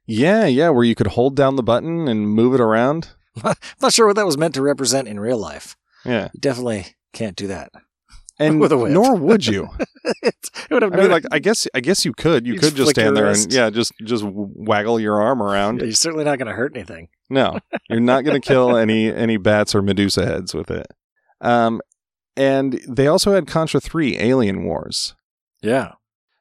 Yeah, 0.07 0.47
yeah, 0.47 0.69
where 0.71 0.85
you 0.85 0.95
could 0.95 1.09
hold 1.09 1.35
down 1.37 1.57
the 1.57 1.63
button 1.63 2.09
and 2.09 2.29
move 2.29 2.55
it 2.55 2.61
around. 2.61 3.09
I'm 3.43 3.55
not 3.83 3.93
sure 3.93 4.07
what 4.07 4.17
that 4.17 4.27
was 4.27 4.39
meant 4.39 4.55
to 4.55 4.63
represent 4.63 5.09
in 5.09 5.21
real 5.21 5.39
life. 5.39 5.77
Yeah. 6.05 6.29
You 6.33 6.41
definitely 6.41 6.87
can't 7.13 7.37
do 7.37 7.47
that. 7.49 7.71
And 8.39 8.61
With 8.61 8.71
a 8.71 8.77
whip. 8.77 8.93
nor 8.93 9.15
would 9.15 9.47
you. 9.47 9.71
it 10.05 10.35
would 10.71 10.83
have 10.83 10.93
I 10.93 10.97
mean, 10.97 11.11
like, 11.11 11.25
I 11.33 11.39
guess, 11.39 11.67
I 11.75 11.81
guess 11.81 12.05
you 12.05 12.13
could. 12.13 12.47
You 12.47 12.59
could 12.59 12.75
just 12.75 12.89
flick 12.89 12.97
stand 12.97 13.17
there 13.17 13.29
and 13.29 13.51
yeah, 13.51 13.71
just 13.71 13.95
just 14.05 14.25
waggle 14.27 15.01
your 15.01 15.23
arm 15.23 15.43
around. 15.43 15.81
you're 15.81 15.93
certainly 15.93 16.27
not 16.27 16.37
going 16.37 16.49
to 16.49 16.53
hurt 16.53 16.77
anything. 16.77 17.09
No, 17.31 17.59
you're 17.89 17.99
not 17.99 18.25
going 18.27 18.39
to 18.39 18.47
kill 18.47 18.77
any 18.77 19.11
any 19.11 19.39
bats 19.39 19.75
or 19.75 19.81
Medusa 19.81 20.27
heads 20.27 20.53
with 20.53 20.71
it. 20.71 20.87
Um, 21.41 21.81
and 22.37 22.79
they 22.87 23.07
also 23.07 23.33
had 23.33 23.47
Contra 23.47 23.81
Three: 23.81 24.19
Alien 24.19 24.65
Wars. 24.65 25.15
Yeah. 25.63 25.93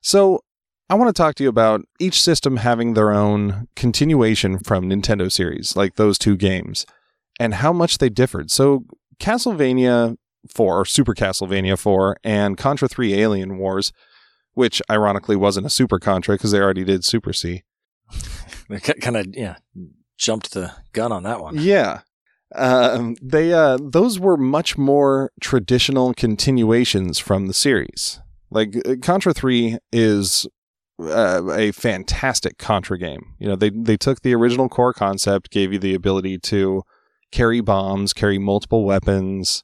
So 0.02 0.44
I 0.90 0.96
want 0.96 1.14
to 1.14 1.20
talk 1.20 1.36
to 1.36 1.44
you 1.44 1.50
about 1.50 1.82
each 2.00 2.22
system 2.22 2.58
having 2.58 2.94
their 2.94 3.12
own 3.12 3.68
continuation 3.76 4.60
from 4.60 4.90
Nintendo 4.90 5.32
series, 5.32 5.76
like 5.76 5.96
those 5.96 6.18
two 6.20 6.38
games, 6.38 6.86
and 7.40 7.56
how 7.56 7.74
much 7.74 7.98
they 7.98 8.10
differed. 8.10 8.52
So 8.52 8.86
Castlevania 9.20 10.18
4 10.54 10.80
or 10.82 10.86
Super 10.86 11.16
Castlevania 11.16 11.78
4 11.78 12.18
and 12.24 12.58
Contra 12.58 12.88
3 12.88 13.16
Alien 13.16 13.58
Wars, 13.58 13.92
which 14.54 14.82
ironically 14.90 15.36
wasn't 15.36 15.66
a 15.66 15.72
Super 15.72 15.98
Contra 15.98 16.36
because 16.36 16.52
they 16.52 16.60
already 16.60 16.84
did 16.84 17.04
Super 17.04 17.34
C. 17.34 17.64
They 18.68 18.80
kind 18.80 19.16
of, 19.16 19.28
yeah, 19.36 19.58
jumped 20.18 20.54
the 20.54 20.74
gun 20.92 21.12
on 21.12 21.22
that 21.22 21.40
one. 21.40 21.56
Yeah. 21.60 22.00
Um, 22.56 23.16
they 23.22 23.54
uh, 23.54 23.78
those 23.80 24.20
were 24.20 24.38
much 24.38 24.76
more 24.76 25.32
traditional 25.40 26.16
continuations 26.16 27.20
from 27.20 27.46
the 27.46 27.54
series. 27.54 28.20
Like 28.50 28.76
uh, 28.88 28.96
Contra 29.04 29.36
Three 29.36 29.78
is 29.92 30.48
uh, 31.00 31.42
a 31.52 31.72
fantastic 31.72 32.58
Contra 32.58 32.98
game. 32.98 33.34
You 33.40 33.48
know, 33.50 33.56
they 33.56 33.70
they 33.70 33.98
took 33.98 34.22
the 34.22 34.34
original 34.36 34.70
core 34.70 34.94
concept, 34.94 35.52
gave 35.52 35.74
you 35.74 35.80
the 35.80 35.94
ability 35.94 36.38
to 36.40 36.84
carry 37.32 37.62
bombs, 37.62 38.14
carry 38.14 38.38
multiple 38.40 38.86
weapons. 38.86 39.64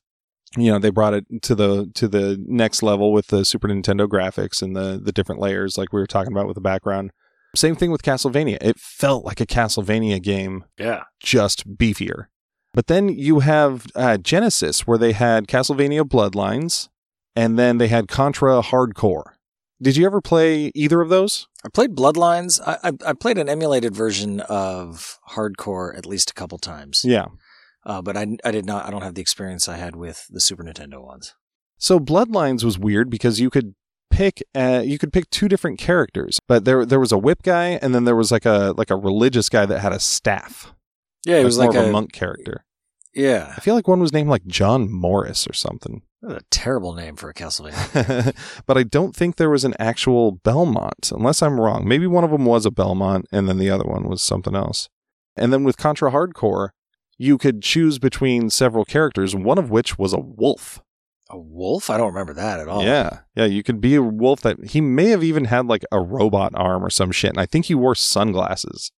You 0.57 0.71
know, 0.71 0.79
they 0.79 0.89
brought 0.89 1.13
it 1.13 1.25
to 1.43 1.55
the 1.55 1.89
to 1.95 2.07
the 2.07 2.37
next 2.45 2.83
level 2.83 3.13
with 3.13 3.27
the 3.27 3.45
Super 3.45 3.67
Nintendo 3.69 4.07
graphics 4.07 4.61
and 4.61 4.75
the 4.75 4.99
the 5.01 5.11
different 5.13 5.39
layers, 5.39 5.77
like 5.77 5.93
we 5.93 5.99
were 6.01 6.07
talking 6.07 6.33
about 6.33 6.47
with 6.47 6.55
the 6.55 6.61
background. 6.61 7.11
Same 7.55 7.75
thing 7.75 7.91
with 7.91 8.01
Castlevania. 8.01 8.57
It 8.61 8.79
felt 8.79 9.25
like 9.25 9.41
a 9.41 9.45
Castlevania 9.45 10.21
game 10.21 10.63
Yeah. 10.77 11.03
just 11.21 11.77
beefier. 11.77 12.27
But 12.73 12.87
then 12.87 13.09
you 13.09 13.39
have 13.41 13.87
uh, 13.95 14.15
Genesis, 14.17 14.87
where 14.87 14.97
they 14.97 15.11
had 15.11 15.47
Castlevania 15.47 16.03
Bloodlines, 16.03 16.87
and 17.35 17.59
then 17.59 17.77
they 17.77 17.89
had 17.89 18.07
Contra 18.07 18.61
Hardcore. 18.61 19.33
Did 19.81 19.97
you 19.97 20.05
ever 20.05 20.21
play 20.21 20.71
either 20.75 21.01
of 21.01 21.09
those? 21.09 21.47
I 21.65 21.69
played 21.69 21.95
Bloodlines. 21.95 22.59
I, 22.65 22.77
I, 22.83 23.09
I 23.09 23.13
played 23.13 23.37
an 23.37 23.49
emulated 23.49 23.95
version 23.95 24.39
of 24.41 25.17
Hardcore 25.31 25.97
at 25.97 26.05
least 26.05 26.29
a 26.29 26.33
couple 26.33 26.59
times. 26.59 27.01
Yeah. 27.03 27.27
Uh, 27.83 28.01
but 28.01 28.15
I, 28.15 28.37
I 28.43 28.51
did 28.51 28.65
not, 28.65 28.85
I 28.85 28.91
don't 28.91 29.01
have 29.01 29.15
the 29.15 29.21
experience 29.21 29.67
I 29.67 29.77
had 29.77 29.95
with 29.95 30.27
the 30.29 30.39
Super 30.39 30.63
Nintendo 30.63 31.03
ones. 31.03 31.33
So 31.77 31.99
Bloodlines 31.99 32.63
was 32.63 32.77
weird 32.77 33.09
because 33.09 33.39
you 33.39 33.49
could 33.49 33.73
pick 34.11 34.43
uh, 34.53 34.83
you 34.85 34.99
could 34.99 35.11
pick 35.11 35.29
two 35.31 35.47
different 35.47 35.79
characters, 35.79 36.39
but 36.47 36.63
there 36.65 36.85
there 36.85 36.99
was 36.99 37.11
a 37.11 37.17
whip 37.17 37.41
guy, 37.41 37.79
and 37.81 37.95
then 37.95 38.05
there 38.05 38.15
was 38.15 38.31
like 38.31 38.45
a 38.45 38.75
like 38.77 38.91
a 38.91 38.95
religious 38.95 39.49
guy 39.49 39.65
that 39.65 39.79
had 39.79 39.93
a 39.93 39.99
staff. 39.99 40.75
Yeah, 41.25 41.37
it 41.37 41.43
was 41.43 41.57
more 41.57 41.67
like 41.67 41.75
of 41.75 41.85
a, 41.85 41.89
a, 41.89 41.91
monk 41.91 42.11
character. 42.11 42.65
Yeah. 43.13 43.53
I 43.55 43.59
feel 43.59 43.75
like 43.75 43.87
one 43.87 43.99
was 43.99 44.13
named 44.13 44.29
like 44.29 44.45
John 44.45 44.91
Morris 44.91 45.47
or 45.47 45.53
something. 45.53 46.01
That's 46.21 46.43
a 46.43 46.45
terrible 46.51 46.93
name 46.93 47.15
for 47.15 47.29
a 47.29 47.33
Castlevania. 47.33 48.35
but 48.65 48.77
I 48.77 48.83
don't 48.83 49.15
think 49.15 49.35
there 49.35 49.49
was 49.49 49.65
an 49.65 49.73
actual 49.79 50.31
Belmont, 50.31 51.11
unless 51.11 51.41
I'm 51.41 51.59
wrong. 51.59 51.87
Maybe 51.87 52.05
one 52.07 52.23
of 52.23 52.31
them 52.31 52.45
was 52.45 52.65
a 52.65 52.71
Belmont, 52.71 53.25
and 53.31 53.49
then 53.49 53.57
the 53.57 53.71
other 53.71 53.85
one 53.85 54.07
was 54.07 54.21
something 54.21 54.55
else. 54.55 54.87
And 55.35 55.51
then 55.51 55.63
with 55.63 55.77
Contra 55.77 56.11
Hardcore, 56.11 56.69
you 57.17 57.37
could 57.37 57.61
choose 57.61 57.97
between 57.97 58.49
several 58.49 58.85
characters, 58.85 59.35
one 59.35 59.57
of 59.57 59.71
which 59.71 59.97
was 59.97 60.13
a 60.13 60.19
wolf. 60.19 60.79
a 61.29 61.39
wolf? 61.39 61.89
I 61.89 61.97
don't 61.97 62.13
remember 62.13 62.33
that 62.33 62.59
at 62.59 62.67
all. 62.67 62.83
Yeah, 62.83 63.19
yeah, 63.35 63.45
you 63.45 63.63
could 63.63 63.81
be 63.81 63.95
a 63.95 64.03
wolf 64.03 64.41
that 64.41 64.63
he 64.65 64.81
may 64.81 65.07
have 65.07 65.23
even 65.23 65.45
had 65.45 65.65
like 65.65 65.83
a 65.91 65.99
robot 65.99 66.51
arm 66.55 66.85
or 66.85 66.89
some 66.89 67.11
shit, 67.11 67.31
and 67.31 67.39
I 67.39 67.45
think 67.45 67.65
he 67.65 67.75
wore 67.75 67.95
sunglasses. 67.95 68.91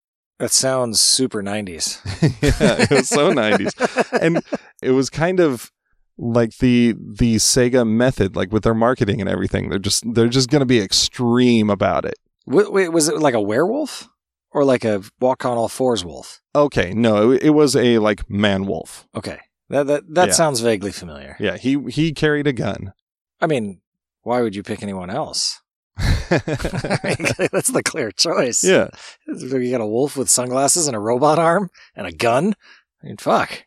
That 0.42 0.50
sounds 0.50 1.00
super 1.00 1.40
90s. 1.40 2.00
yeah, 2.42 2.76
it 2.82 2.90
was 2.90 3.08
so 3.08 3.30
90s. 3.32 4.20
and 4.20 4.42
it 4.82 4.90
was 4.90 5.08
kind 5.08 5.38
of 5.38 5.70
like 6.18 6.56
the 6.58 6.96
the 6.98 7.36
Sega 7.36 7.86
method, 7.88 8.34
like 8.34 8.50
with 8.50 8.64
their 8.64 8.74
marketing 8.74 9.20
and 9.20 9.30
everything. 9.30 9.68
They're 9.70 9.78
just 9.78 10.02
they're 10.14 10.26
just 10.28 10.50
going 10.50 10.58
to 10.58 10.66
be 10.66 10.80
extreme 10.80 11.70
about 11.70 12.04
it. 12.04 12.16
Wait, 12.44 12.72
wait, 12.72 12.88
was 12.88 13.08
it 13.08 13.18
like 13.18 13.34
a 13.34 13.40
werewolf? 13.40 14.08
Or 14.50 14.64
like 14.64 14.84
a 14.84 15.02
walk 15.20 15.44
on 15.44 15.56
all 15.56 15.68
fours 15.68 16.04
wolf? 16.04 16.42
Okay, 16.56 16.92
no, 16.92 17.30
it, 17.30 17.44
it 17.44 17.50
was 17.50 17.76
a 17.76 17.98
like 18.00 18.28
man 18.28 18.66
wolf. 18.66 19.06
Okay. 19.14 19.38
That 19.70 19.86
that, 19.86 20.02
that 20.12 20.26
Yeah. 20.26 20.32
sounds 20.34 20.58
vaguely 20.58 20.90
familiar. 20.90 21.36
Yeah, 21.38 21.56
he 21.56 21.78
he 21.88 22.12
carried 22.12 22.48
a 22.48 22.52
gun. 22.52 22.92
I 23.40 23.46
mean, 23.46 23.80
why 24.22 24.42
would 24.42 24.56
you 24.56 24.64
pick 24.64 24.82
anyone 24.82 25.08
else? 25.08 25.61
That's 26.30 27.68
the 27.68 27.82
clear 27.84 28.10
choice. 28.10 28.64
yeah, 28.64 28.88
You 29.26 29.70
got 29.70 29.80
a 29.80 29.86
wolf 29.86 30.16
with 30.16 30.30
sunglasses 30.30 30.86
and 30.86 30.96
a 30.96 31.00
robot 31.00 31.38
arm 31.38 31.70
and 31.94 32.06
a 32.06 32.12
gun? 32.12 32.54
I 33.02 33.06
mean, 33.06 33.16
fuck. 33.18 33.64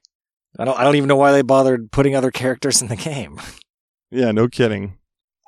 I 0.58 0.66
don't 0.66 0.80
I 0.80 0.84
don't 0.84 0.96
even 0.96 1.08
know 1.08 1.16
why 1.18 1.32
they 1.32 1.42
bothered 1.42 1.92
putting 1.92 2.16
other 2.16 2.32
characters 2.32 2.82
in 2.82 2.88
the 2.88 2.96
game. 2.96 3.40
yeah, 4.12 4.32
no 4.32 4.48
kidding. 4.48 4.98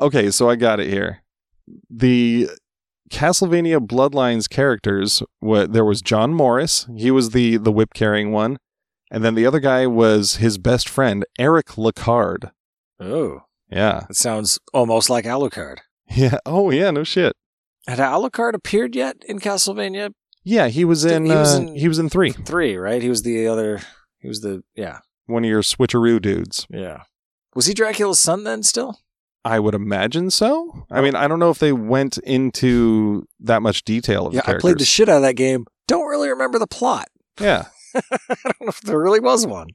Okay, 0.01 0.29
so 0.31 0.49
I 0.49 0.55
got 0.55 0.79
it 0.79 0.87
here. 0.89 1.23
The 1.89 2.49
Castlevania 3.09 3.79
Bloodlines 3.79 4.49
characters. 4.49 5.23
What 5.39 5.73
there 5.73 5.85
was 5.85 6.01
John 6.01 6.33
Morris. 6.33 6.87
He 6.97 7.09
was 7.09 7.31
the 7.31 7.57
the 7.57 7.71
whip 7.71 7.93
carrying 7.93 8.31
one, 8.31 8.57
and 9.09 9.23
then 9.23 9.35
the 9.35 9.45
other 9.45 9.59
guy 9.59 9.87
was 9.87 10.35
his 10.35 10.57
best 10.57 10.89
friend 10.89 11.25
Eric 11.39 11.67
Lecarde. 11.77 12.51
Oh. 12.99 13.41
Yeah, 13.69 14.05
That 14.07 14.15
sounds 14.15 14.59
almost 14.73 15.09
like 15.09 15.25
Alucard. 15.25 15.79
Yeah. 16.09 16.37
Oh 16.45 16.69
yeah, 16.71 16.91
no 16.91 17.03
shit. 17.03 17.35
Had 17.87 17.99
Alucard 17.99 18.53
appeared 18.53 18.95
yet 18.95 19.17
in 19.27 19.39
Castlevania 19.39 20.11
Yeah, 20.43 20.67
he 20.67 20.83
was 20.85 21.05
in. 21.05 21.25
He 21.25 21.31
was 21.31 21.55
uh, 21.57 21.61
in- 21.61 21.75
he 21.75 21.87
was 21.87 21.99
in 21.99 22.09
three. 22.09 22.31
3, 22.31 22.77
right? 22.77 23.01
He 23.01 23.09
was 23.09 23.23
the 23.23 23.47
other 23.47 23.81
he 24.19 24.27
was 24.27 24.41
the 24.41 24.63
yeah. 24.75 24.99
One 25.25 25.43
of 25.43 25.49
your 25.49 25.61
switcheroo 25.61 26.21
dudes. 26.21 26.65
Yeah. 26.69 27.03
Was 27.55 27.65
he 27.65 27.73
Dracula's 27.73 28.19
son 28.19 28.43
then 28.43 28.63
still? 28.63 28.99
I 29.45 29.59
would 29.59 29.73
imagine 29.75 30.29
so. 30.31 30.85
I 30.91 30.99
mean, 31.01 31.15
I 31.15 31.27
don't 31.27 31.39
know 31.39 31.49
if 31.49 31.59
they 31.59 31.71
went 31.71 32.17
into 32.19 33.27
that 33.39 33.61
much 33.61 33.83
detail 33.85 34.27
of 34.27 34.33
Yeah, 34.33 34.41
the 34.45 34.55
I 34.55 34.59
played 34.59 34.77
the 34.79 34.85
shit 34.85 35.07
out 35.09 35.17
of 35.17 35.21
that 35.23 35.35
game. 35.35 35.65
Don't 35.87 36.07
really 36.07 36.27
remember 36.29 36.59
the 36.59 36.67
plot. 36.67 37.07
yeah, 37.39 37.67
I 37.95 38.01
don't 38.43 38.61
know 38.61 38.67
if 38.67 38.81
there 38.81 38.99
really 38.99 39.21
was 39.21 39.47
one. 39.47 39.67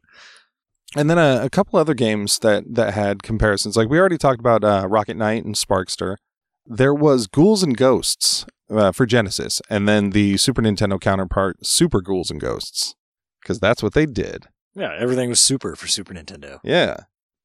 And 0.97 1.09
then 1.09 1.18
a, 1.18 1.45
a 1.45 1.51
couple 1.51 1.78
other 1.78 1.95
games 1.95 2.38
that 2.40 2.74
that 2.74 2.95
had 2.95 3.22
comparisons. 3.22 3.76
Like 3.76 3.88
we 3.88 3.99
already 3.99 4.18
talked 4.18 4.40
about 4.40 4.64
uh, 4.64 4.86
Rocket 4.88 5.16
Knight 5.16 5.45
and 5.45 5.55
Sparkster. 5.55 6.16
There 6.64 6.95
was 6.95 7.26
Ghouls 7.26 7.62
and 7.62 7.76
Ghosts, 7.76 8.47
uh, 8.70 8.93
for 8.93 9.07
Genesis, 9.07 9.61
and 9.68 9.88
then 9.88 10.11
the 10.11 10.36
Super 10.36 10.62
Nintendo 10.62 11.01
counterpart, 11.01 11.66
Super 11.66 12.01
Ghouls 12.01 12.30
and 12.30 12.40
Ghosts, 12.40 12.95
because 13.43 13.59
that's 13.61 13.82
what 13.82 13.95
they 13.95 14.07
did. 14.07 14.47
Yeah, 14.74 14.95
everything 14.99 15.28
was 15.28 15.40
super 15.40 15.76
for 15.76 15.86
Super 15.86 16.14
Nintendo. 16.14 16.59
Yeah, 16.64 16.97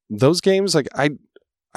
those 0.08 0.40
games 0.40 0.74
like 0.74 0.88
I 0.94 1.10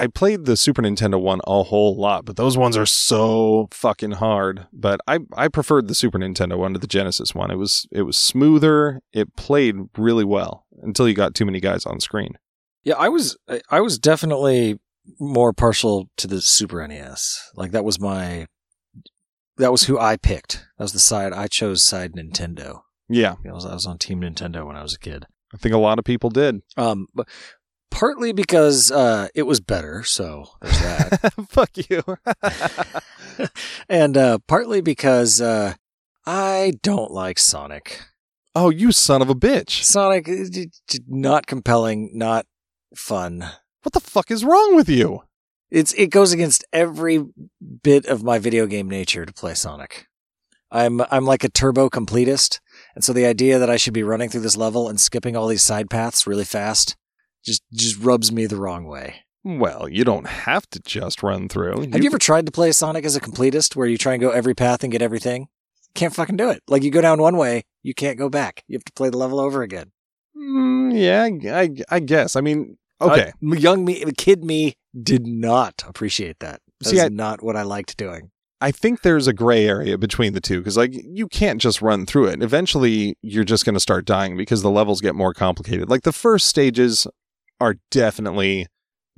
I 0.02 0.08
played 0.08 0.46
the 0.46 0.56
Super 0.56 0.82
Nintendo 0.82 1.20
one 1.20 1.40
a 1.46 1.62
whole 1.62 1.96
lot, 1.96 2.24
but 2.24 2.34
those 2.34 2.58
ones 2.58 2.76
are 2.76 2.86
so 2.86 3.68
fucking 3.70 4.12
hard. 4.12 4.66
But 4.72 5.00
I 5.06 5.20
I 5.36 5.46
preferred 5.46 5.86
the 5.86 5.94
Super 5.94 6.18
Nintendo 6.18 6.58
one 6.58 6.72
to 6.72 6.80
the 6.80 6.88
Genesis 6.88 7.36
one. 7.36 7.52
It 7.52 7.56
was 7.56 7.86
it 7.92 8.02
was 8.02 8.16
smoother. 8.16 9.00
It 9.12 9.36
played 9.36 9.76
really 9.96 10.24
well 10.24 10.66
until 10.82 11.08
you 11.08 11.14
got 11.14 11.36
too 11.36 11.44
many 11.44 11.60
guys 11.60 11.86
on 11.86 12.00
screen. 12.00 12.36
Yeah, 12.82 12.94
I 12.98 13.08
was 13.10 13.36
I- 13.70 13.80
was 13.80 13.96
definitely 13.96 14.80
more 15.20 15.52
partial 15.52 16.08
to 16.16 16.26
the 16.26 16.40
Super 16.40 16.84
NES. 16.84 17.40
Like 17.54 17.70
that 17.70 17.84
was 17.84 18.00
my 18.00 18.46
that 19.58 19.70
was 19.70 19.84
who 19.84 20.00
I 20.00 20.16
picked. 20.16 20.66
That 20.78 20.84
was 20.84 20.92
the 20.94 20.98
side 20.98 21.32
I 21.32 21.46
chose 21.46 21.84
side 21.84 22.14
Nintendo. 22.14 22.80
Yeah, 23.08 23.36
I 23.48 23.52
was, 23.52 23.66
I 23.66 23.74
was 23.74 23.86
on 23.86 23.98
Team 23.98 24.22
Nintendo 24.22 24.66
when 24.66 24.74
I 24.74 24.82
was 24.82 24.94
a 24.94 24.98
kid. 24.98 25.26
I 25.54 25.58
think 25.58 25.74
a 25.74 25.78
lot 25.78 25.98
of 26.00 26.04
people 26.04 26.30
did. 26.30 26.62
Um, 26.76 27.06
but 27.14 27.28
partly 27.92 28.32
because 28.32 28.90
uh, 28.90 29.28
it 29.34 29.42
was 29.42 29.60
better, 29.60 30.02
so 30.02 30.46
there's 30.60 30.80
that, 30.80 31.32
Fuck 31.48 31.70
you. 31.88 32.02
and 33.88 34.16
uh, 34.16 34.38
partly 34.48 34.80
because 34.80 35.40
uh, 35.40 35.74
I 36.26 36.72
don't 36.82 37.12
like 37.12 37.38
Sonic. 37.38 38.00
oh, 38.56 38.70
you 38.70 38.90
son 38.90 39.22
of 39.22 39.30
a 39.30 39.34
bitch. 39.34 39.84
Sonic, 39.84 40.28
uh, 40.28 40.98
not 41.06 41.46
compelling, 41.46 42.10
not 42.14 42.46
fun. 42.96 43.40
What 43.82 43.92
the 43.92 44.00
fuck 44.00 44.30
is 44.30 44.44
wrong 44.44 44.74
with 44.74 44.88
you? 44.88 45.20
It's 45.70 45.92
it 45.94 46.08
goes 46.08 46.32
against 46.32 46.64
every 46.72 47.24
bit 47.82 48.06
of 48.06 48.22
my 48.22 48.38
video 48.38 48.66
game 48.66 48.90
nature 48.90 49.24
to 49.24 49.32
play 49.32 49.54
Sonic. 49.54 50.06
I'm 50.70 51.02
I'm 51.10 51.24
like 51.24 51.44
a 51.44 51.48
turbo 51.50 51.88
completist, 51.90 52.60
and 52.94 53.04
so 53.04 53.12
the 53.12 53.26
idea 53.26 53.58
that 53.58 53.70
I 53.70 53.76
should 53.76 53.94
be 53.94 54.02
running 54.02 54.28
through 54.28 54.40
this 54.40 54.56
level 54.56 54.88
and 54.88 55.00
skipping 55.00 55.36
all 55.36 55.46
these 55.46 55.62
side 55.62 55.90
paths 55.90 56.26
really 56.26 56.44
fast 56.44 56.96
just 57.44 57.62
just 57.72 57.98
rubs 58.00 58.32
me 58.32 58.46
the 58.46 58.56
wrong 58.56 58.84
way. 58.84 59.24
Well, 59.44 59.88
you 59.88 60.04
don't 60.04 60.26
have 60.26 60.68
to 60.70 60.80
just 60.80 61.22
run 61.22 61.48
through. 61.48 61.90
Have 61.90 62.02
you 62.02 62.10
ever 62.10 62.18
tried 62.18 62.46
to 62.46 62.52
play 62.52 62.70
Sonic 62.70 63.04
as 63.04 63.16
a 63.16 63.20
completist 63.20 63.74
where 63.74 63.88
you 63.88 63.98
try 63.98 64.12
and 64.12 64.20
go 64.20 64.30
every 64.30 64.54
path 64.54 64.84
and 64.84 64.92
get 64.92 65.02
everything? 65.02 65.48
Can't 65.94 66.14
fucking 66.14 66.36
do 66.36 66.48
it. 66.48 66.62
Like 66.68 66.84
you 66.84 66.90
go 66.90 67.00
down 67.00 67.20
one 67.20 67.36
way, 67.36 67.64
you 67.82 67.92
can't 67.92 68.18
go 68.18 68.28
back. 68.28 68.62
You 68.68 68.76
have 68.76 68.84
to 68.84 68.92
play 68.92 69.10
the 69.10 69.18
level 69.18 69.40
over 69.40 69.62
again. 69.62 69.90
Mm, 70.36 70.96
yeah, 70.96 71.56
I, 71.56 71.70
I 71.90 71.98
guess. 72.00 72.36
I 72.36 72.40
mean, 72.40 72.78
okay. 73.00 73.32
Uh, 73.42 73.56
young 73.56 73.84
me, 73.84 74.04
kid 74.16 74.44
me 74.44 74.76
did 75.00 75.26
not 75.26 75.82
appreciate 75.86 76.38
that. 76.38 76.60
That's 76.80 77.10
not 77.10 77.42
what 77.42 77.56
I 77.56 77.62
liked 77.62 77.96
doing. 77.96 78.30
I 78.60 78.70
think 78.70 79.02
there's 79.02 79.26
a 79.26 79.32
gray 79.32 79.66
area 79.66 79.98
between 79.98 80.34
the 80.34 80.40
two 80.40 80.58
because, 80.58 80.76
like, 80.76 80.92
you 80.94 81.26
can't 81.26 81.60
just 81.60 81.82
run 81.82 82.06
through 82.06 82.26
it. 82.26 82.42
Eventually, 82.42 83.16
you're 83.20 83.42
just 83.42 83.64
going 83.64 83.74
to 83.74 83.80
start 83.80 84.04
dying 84.04 84.36
because 84.36 84.62
the 84.62 84.70
levels 84.70 85.00
get 85.00 85.16
more 85.16 85.34
complicated. 85.34 85.90
Like, 85.90 86.02
the 86.02 86.12
first 86.12 86.46
stages 86.46 87.08
are 87.62 87.76
definitely 87.90 88.66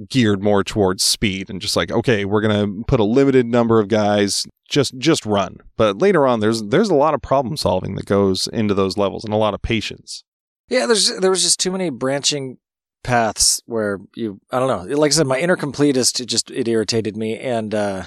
geared 0.09 0.43
more 0.43 0.65
towards 0.65 1.03
speed 1.03 1.49
and 1.49 1.61
just 1.61 1.77
like, 1.77 1.91
okay, 1.91 2.25
we're 2.25 2.41
going 2.41 2.79
to 2.79 2.85
put 2.85 3.01
a 3.01 3.05
limited 3.05 3.47
number 3.47 3.81
of 3.81 3.89
guys, 3.89 4.45
just 4.69 4.97
just 4.99 5.25
run. 5.25 5.59
But 5.77 5.99
later 5.99 6.27
on, 6.27 6.41
there's 6.41 6.63
there's 6.63 6.91
a 6.91 6.95
lot 6.95 7.15
of 7.15 7.23
problem 7.23 7.57
solving 7.57 7.95
that 7.97 8.07
goes 8.07 8.47
into 8.49 8.75
those 8.75 8.97
levels 8.97 9.25
and 9.25 9.33
a 9.33 9.39
lot 9.39 9.55
of 9.55 9.63
patience. 9.63 10.25
Yeah, 10.69 10.87
there's 10.87 11.19
there 11.21 11.31
was 11.31 11.43
just 11.43 11.61
too 11.61 11.71
many 11.71 11.91
branching 11.91 12.59
paths 13.03 13.61
where 13.67 13.99
you 14.17 14.41
I 14.51 14.59
don't 14.59 14.69
know. 14.69 14.97
Like 14.97 15.13
I 15.13 15.15
said, 15.15 15.27
my 15.27 15.39
inner 15.39 15.57
completist 15.57 16.21
it 16.21 16.27
just 16.27 16.51
it 16.51 16.69
irritated 16.69 17.17
me 17.17 17.39
and 17.39 17.75
uh 17.75 18.05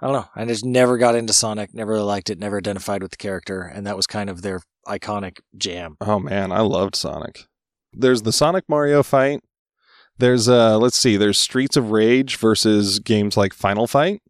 I 0.00 0.06
don't 0.06 0.14
know. 0.16 0.28
I 0.36 0.44
just 0.44 0.64
never 0.64 0.98
got 0.98 1.14
into 1.14 1.32
Sonic, 1.32 1.72
never 1.72 1.92
really 1.92 2.04
liked 2.04 2.28
it, 2.28 2.38
never 2.38 2.58
identified 2.58 3.02
with 3.02 3.12
the 3.12 3.16
character, 3.16 3.62
and 3.62 3.86
that 3.86 3.96
was 3.96 4.06
kind 4.06 4.28
of 4.28 4.42
their 4.42 4.60
iconic 4.86 5.38
jam. 5.56 5.96
Oh 6.00 6.18
man, 6.18 6.52
I 6.52 6.60
loved 6.60 6.94
Sonic. 6.94 7.46
There's 7.92 8.22
the 8.22 8.32
Sonic 8.32 8.64
Mario 8.68 9.02
fight. 9.02 9.40
There's 10.18 10.48
uh 10.48 10.78
let's 10.78 10.96
see, 10.96 11.16
there's 11.16 11.38
Streets 11.38 11.76
of 11.76 11.90
Rage 11.90 12.36
versus 12.36 12.98
games 12.98 13.36
like 13.36 13.52
Final 13.52 13.86
Fight. 13.86 14.22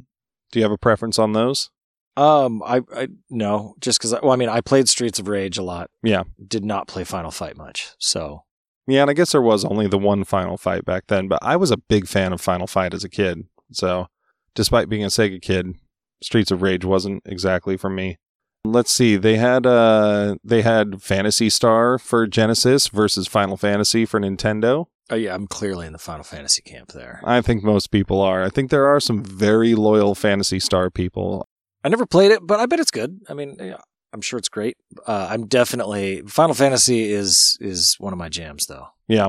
Do 0.53 0.59
you 0.59 0.63
have 0.65 0.73
a 0.73 0.79
preference 0.79 1.19
on 1.19 1.33
those? 1.33 1.71
Um, 2.17 2.63
I, 2.65 2.81
I 2.95 3.09
no, 3.29 3.75
just 3.81 3.99
because. 3.99 4.13
Well, 4.23 4.31
I 4.31 4.37
mean, 4.37 4.49
I 4.49 4.61
played 4.61 4.89
Streets 4.89 5.19
of 5.19 5.27
Rage 5.29 5.59
a 5.59 5.63
lot. 5.63 5.91
Yeah. 6.03 6.23
did 6.47 6.65
not 6.65 6.87
play 6.87 7.05
Final 7.05 7.31
Fight 7.33 7.57
much. 7.57 7.91
So 7.99 8.45
Yeah, 8.87 9.03
and 9.03 9.11
I 9.11 9.15
guess 9.15 9.33
there 9.33 9.43
was 9.43 9.65
only 9.65 9.89
the 9.89 9.99
one 9.99 10.25
Final 10.25 10.57
Fight 10.57 10.85
back 10.85 11.09
then, 11.09 11.27
but 11.29 11.41
I 11.43 11.57
was 11.57 11.71
a 11.71 11.77
big 11.77 12.07
fan 12.07 12.33
of 12.33 12.41
Final 12.41 12.67
Fight 12.69 12.95
as 12.95 13.03
a 13.03 13.09
kid. 13.09 13.47
So, 13.73 14.07
despite 14.55 14.89
being 14.89 15.03
a 15.03 15.09
Sega 15.09 15.43
kid, 15.43 15.75
Streets 16.23 16.53
of 16.53 16.63
Rage 16.63 16.85
wasn't 16.85 17.23
exactly 17.27 17.77
for 17.77 17.91
me. 17.91 18.19
Let's 18.65 18.93
see, 18.93 19.17
they 19.17 19.37
had 19.37 19.67
uh 19.67 20.37
they 20.45 20.63
had 20.63 21.03
Phantasy 21.03 21.51
Star 21.51 21.99
for 21.99 22.27
Genesis 22.27 22.89
versus 22.89 23.27
Final 23.27 23.57
Fantasy 23.57 24.07
for 24.07 24.21
Nintendo. 24.21 24.87
Oh 25.11 25.17
yeah, 25.17 25.35
I'm 25.35 25.47
clearly 25.47 25.87
in 25.87 25.93
the 25.93 25.99
Final 25.99 26.25
Fantasy 26.25 26.63
camp 26.63 26.93
there. 26.93 27.21
I 27.25 27.41
think 27.43 27.63
most 27.63 27.91
people 27.91 28.21
are. 28.23 28.43
I 28.43 28.49
think 28.49 28.71
there 28.71 28.87
are 28.87 29.01
some 29.01 29.23
very 29.23 29.75
loyal 29.75 30.15
Phantasy 30.15 30.59
Star 30.61 30.89
people. 30.91 31.47
I 31.83 31.89
never 31.91 32.07
played 32.07 32.31
it, 32.33 32.41
but 32.43 32.59
I 32.61 32.67
bet 32.67 32.81
it's 32.81 32.91
good. 32.91 33.21
I 33.29 33.35
mean, 33.35 33.57
yeah, 33.61 33.77
I'm 34.15 34.23
sure 34.23 34.39
it's 34.39 34.49
great. 34.49 34.77
Uh, 35.07 35.29
I'm 35.31 35.47
definitely 35.47 36.23
Final 36.27 36.55
Fantasy 36.55 37.13
is 37.13 37.59
is 37.61 37.97
one 37.99 38.13
of 38.15 38.19
my 38.19 38.29
jams 38.31 38.67
though. 38.67 38.89
Yeah. 39.09 39.29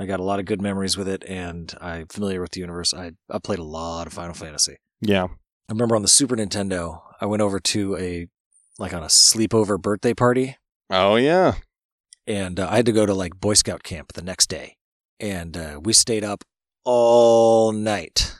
I 0.00 0.06
got 0.06 0.20
a 0.20 0.24
lot 0.24 0.38
of 0.38 0.44
good 0.44 0.62
memories 0.62 0.96
with 0.96 1.08
it, 1.08 1.24
and 1.26 1.74
I'm 1.80 2.06
familiar 2.06 2.40
with 2.40 2.52
the 2.52 2.60
universe. 2.60 2.92
I 2.94 3.12
I 3.30 3.38
played 3.38 3.58
a 3.58 3.64
lot 3.64 4.06
of 4.06 4.12
Final 4.12 4.34
Fantasy. 4.34 4.76
Yeah. 5.00 5.24
I 5.24 5.72
remember 5.72 5.96
on 5.96 6.02
the 6.02 6.08
Super 6.08 6.36
Nintendo, 6.36 7.00
I 7.20 7.26
went 7.26 7.42
over 7.42 7.58
to 7.60 7.96
a 7.96 8.26
like 8.78 8.92
on 8.94 9.02
a 9.02 9.06
sleepover 9.06 9.80
birthday 9.80 10.14
party, 10.14 10.56
Oh 10.90 11.16
yeah. 11.16 11.54
and 12.26 12.60
uh, 12.60 12.68
I 12.70 12.76
had 12.76 12.86
to 12.86 12.92
go 12.92 13.06
to 13.06 13.14
like 13.14 13.40
Boy 13.40 13.54
Scout 13.54 13.82
camp 13.82 14.12
the 14.12 14.22
next 14.22 14.48
day, 14.48 14.76
and 15.20 15.56
uh, 15.56 15.80
we 15.82 15.92
stayed 15.92 16.24
up 16.24 16.44
all 16.84 17.72
night 17.72 18.34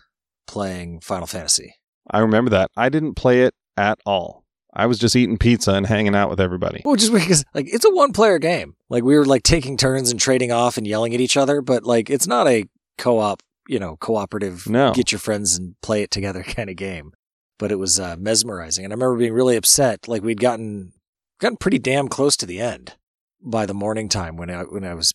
playing 0.46 1.00
Final 1.00 1.26
Fantasy. 1.26 1.74
I 2.10 2.20
remember 2.20 2.50
that. 2.50 2.70
I 2.76 2.88
didn't 2.88 3.14
play 3.14 3.42
it 3.42 3.54
at 3.76 3.98
all. 4.06 4.44
I 4.72 4.86
was 4.86 4.98
just 4.98 5.16
eating 5.16 5.38
pizza 5.38 5.72
and 5.72 5.86
hanging 5.86 6.14
out 6.14 6.30
with 6.30 6.40
everybody. 6.40 6.82
Which 6.84 7.02
is 7.02 7.10
because 7.10 7.44
like 7.54 7.66
it's 7.72 7.84
a 7.84 7.90
one 7.90 8.12
player 8.12 8.38
game. 8.38 8.74
Like 8.88 9.04
we 9.04 9.16
were 9.16 9.26
like 9.26 9.42
taking 9.42 9.76
turns 9.76 10.10
and 10.10 10.18
trading 10.20 10.52
off 10.52 10.76
and 10.78 10.86
yelling 10.86 11.14
at 11.14 11.20
each 11.20 11.36
other, 11.36 11.60
but 11.60 11.84
like 11.84 12.08
it's 12.10 12.26
not 12.26 12.46
a 12.48 12.64
co 12.96 13.18
op, 13.18 13.42
you 13.66 13.78
know, 13.78 13.96
cooperative 13.96 14.66
No. 14.68 14.92
get 14.92 15.12
your 15.12 15.18
friends 15.18 15.58
and 15.58 15.74
play 15.82 16.02
it 16.02 16.10
together 16.10 16.42
kind 16.46 16.70
of 16.70 16.76
game. 16.76 17.12
But 17.58 17.72
it 17.72 17.76
was 17.76 17.98
uh, 17.98 18.16
mesmerizing. 18.18 18.84
And 18.84 18.92
I 18.92 18.94
remember 18.94 19.16
being 19.18 19.32
really 19.32 19.56
upset. 19.56 20.06
Like 20.06 20.22
we'd 20.22 20.40
gotten 20.40 20.92
gotten 21.40 21.56
pretty 21.58 21.78
damn 21.78 22.08
close 22.08 22.36
to 22.38 22.46
the 22.46 22.60
end 22.60 22.94
by 23.42 23.66
the 23.66 23.74
morning 23.74 24.08
time 24.08 24.36
when 24.36 24.48
I 24.50 24.62
when 24.62 24.84
I 24.84 24.94
was 24.94 25.12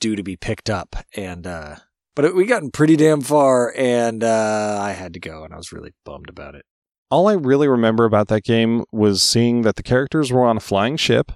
due 0.00 0.16
to 0.16 0.22
be 0.22 0.36
picked 0.36 0.70
up. 0.70 0.96
And 1.16 1.46
uh 1.46 1.76
but 2.14 2.24
it, 2.26 2.34
we 2.34 2.44
gotten 2.44 2.70
pretty 2.70 2.96
damn 2.96 3.20
far 3.20 3.72
and 3.76 4.22
uh 4.22 4.78
I 4.80 4.92
had 4.92 5.14
to 5.14 5.20
go 5.20 5.44
and 5.44 5.52
I 5.52 5.56
was 5.56 5.72
really 5.72 5.92
bummed 6.04 6.28
about 6.28 6.54
it. 6.54 6.64
All 7.10 7.28
I 7.28 7.34
really 7.34 7.68
remember 7.68 8.04
about 8.04 8.28
that 8.28 8.44
game 8.44 8.84
was 8.90 9.22
seeing 9.22 9.62
that 9.62 9.76
the 9.76 9.82
characters 9.82 10.32
were 10.32 10.46
on 10.46 10.56
a 10.56 10.60
flying 10.60 10.96
ship, 10.96 11.32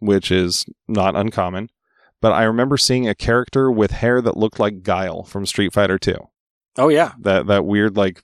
which 0.00 0.30
is 0.30 0.64
not 0.86 1.14
uncommon. 1.16 1.68
But 2.20 2.32
I 2.32 2.44
remember 2.44 2.76
seeing 2.76 3.08
a 3.08 3.14
character 3.14 3.70
with 3.70 3.92
hair 3.92 4.20
that 4.22 4.36
looked 4.36 4.58
like 4.58 4.82
Guile 4.82 5.22
from 5.22 5.46
Street 5.46 5.72
Fighter 5.72 5.98
2. 5.98 6.16
Oh 6.78 6.88
yeah. 6.88 7.12
That 7.20 7.46
that 7.46 7.64
weird 7.64 7.96
like 7.96 8.22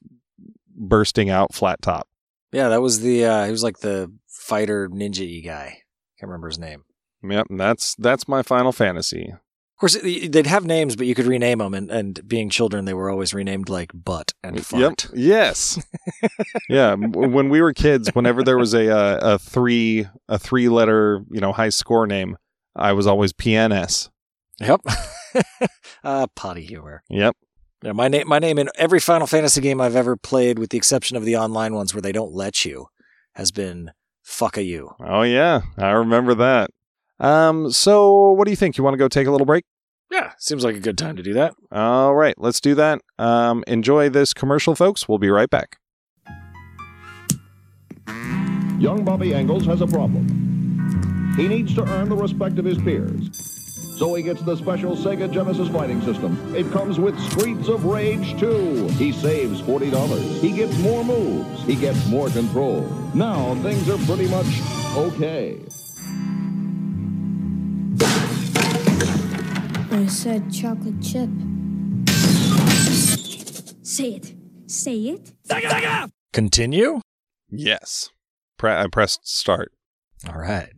bursting 0.75 1.31
out 1.31 1.55
flat 1.55 1.83
top. 1.83 2.09
Yeah, 2.53 2.69
that 2.69 2.83
was 2.83 3.01
the 3.01 3.25
uh 3.25 3.45
he 3.45 3.51
was 3.51 3.63
like 3.63 3.79
the 3.79 4.13
fighter 4.29 4.89
ninja 4.89 5.45
guy. 5.45 5.83
Can't 6.19 6.29
remember 6.31 6.49
his 6.49 6.59
name. 6.59 6.85
Yep, 7.23 7.47
and 7.51 7.59
that's 7.61 7.95
that's 7.97 8.29
my 8.29 8.43
Final 8.43 8.73
Fantasy. 8.73 9.35
Course, 9.85 9.99
they'd 10.03 10.47
have 10.47 10.65
names, 10.65 10.97
but 10.97 11.07
you 11.07 11.15
could 11.15 11.27
rename 11.27 11.59
them. 11.59 11.75
And, 11.75 11.91
and 11.91 12.27
being 12.27 12.49
children, 12.49 12.87
they 12.87 12.95
were 12.95 13.11
always 13.11 13.35
renamed 13.35 13.69
like 13.69 13.91
Butt 13.93 14.33
and 14.43 14.65
Fart. 14.65 15.05
Yep. 15.05 15.13
Yes. 15.15 15.79
yeah. 16.71 16.95
When 16.95 17.51
we 17.51 17.61
were 17.61 17.75
kids, 17.75 18.09
whenever 18.15 18.43
there 18.43 18.57
was 18.57 18.73
a 18.73 18.89
uh, 18.89 19.35
a 19.35 19.39
three 19.39 20.07
a 20.27 20.39
three 20.39 20.71
letter 20.71 21.23
you 21.31 21.39
know 21.39 21.53
high 21.53 21.69
score 21.69 22.07
name, 22.07 22.39
I 22.75 22.95
was 22.95 23.07
always 23.07 23.35
PNS. 23.35 24.09
Yep. 24.59 24.81
uh, 26.05 26.29
potty 26.35 26.65
humor. 26.65 27.03
Yep. 27.11 27.37
Yeah, 27.83 27.93
my 27.93 28.09
name, 28.09 28.27
my 28.27 28.39
name 28.39 28.59
in 28.59 28.71
every 28.77 29.01
Final 29.01 29.27
Fantasy 29.27 29.61
game 29.61 29.83
I've 29.83 29.97
ever 29.97 30.17
played, 30.17 30.59
with 30.59 30.71
the 30.71 30.79
exception 30.79 31.19
of 31.19 31.27
the 31.27 31.37
online 31.37 31.75
ones 31.75 31.93
where 31.93 32.01
they 32.01 32.13
don't 32.13 32.33
let 32.33 32.65
you, 32.65 32.87
has 33.35 33.51
been 33.51 33.91
fuck 34.23 34.57
a 34.57 34.63
you. 34.63 34.93
Oh 34.99 35.25
yeah, 35.25 35.61
I 35.77 35.91
remember 35.91 36.35
that. 36.37 36.71
Um. 37.21 37.71
So, 37.71 38.31
what 38.31 38.47
do 38.47 38.51
you 38.51 38.57
think? 38.57 38.79
You 38.79 38.83
want 38.83 38.95
to 38.95 38.99
go 38.99 39.09
take 39.09 39.27
a 39.27 39.31
little 39.31 39.45
break? 39.45 39.67
Yeah, 40.15 40.31
seems 40.39 40.63
like 40.63 40.77
a 40.77 40.81
good 40.81 40.97
time 40.97 41.17
to 41.17 41.25
do 41.25 41.33
that. 41.33 41.57
All 41.73 42.15
right, 42.15 42.37
let's 42.39 42.61
do 42.61 42.77
that. 42.77 43.01
Um. 43.19 43.65
Enjoy 43.67 44.09
this 44.09 44.33
commercial, 44.33 44.77
folks. 44.77 45.09
We'll 45.09 45.19
be 45.19 45.29
right 45.29 45.51
back. 45.51 45.79
Young 48.79 49.03
Bobby 49.05 49.35
Engels 49.35 49.67
has 49.67 49.81
a 49.81 49.89
problem. 49.89 51.35
He 51.37 51.49
needs 51.49 51.75
to 51.75 51.83
earn 51.83 52.09
the 52.09 52.15
respect 52.15 52.61
of 52.61 52.65
his 52.65 52.79
peers. 52.79 53.29
So 53.99 54.15
he 54.15 54.23
gets 54.23 54.41
the 54.43 54.57
special 54.57 54.97
Sega 54.97 55.33
Genesis 55.33 55.69
fighting 55.69 56.01
system. 56.03 56.55
It 56.55 56.71
comes 56.71 57.01
with 57.01 57.19
Streets 57.31 57.69
of 57.69 57.85
Rage 57.85 58.39
2. 58.39 58.89
He 58.91 59.11
saves 59.11 59.61
$40. 59.63 60.41
He 60.41 60.53
gets 60.53 60.79
more 60.79 61.05
moves. 61.05 61.63
He 61.65 61.75
gets 61.75 62.07
more 62.07 62.29
control. 62.29 62.83
Now 63.15 63.57
things 63.63 63.89
are 63.89 63.99
pretty 64.07 64.29
much 64.29 64.47
okay. 64.97 65.59
I 69.95 70.07
said 70.07 70.53
chocolate 70.53 71.01
chip. 71.01 71.31
Say 73.85 74.15
it. 74.15 74.35
Say 74.67 74.97
it. 75.03 76.11
Continue. 76.33 77.01
Yes. 77.49 78.11
Pre- 78.59 78.73
I 78.73 78.89
pressed 78.91 79.29
start. 79.29 79.71
All 80.29 80.41
right. 80.41 80.73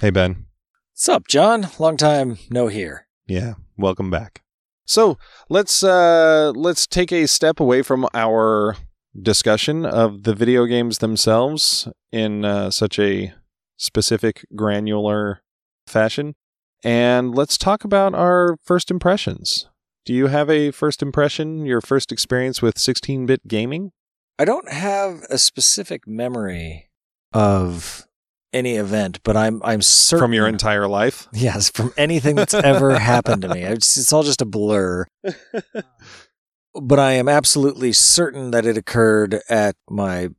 Hey, 0.00 0.10
Ben. 0.10 0.46
What's 0.92 1.08
up, 1.08 1.28
John? 1.28 1.68
Long 1.78 1.96
time 1.96 2.38
no 2.50 2.66
here. 2.66 3.06
Yeah, 3.28 3.54
welcome 3.78 4.10
back. 4.10 4.42
So 4.84 5.16
let's 5.48 5.84
uh, 5.84 6.50
let's 6.56 6.88
take 6.88 7.12
a 7.12 7.28
step 7.28 7.60
away 7.60 7.82
from 7.82 8.08
our 8.14 8.76
discussion 9.22 9.86
of 9.86 10.24
the 10.24 10.34
video 10.34 10.66
games 10.66 10.98
themselves 10.98 11.86
in 12.10 12.44
uh, 12.44 12.72
such 12.72 12.98
a 12.98 13.32
specific, 13.76 14.44
granular 14.56 15.42
fashion, 15.86 16.34
and 16.82 17.34
let's 17.34 17.58
talk 17.58 17.84
about 17.84 18.14
our 18.14 18.56
first 18.64 18.90
impressions. 18.90 19.68
Do 20.04 20.14
you 20.14 20.28
have 20.28 20.48
a 20.48 20.70
first 20.70 21.02
impression, 21.02 21.66
your 21.66 21.80
first 21.80 22.10
experience 22.10 22.62
with 22.62 22.76
16-bit 22.76 23.46
gaming? 23.46 23.92
I 24.38 24.44
don't 24.44 24.70
have 24.70 25.24
a 25.28 25.36
specific 25.36 26.06
memory 26.06 26.88
of 27.32 28.06
any 28.52 28.76
event, 28.76 29.20
but 29.22 29.36
I'm 29.36 29.60
I'm 29.62 29.82
certain 29.82 30.24
From 30.24 30.32
your 30.32 30.48
entire 30.48 30.88
life? 30.88 31.28
yes 31.32 31.70
from 31.70 31.92
anything 31.96 32.36
that's 32.36 32.54
ever 32.54 32.98
happened 32.98 33.42
to 33.42 33.48
me. 33.48 33.62
It's, 33.62 33.96
it's 33.96 34.12
all 34.12 34.22
just 34.22 34.42
a 34.42 34.46
blur. 34.46 35.06
but 36.74 36.98
I 36.98 37.12
am 37.12 37.28
absolutely 37.28 37.92
certain 37.92 38.50
that 38.50 38.66
it 38.66 38.76
occurred 38.76 39.40
at 39.48 39.76
my 39.88 40.30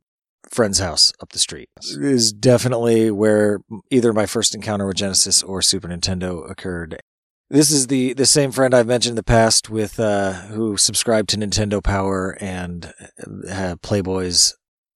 friend's 0.52 0.78
house 0.78 1.12
up 1.20 1.30
the 1.30 1.38
street. 1.38 1.68
is 1.80 2.32
definitely 2.32 3.10
where 3.10 3.60
either 3.90 4.12
my 4.12 4.26
first 4.26 4.54
encounter 4.54 4.86
with 4.86 4.96
Genesis 4.96 5.42
or 5.42 5.62
Super 5.62 5.88
Nintendo 5.88 6.48
occurred. 6.48 7.00
This 7.50 7.70
is 7.70 7.88
the 7.88 8.14
the 8.14 8.26
same 8.26 8.50
friend 8.52 8.72
I've 8.74 8.86
mentioned 8.86 9.12
in 9.12 9.16
the 9.16 9.22
past 9.22 9.68
with 9.68 10.00
uh, 10.00 10.32
who 10.32 10.76
subscribed 10.76 11.28
to 11.30 11.36
Nintendo 11.36 11.82
Power 11.82 12.36
and 12.40 12.94
uh, 13.20 13.76
Playboys. 13.82 14.54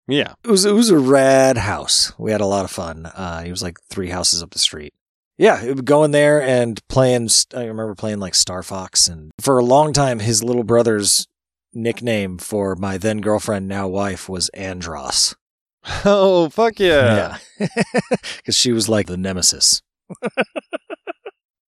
Yeah. 0.08 0.34
It 0.44 0.50
was 0.50 0.64
it 0.64 0.72
was 0.72 0.90
a 0.90 0.98
rad 0.98 1.58
house. 1.58 2.12
We 2.18 2.32
had 2.32 2.40
a 2.40 2.46
lot 2.46 2.64
of 2.64 2.70
fun. 2.70 3.06
Uh, 3.06 3.42
he 3.42 3.50
was 3.50 3.62
like 3.62 3.78
three 3.90 4.08
houses 4.08 4.42
up 4.42 4.50
the 4.50 4.58
street. 4.58 4.94
Yeah, 5.38 5.62
it 5.62 5.74
would 5.74 5.84
go 5.84 6.02
in 6.04 6.12
there 6.12 6.40
and 6.40 6.80
playing. 6.88 7.28
I 7.54 7.64
remember 7.64 7.94
playing 7.94 8.20
like 8.20 8.34
Star 8.34 8.62
Fox, 8.62 9.06
and 9.06 9.32
for 9.38 9.58
a 9.58 9.64
long 9.64 9.92
time, 9.92 10.20
his 10.20 10.42
little 10.42 10.64
brother's 10.64 11.26
nickname 11.74 12.38
for 12.38 12.74
my 12.74 12.96
then 12.96 13.20
girlfriend, 13.20 13.68
now 13.68 13.86
wife, 13.86 14.30
was 14.30 14.50
Andross. 14.54 15.34
Oh, 16.04 16.48
fuck 16.48 16.80
yeah. 16.80 17.38
Yeah, 17.58 17.68
because 18.36 18.56
she 18.56 18.72
was 18.72 18.88
like 18.88 19.06
the 19.06 19.16
nemesis. 19.16 19.82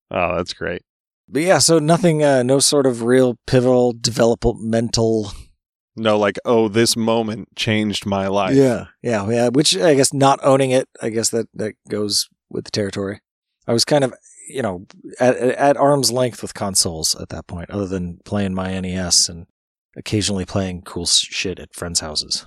Oh, 0.09 0.37
that's 0.37 0.53
great. 0.53 0.83
But 1.27 1.41
yeah, 1.41 1.57
so 1.57 1.79
nothing, 1.79 2.23
uh, 2.23 2.41
no 2.41 2.59
sort 2.59 2.85
of 2.85 3.03
real 3.03 3.37
pivotal 3.45 3.93
developmental. 3.93 5.31
No, 5.97 6.17
like, 6.17 6.37
oh, 6.45 6.69
this 6.69 6.95
moment 6.95 7.49
changed 7.55 8.05
my 8.05 8.27
life. 8.27 8.55
Yeah, 8.55 8.85
yeah, 9.01 9.29
yeah. 9.29 9.49
Which 9.49 9.75
I 9.75 9.95
guess 9.95 10.13
not 10.13 10.39
owning 10.43 10.71
it, 10.71 10.87
I 11.01 11.09
guess 11.09 11.29
that 11.31 11.47
that 11.55 11.73
goes 11.89 12.29
with 12.49 12.65
the 12.65 12.71
territory. 12.71 13.19
I 13.67 13.73
was 13.73 13.83
kind 13.83 14.05
of, 14.05 14.13
you 14.47 14.61
know, 14.61 14.85
at 15.19 15.35
at 15.35 15.75
arm's 15.75 16.11
length 16.11 16.41
with 16.41 16.53
consoles 16.53 17.15
at 17.15 17.29
that 17.29 17.47
point, 17.47 17.69
other 17.69 17.87
than 17.87 18.19
playing 18.23 18.53
my 18.53 18.79
NES 18.79 19.27
and 19.27 19.47
occasionally 19.97 20.45
playing 20.45 20.83
cool 20.83 21.05
shit 21.05 21.59
at 21.59 21.73
friends' 21.75 21.99
houses. 21.99 22.45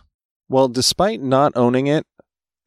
Well, 0.51 0.67
despite 0.67 1.23
not 1.23 1.53
owning 1.55 1.87
it, 1.87 2.05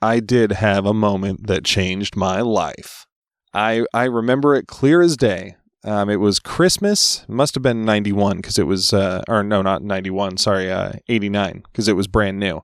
I 0.01 0.21
did 0.21 0.53
have 0.53 0.85
a 0.85 0.93
moment 0.93 1.47
that 1.47 1.65
changed 1.65 2.15
my 2.15 2.39
life. 2.39 3.05
I 3.53 3.85
I 3.93 4.05
remember 4.05 4.55
it 4.55 4.67
clear 4.67 5.01
as 5.01 5.17
day. 5.17 5.57
Um, 5.83 6.09
it 6.09 6.15
was 6.15 6.39
Christmas, 6.39 7.25
must 7.27 7.55
have 7.55 7.61
been 7.61 7.83
'91 7.83 8.37
because 8.37 8.57
it 8.57 8.67
was, 8.67 8.93
uh, 8.93 9.21
or 9.27 9.43
no, 9.43 9.61
not 9.61 9.83
'91. 9.83 10.37
Sorry, 10.37 10.71
uh, 10.71 10.93
'89 11.09 11.63
because 11.65 11.89
it 11.89 11.97
was 11.97 12.07
brand 12.07 12.39
new. 12.39 12.61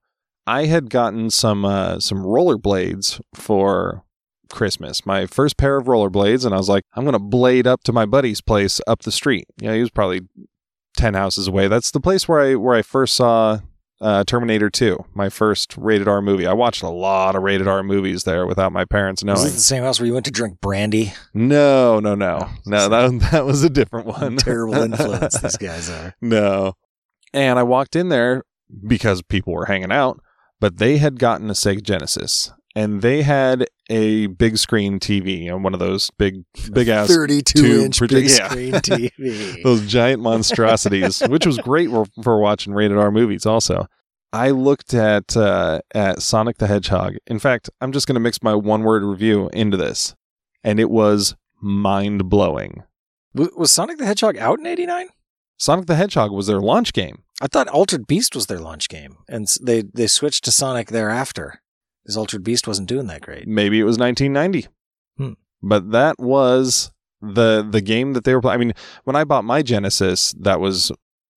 I 0.48 0.68
had 0.68 0.90
gotten 0.90 1.30
some 1.30 1.66
uh, 1.66 2.00
some 2.00 2.20
rollerblades 2.20 3.20
for 3.36 4.06
Christmas, 4.50 5.06
my 5.06 5.26
first 5.26 5.58
pair 5.58 5.76
of 5.76 5.88
rollerblades, 5.88 6.46
and 6.46 6.54
I 6.54 6.58
was 6.58 6.70
like, 6.70 6.84
I'm 6.94 7.04
gonna 7.04 7.20
blade 7.20 7.68
up 7.68 7.84
to 7.84 7.92
my 7.92 8.06
buddy's 8.06 8.40
place 8.40 8.80
up 8.88 9.02
the 9.02 9.12
street. 9.12 9.48
Yeah, 9.60 9.74
he 9.74 9.82
was 9.82 9.92
probably 9.92 10.22
ten 10.96 11.14
houses 11.14 11.50
away. 11.50 11.68
That's 11.68 11.92
the 11.92 12.00
place 12.00 12.26
where 12.26 12.40
I 12.40 12.56
where 12.56 12.76
I 12.78 12.84
first 12.84 13.16
saw 13.16 13.60
uh, 14.02 14.24
Terminator 14.24 14.70
2, 14.70 15.06
my 15.14 15.30
first 15.30 15.76
rated 15.78 16.08
R 16.08 16.22
movie. 16.22 16.45
I 16.47 16.54
watched 16.54 16.84
a 16.84 16.89
lot 16.89 17.36
of 17.36 17.43
rated 17.43 17.68
R 17.68 17.84
movies 17.84 18.24
there 18.24 18.45
without 18.47 18.72
my 18.72 18.86
parents 18.86 19.24
Was 19.24 19.39
knowing. 19.41 19.52
it 19.52 19.56
the 19.56 19.60
same 19.62 19.84
house 19.84 20.00
where 20.00 20.08
you 20.08 20.14
went 20.14 20.26
to 20.26 20.32
drink 20.32 20.62
brandy? 20.62 21.14
No, 21.34 22.00
no, 22.00 22.16
no. 22.16 22.50
No, 22.66 22.88
that, 22.89 23.32
that 23.32 23.45
was 23.45 23.64
a 23.64 23.70
different 23.70 24.08
one. 24.08 24.38
Terrible 24.38 24.76
influence 24.76 25.39
these 25.41 25.58
guys 25.58 25.89
are. 25.89 26.16
No. 26.22 26.74
And 27.34 27.60
I 27.60 27.64
walked 27.64 27.95
in 27.95 28.10
there 28.10 28.43
because 28.88 29.22
people 29.22 29.54
were 29.54 29.66
hanging 29.66 29.91
out, 29.91 30.22
but 30.60 30.78
they 30.78 30.97
had 30.97 31.20
gotten 31.20 31.50
a 31.50 31.54
Sega 31.54 31.84
Genesis 31.84 32.52
and 32.80 33.02
they 33.02 33.22
had 33.24 33.66
a 33.90 34.28
big 34.28 34.58
screen 34.58 35.00
TV 35.00 35.52
on 35.54 35.64
one 35.64 35.74
of 35.74 35.80
those 35.80 36.10
big, 36.12 36.46
big 36.72 36.88
ass, 36.88 37.08
Thirty-two 37.08 37.82
inch 37.86 38.00
proje- 38.00 38.10
big 38.10 38.30
yeah. 38.30 38.48
screen 38.50 38.74
TV. 38.74 39.64
those 39.64 39.86
giant 39.86 40.22
monstrosities, 40.22 41.20
which 41.28 41.46
was 41.46 41.58
great 41.58 41.90
for, 41.90 42.06
for 42.24 42.40
watching 42.40 42.74
rated 42.74 42.98
R 42.98 43.12
movies 43.12 43.46
also. 43.46 43.88
I 44.32 44.52
looked 44.52 44.94
at 44.94 45.36
uh, 45.36 45.82
at 45.94 46.22
Sonic 46.22 46.60
the 46.60 46.68
Hedgehog. 46.68 47.16
In 47.28 47.40
fact, 47.40 47.70
I'm 47.82 47.92
just 47.92 48.08
going 48.08 48.14
to 48.16 48.20
mix 48.22 48.42
my 48.42 48.56
one 48.56 48.84
word 48.84 49.04
review 49.04 49.50
into 49.52 49.76
this, 49.76 50.16
and 50.64 50.80
it 50.80 50.90
was 50.90 51.36
mind 51.62 52.30
blowing. 52.30 52.84
W- 53.36 53.52
was 53.58 53.72
Sonic 53.72 53.98
the 53.98 54.06
Hedgehog 54.06 54.38
out 54.38 54.60
in 54.60 54.68
'89? 54.68 55.10
Sonic 55.58 55.88
the 55.88 55.96
Hedgehog 55.96 56.32
was 56.32 56.48
their 56.48 56.62
launch 56.62 56.94
game. 56.94 57.24
I 57.42 57.48
thought 57.48 57.68
Altered 57.68 58.08
Beast 58.08 58.36
was 58.36 58.46
their 58.46 58.60
launch 58.60 58.88
game, 58.88 59.18
and 59.28 59.48
they 59.62 59.82
they 59.82 60.08
switched 60.08 60.46
to 60.46 60.52
Sonic 60.52 60.90
thereafter. 60.90 61.62
Because 62.10 62.18
Altered 62.18 62.43
Beast 62.43 62.68
wasn't 62.68 62.89
doing 62.89 63.05
that 63.05 63.22
great. 63.22 63.47
Maybe 63.47 63.80
it 63.80 63.84
was 63.84 63.99
1990, 63.99 64.68
Hmm. 65.20 65.34
but 65.62 65.91
that 65.91 66.16
was 66.18 66.91
the 67.22 67.64
the 67.70 67.82
game 67.82 68.14
that 68.14 68.24
they 68.24 68.34
were 68.34 68.41
playing. 68.41 68.55
I 68.55 68.57
mean, 68.66 68.74
when 69.03 69.16
I 69.16 69.24
bought 69.26 69.43
my 69.45 69.62
Genesis, 69.62 70.34
that 70.39 70.60
was 70.60 70.91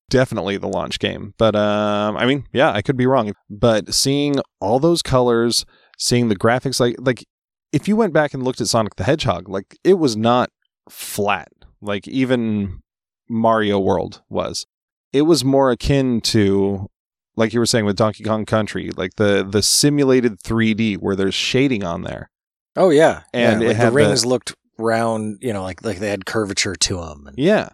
definitely 0.09 0.57
the 0.57 0.67
launch 0.67 0.97
game. 0.97 1.35
But 1.37 1.55
um, 1.55 2.17
I 2.17 2.25
mean, 2.25 2.47
yeah, 2.51 2.71
I 2.71 2.81
could 2.81 2.97
be 2.97 3.05
wrong. 3.05 3.33
But 3.51 3.93
seeing 3.93 4.37
all 4.59 4.79
those 4.79 5.03
colors, 5.03 5.63
seeing 5.99 6.29
the 6.29 6.35
graphics, 6.35 6.79
like 6.79 6.95
like 6.97 7.23
if 7.71 7.87
you 7.87 7.95
went 7.95 8.11
back 8.13 8.33
and 8.33 8.41
looked 8.41 8.59
at 8.59 8.65
Sonic 8.65 8.95
the 8.95 9.03
Hedgehog, 9.03 9.47
like 9.47 9.77
it 9.83 9.99
was 9.99 10.17
not 10.17 10.49
flat, 10.89 11.49
like 11.81 12.07
even 12.07 12.81
Mario 13.29 13.77
World 13.79 14.23
was. 14.27 14.65
It 15.11 15.21
was 15.23 15.45
more 15.45 15.69
akin 15.69 16.19
to 16.21 16.89
like 17.35 17.53
you 17.53 17.59
were 17.59 17.65
saying 17.65 17.85
with 17.85 17.95
Donkey 17.97 18.23
Kong 18.23 18.45
Country, 18.45 18.91
like 18.95 19.15
the 19.15 19.45
the 19.47 19.61
simulated 19.61 20.39
3D 20.39 20.97
where 20.97 21.15
there's 21.15 21.35
shading 21.35 21.83
on 21.83 22.01
there. 22.03 22.29
Oh 22.75 22.89
yeah, 22.89 23.23
And 23.33 23.61
yeah, 23.61 23.67
like 23.69 23.77
the 23.77 23.91
rings 23.91 24.21
the- 24.23 24.29
looked 24.29 24.55
round, 24.77 25.37
you 25.41 25.53
know, 25.53 25.63
like 25.63 25.83
like 25.83 25.99
they 25.99 26.09
had 26.09 26.25
curvature 26.25 26.75
to 26.75 26.97
them. 26.97 27.27
And, 27.27 27.37
Yeah. 27.37 27.69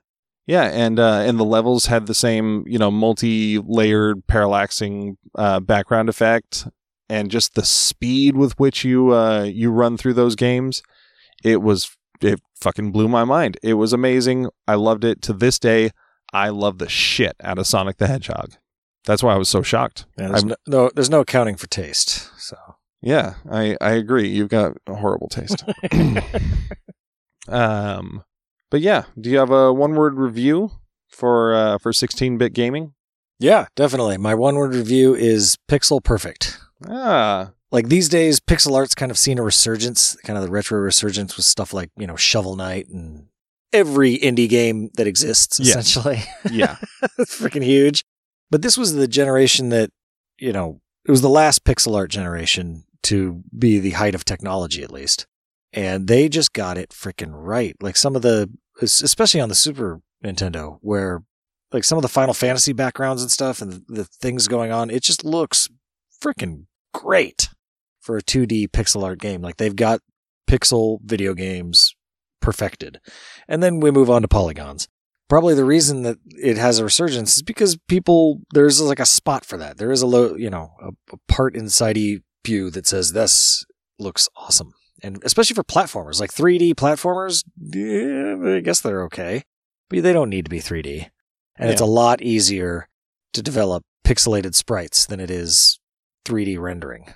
Yeah, 0.47 0.63
and 0.63 0.99
uh, 0.99 1.21
and 1.27 1.39
the 1.39 1.45
levels 1.45 1.85
had 1.85 2.07
the 2.07 2.15
same, 2.15 2.63
you 2.65 2.79
know, 2.79 2.89
multi-layered 2.89 4.25
parallaxing 4.27 5.15
uh, 5.35 5.59
background 5.59 6.09
effect, 6.09 6.67
and 7.07 7.29
just 7.29 7.53
the 7.53 7.63
speed 7.63 8.35
with 8.35 8.57
which 8.59 8.83
you 8.83 9.13
uh, 9.13 9.43
you 9.43 9.69
run 9.71 9.95
through 9.95 10.13
those 10.15 10.35
games, 10.35 10.81
it 11.43 11.61
was 11.61 11.95
it 12.21 12.41
fucking 12.59 12.91
blew 12.91 13.07
my 13.07 13.23
mind. 13.23 13.57
It 13.61 13.75
was 13.75 13.93
amazing. 13.93 14.47
I 14.67 14.73
loved 14.73 15.03
it. 15.03 15.21
To 15.23 15.33
this 15.33 15.59
day, 15.59 15.91
I 16.33 16.49
love 16.49 16.79
the 16.79 16.89
shit 16.89 17.35
out 17.43 17.59
of 17.59 17.67
Sonic 17.67 17.97
the 17.97 18.07
Hedgehog. 18.07 18.53
That's 19.05 19.23
why 19.23 19.33
I 19.33 19.37
was 19.37 19.49
so 19.49 19.61
shocked. 19.61 20.05
Yeah, 20.17 20.29
there's 20.29 20.45
no, 20.45 20.55
no, 20.67 20.91
there's 20.93 21.09
no 21.09 21.21
accounting 21.21 21.55
for 21.55 21.67
taste. 21.67 22.29
So 22.39 22.57
Yeah, 23.01 23.35
I, 23.49 23.77
I 23.81 23.91
agree. 23.91 24.27
You've 24.27 24.49
got 24.49 24.73
a 24.87 24.95
horrible 24.95 25.29
taste. 25.29 25.63
um, 27.47 28.23
but 28.69 28.81
yeah, 28.81 29.03
do 29.19 29.29
you 29.29 29.37
have 29.39 29.51
a 29.51 29.73
one 29.73 29.95
word 29.95 30.15
review 30.15 30.71
for 31.07 31.53
uh, 31.53 31.77
for 31.77 31.93
16 31.93 32.37
bit 32.37 32.53
gaming? 32.53 32.93
yeah, 33.39 33.67
definitely. 33.75 34.17
My 34.17 34.35
one 34.35 34.55
word 34.55 34.75
review 34.75 35.15
is 35.15 35.57
pixel 35.69 36.03
perfect. 36.03 36.59
Ah, 36.89 37.51
Like 37.71 37.87
these 37.87 38.09
days, 38.09 38.39
pixel 38.39 38.75
art's 38.75 38.93
kind 38.95 39.11
of 39.11 39.17
seen 39.17 39.39
a 39.39 39.43
resurgence, 39.43 40.15
kind 40.25 40.37
of 40.37 40.43
the 40.43 40.51
retro 40.51 40.79
resurgence 40.79 41.37
with 41.37 41.45
stuff 41.45 41.73
like 41.73 41.89
you 41.97 42.05
know 42.05 42.15
Shovel 42.17 42.55
Knight 42.55 42.87
and 42.89 43.27
every 43.71 44.17
indie 44.17 44.49
game 44.49 44.89
that 44.95 45.07
exists. 45.07 45.59
Yes. 45.59 45.77
Essentially, 45.87 46.21
yeah, 46.51 46.75
it's 47.17 47.39
freaking 47.39 47.63
huge. 47.63 48.03
But 48.51 48.61
this 48.61 48.77
was 48.77 48.93
the 48.93 49.07
generation 49.07 49.69
that 49.69 49.91
you 50.37 50.51
know 50.51 50.81
it 51.05 51.11
was 51.11 51.21
the 51.21 51.29
last 51.29 51.63
pixel 51.63 51.95
art 51.95 52.09
generation 52.11 52.83
to 53.03 53.43
be 53.57 53.79
the 53.79 53.91
height 53.91 54.15
of 54.15 54.25
technology, 54.25 54.83
at 54.83 54.91
least. 54.91 55.25
and 55.71 56.07
they 56.07 56.27
just 56.29 56.53
got 56.53 56.77
it 56.77 56.89
freaking 56.89 57.31
right. 57.33 57.75
Like 57.79 57.95
some 57.95 58.15
of 58.15 58.21
the, 58.23 58.49
especially 58.81 59.39
on 59.41 59.49
the 59.49 59.55
Super 59.55 60.01
Nintendo, 60.23 60.79
where 60.81 61.23
like 61.71 61.83
some 61.83 61.97
of 61.97 62.01
the 62.01 62.07
Final 62.09 62.33
Fantasy 62.33 62.73
backgrounds 62.73 63.21
and 63.21 63.31
stuff 63.31 63.61
and 63.61 63.83
the 63.87 64.05
things 64.05 64.47
going 64.47 64.71
on, 64.71 64.89
it 64.89 65.03
just 65.03 65.23
looks 65.23 65.69
freaking 66.21 66.65
great 66.93 67.49
for 68.01 68.17
a 68.17 68.23
2D 68.23 68.69
pixel 68.69 69.03
art 69.03 69.19
game. 69.19 69.41
Like 69.41 69.57
they've 69.57 69.75
got 69.75 70.01
pixel 70.49 70.99
video 71.03 71.33
games 71.35 71.95
perfected. 72.41 72.99
And 73.47 73.61
then 73.61 73.79
we 73.79 73.91
move 73.91 74.09
on 74.09 74.23
to 74.23 74.27
polygons. 74.27 74.87
Probably 75.29 75.53
the 75.53 75.65
reason 75.65 76.01
that 76.03 76.17
it 76.25 76.57
has 76.57 76.79
a 76.79 76.83
resurgence 76.83 77.37
is 77.37 77.43
because 77.43 77.77
people, 77.87 78.41
there's 78.51 78.81
like 78.81 78.99
a 78.99 79.05
spot 79.05 79.45
for 79.45 79.57
that. 79.57 79.77
There 79.77 79.91
is 79.91 80.01
a 80.01 80.07
low, 80.07 80.35
you 80.35 80.49
know, 80.49 80.71
a, 80.81 80.89
a 81.13 81.17
part 81.27 81.55
inside 81.55 81.97
pew 82.43 82.69
that 82.71 82.87
says 82.87 83.13
this 83.13 83.63
looks 83.99 84.27
awesome. 84.35 84.73
And 85.01 85.21
especially 85.23 85.53
for 85.53 85.63
platformers, 85.63 86.19
like 86.19 86.31
3D 86.31 86.73
platformers, 86.73 87.43
yeah, 87.57 88.57
I 88.57 88.59
guess 88.59 88.81
they're 88.81 89.03
okay, 89.03 89.43
but 89.89 90.03
they 90.03 90.13
don't 90.13 90.29
need 90.29 90.45
to 90.45 90.49
be 90.49 90.59
3D. 90.59 91.09
And 91.57 91.67
yeah. 91.67 91.71
it's 91.71 91.81
a 91.81 91.85
lot 91.85 92.21
easier 92.21 92.89
to 93.33 93.41
develop 93.41 93.83
pixelated 94.05 94.55
sprites 94.55 95.05
than 95.05 95.19
it 95.19 95.29
is 95.29 95.79
3D 96.25 96.59
rendering. 96.59 97.13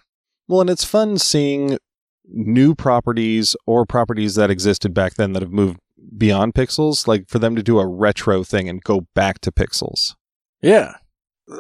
Well, 0.48 0.62
and 0.62 0.70
it's 0.70 0.84
fun 0.84 1.18
seeing 1.18 1.78
new 2.26 2.76
properties 2.76 3.56
or 3.66 3.86
properties 3.86 4.36
that 4.36 4.52
existed 4.52 4.94
back 4.94 5.16
then 5.16 5.34
that 5.34 5.42
have 5.42 5.52
moved 5.52 5.80
beyond 6.18 6.54
pixels, 6.54 7.08
like 7.08 7.30
for 7.30 7.40
them 7.40 7.56
to 7.56 7.64
do 7.64 7.80
a 7.80 7.88
retro 7.88 8.44
thing 8.44 8.70
and 8.70 8.84
go 8.84 9.08
back 9.14 9.40
to 9.42 9.52
pixels. 9.52 10.16
Yeah. 10.62 10.96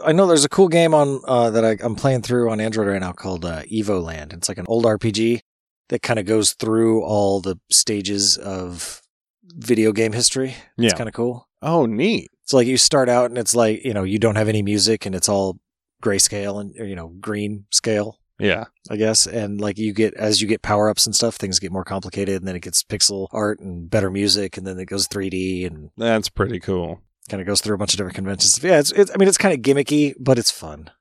I 0.06 0.14
know 0.14 0.28
there's 0.28 0.46
a 0.46 0.50
cool 0.50 0.70
game 0.70 0.94
on 0.94 1.22
uh, 1.28 1.50
that 1.50 1.66
I, 1.66 1.78
am 1.84 1.96
playing 1.96 2.22
through 2.22 2.50
on 2.50 2.62
Android 2.62 2.88
right 2.88 3.02
now 3.02 3.12
called 3.12 3.44
uh, 3.44 3.64
Evoland. 3.64 4.34
It's 4.34 4.48
like 4.48 4.58
an 4.58 4.66
old 4.68 4.86
RPG 4.86 5.41
that 5.89 6.02
kind 6.02 6.20
of 6.20 6.26
goes 6.26 6.54
through 6.54 7.04
all 7.04 7.41
the 7.41 7.60
stages 7.70 8.38
of 8.38 9.02
video 9.44 9.91
game 9.91 10.14
history. 10.14 10.56
It's 10.78 10.94
yeah. 10.94 10.98
kind 10.98 11.10
of 11.10 11.14
cool. 11.14 11.48
Oh, 11.62 11.86
neat. 11.86 12.30
It's 12.44 12.54
like 12.54 12.68
you 12.68 12.78
start 12.78 13.10
out 13.10 13.30
and 13.30 13.38
it's 13.38 13.56
like, 13.56 13.84
you 13.84 13.94
know, 13.94 14.04
you 14.04 14.20
don't 14.20 14.36
have 14.36 14.50
any 14.50 14.62
music 14.62 15.06
and 15.06 15.14
it's 15.16 15.30
all 15.30 15.60
grayscale 16.02 16.60
and, 16.60 16.74
or, 16.80 16.86
you 16.86 16.96
know, 16.96 17.10
green 17.20 17.66
scale. 17.72 18.20
Yeah. 18.44 18.66
I 18.89 18.98
guess. 18.98 19.26
And 19.26 19.62
like 19.62 19.78
you 19.78 19.94
get, 19.94 20.14
as 20.16 20.41
you 20.41 20.48
get 20.48 20.62
power 20.62 20.89
ups 20.89 21.06
and 21.06 21.16
stuff, 21.16 21.36
things 21.36 21.60
get 21.60 21.72
more 21.72 21.86
complicated 21.86 22.36
and 22.36 22.48
then 22.48 22.56
it 22.56 22.62
gets 22.62 22.84
pixel 22.84 23.28
art 23.32 23.60
and 23.60 23.89
better 23.89 24.12
music 24.12 24.58
and 24.58 24.68
then 24.68 24.78
it 24.80 24.86
goes 24.86 25.08
3D 25.08 25.66
and. 25.66 25.91
That's 25.98 26.30
pretty 26.30 26.60
cool. 26.60 27.02
Kind 27.30 27.39
of 27.39 27.48
goes 27.48 27.62
through 27.62 27.76
a 27.76 27.78
bunch 27.78 27.94
of 27.94 27.98
different 27.98 28.16
conventions. 28.16 28.62
Yeah. 28.62 28.80
It's, 28.80 28.91
it's 28.91 29.12
I 29.12 29.18
mean, 29.18 29.30
it's 29.30 29.38
kind 29.38 29.54
of 29.54 29.62
gimmicky, 29.62 30.14
but 30.20 30.38
it's 30.38 30.52
fun. 30.52 30.91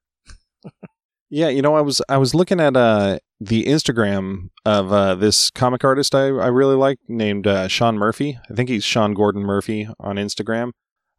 yeah. 1.30 1.48
You 1.48 1.62
know, 1.62 1.74
I 1.74 1.80
was, 1.80 2.00
I 2.08 2.16
was 2.16 2.34
looking 2.34 2.60
at, 2.60 2.76
uh, 2.76 3.18
the 3.40 3.64
Instagram 3.64 4.50
of 4.64 4.92
uh, 4.92 5.16
this 5.16 5.50
comic 5.50 5.82
artist 5.82 6.14
I, 6.14 6.26
I 6.26 6.46
really 6.46 6.76
like 6.76 6.98
named 7.08 7.48
uh, 7.48 7.66
Sean 7.66 7.98
Murphy. 7.98 8.38
I 8.48 8.54
think 8.54 8.68
he's 8.68 8.84
Sean 8.84 9.14
Gordon 9.14 9.42
Murphy 9.42 9.88
on 9.98 10.14
Instagram. 10.14 10.70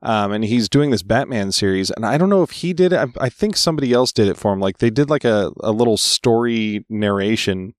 Um, 0.04 0.34
and 0.34 0.44
he's 0.44 0.68
doing 0.68 0.92
this 0.92 1.02
Batman 1.02 1.54
series, 1.54 1.90
and 1.90 2.06
I 2.06 2.18
don't 2.18 2.30
know 2.30 2.44
if 2.44 2.52
he 2.52 2.74
did 2.74 2.92
it. 2.92 2.98
I, 2.98 3.26
I, 3.26 3.30
think 3.30 3.56
somebody 3.56 3.94
else 3.94 4.12
did 4.12 4.28
it 4.28 4.36
for 4.36 4.52
him. 4.52 4.60
Like 4.60 4.80
they 4.80 4.90
did 4.90 5.10
like 5.10 5.24
a, 5.24 5.54
a 5.62 5.72
little 5.72 5.96
story 5.96 6.86
narration 6.90 7.74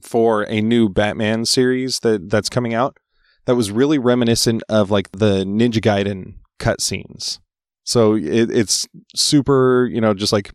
for 0.00 0.44
a 0.44 0.62
new 0.62 0.88
Batman 0.88 1.44
series 1.44 2.00
that 2.00 2.30
that's 2.30 2.48
coming 2.48 2.72
out. 2.72 2.96
That 3.44 3.56
was 3.56 3.70
really 3.70 3.98
reminiscent 3.98 4.62
of 4.70 4.90
like 4.90 5.12
the 5.12 5.44
Ninja 5.44 5.80
Gaiden 5.80 6.36
cutscenes. 6.58 7.40
So 7.84 8.14
it, 8.14 8.50
it's 8.50 8.88
super, 9.14 9.86
you 9.92 10.00
know, 10.00 10.14
just 10.14 10.32
like 10.32 10.52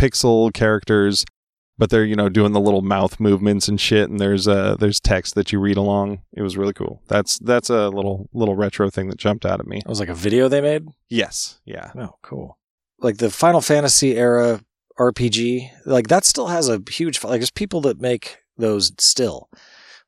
pixel 0.00 0.52
characters 0.54 1.26
but 1.82 1.90
they're 1.90 2.04
you 2.04 2.14
know 2.14 2.28
doing 2.28 2.52
the 2.52 2.60
little 2.60 2.80
mouth 2.80 3.18
movements 3.18 3.66
and 3.66 3.80
shit 3.80 4.08
and 4.08 4.20
there's 4.20 4.46
uh 4.46 4.76
there's 4.78 5.00
text 5.00 5.34
that 5.34 5.50
you 5.50 5.58
read 5.58 5.76
along. 5.76 6.22
It 6.32 6.40
was 6.40 6.56
really 6.56 6.72
cool. 6.72 7.02
That's 7.08 7.40
that's 7.40 7.70
a 7.70 7.88
little 7.88 8.28
little 8.32 8.54
retro 8.54 8.88
thing 8.88 9.08
that 9.08 9.18
jumped 9.18 9.44
out 9.44 9.58
at 9.58 9.66
me. 9.66 9.78
It 9.78 9.88
was 9.88 9.98
like 9.98 10.08
a 10.08 10.14
video 10.14 10.46
they 10.46 10.60
made? 10.60 10.86
Yes. 11.08 11.58
Yeah. 11.64 11.90
Oh 11.98 12.14
cool. 12.22 12.56
Like 13.00 13.16
the 13.16 13.30
final 13.30 13.60
fantasy 13.60 14.16
era 14.16 14.60
rpg 14.96 15.70
like 15.84 16.06
that 16.06 16.24
still 16.24 16.46
has 16.46 16.68
a 16.68 16.80
huge 16.88 17.24
like 17.24 17.40
there's 17.40 17.50
people 17.50 17.80
that 17.80 18.00
make 18.00 18.36
those 18.56 18.92
still. 18.98 19.50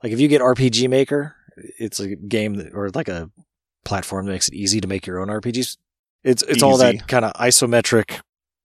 Like 0.01 0.13
if 0.13 0.21
you 0.21 0.29
get 0.29 0.43
rpg 0.43 0.89
maker 0.89 1.35
it's 1.57 1.99
a 1.99 2.15
game 2.15 2.55
that, 2.55 2.73
or 2.73 2.89
like 2.91 3.09
a 3.09 3.33
platform 3.85 4.27
that 4.27 4.33
makes 4.33 4.47
it 4.47 4.55
easy 4.55 4.81
to 4.81 4.87
make 4.87 5.09
your 5.09 5.19
own 5.19 5.27
rpgs 5.27 5.77
it's 6.23 6.43
it's 6.45 6.59
easy. 6.59 6.63
all 6.63 6.77
that 6.77 7.09
kind 7.09 7.25
of 7.25 7.33
isometric 7.33 8.21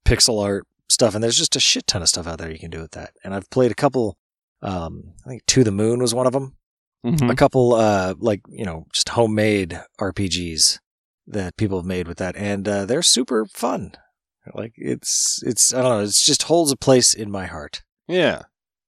pixel 0.05 0.43
art 0.43 0.67
stuff, 0.89 1.15
and 1.15 1.23
there's 1.23 1.37
just 1.37 1.55
a 1.55 1.59
shit 1.59 1.87
ton 1.87 2.01
of 2.01 2.09
stuff 2.09 2.27
out 2.27 2.39
there 2.39 2.51
you 2.51 2.59
can 2.59 2.71
do 2.71 2.81
with 2.81 2.91
that. 2.91 3.13
And 3.23 3.33
I've 3.33 3.49
played 3.49 3.71
a 3.71 3.75
couple. 3.75 4.17
Um, 4.61 5.13
I 5.25 5.29
think 5.29 5.45
To 5.47 5.63
the 5.63 5.71
Moon 5.71 5.99
was 5.99 6.13
one 6.13 6.27
of 6.27 6.33
them. 6.33 6.55
Mm-hmm. 7.05 7.29
A 7.29 7.35
couple, 7.35 7.75
uh, 7.75 8.15
like 8.19 8.41
you 8.49 8.65
know, 8.65 8.85
just 8.93 9.09
homemade 9.09 9.81
RPGs 10.01 10.79
that 11.27 11.55
people 11.55 11.77
have 11.77 11.85
made 11.85 12.07
with 12.07 12.17
that, 12.17 12.35
and 12.35 12.67
uh, 12.67 12.85
they're 12.85 13.01
super 13.01 13.45
fun. 13.45 13.93
Like 14.53 14.73
it's 14.75 15.41
it's 15.45 15.73
I 15.73 15.81
don't 15.81 15.89
know, 15.89 16.03
it 16.03 16.11
just 16.11 16.43
holds 16.43 16.71
a 16.71 16.77
place 16.77 17.13
in 17.13 17.31
my 17.31 17.45
heart. 17.45 17.83
Yeah, 18.07 18.43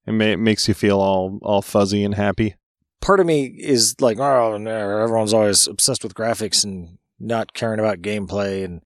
it, 0.06 0.12
may, 0.12 0.34
it 0.34 0.40
makes 0.40 0.68
you 0.68 0.74
feel 0.74 1.00
all 1.00 1.40
all 1.42 1.62
fuzzy 1.62 2.04
and 2.04 2.16
happy. 2.16 2.56
Part 3.02 3.20
of 3.20 3.26
me 3.26 3.46
is 3.46 3.96
like, 4.00 4.20
oh, 4.20 4.54
everyone's 4.54 5.34
always 5.34 5.68
obsessed 5.68 6.04
with 6.04 6.14
graphics 6.14 6.64
and 6.64 6.98
not 7.20 7.54
caring 7.54 7.80
about 7.80 8.02
gameplay 8.02 8.64
and 8.64 8.82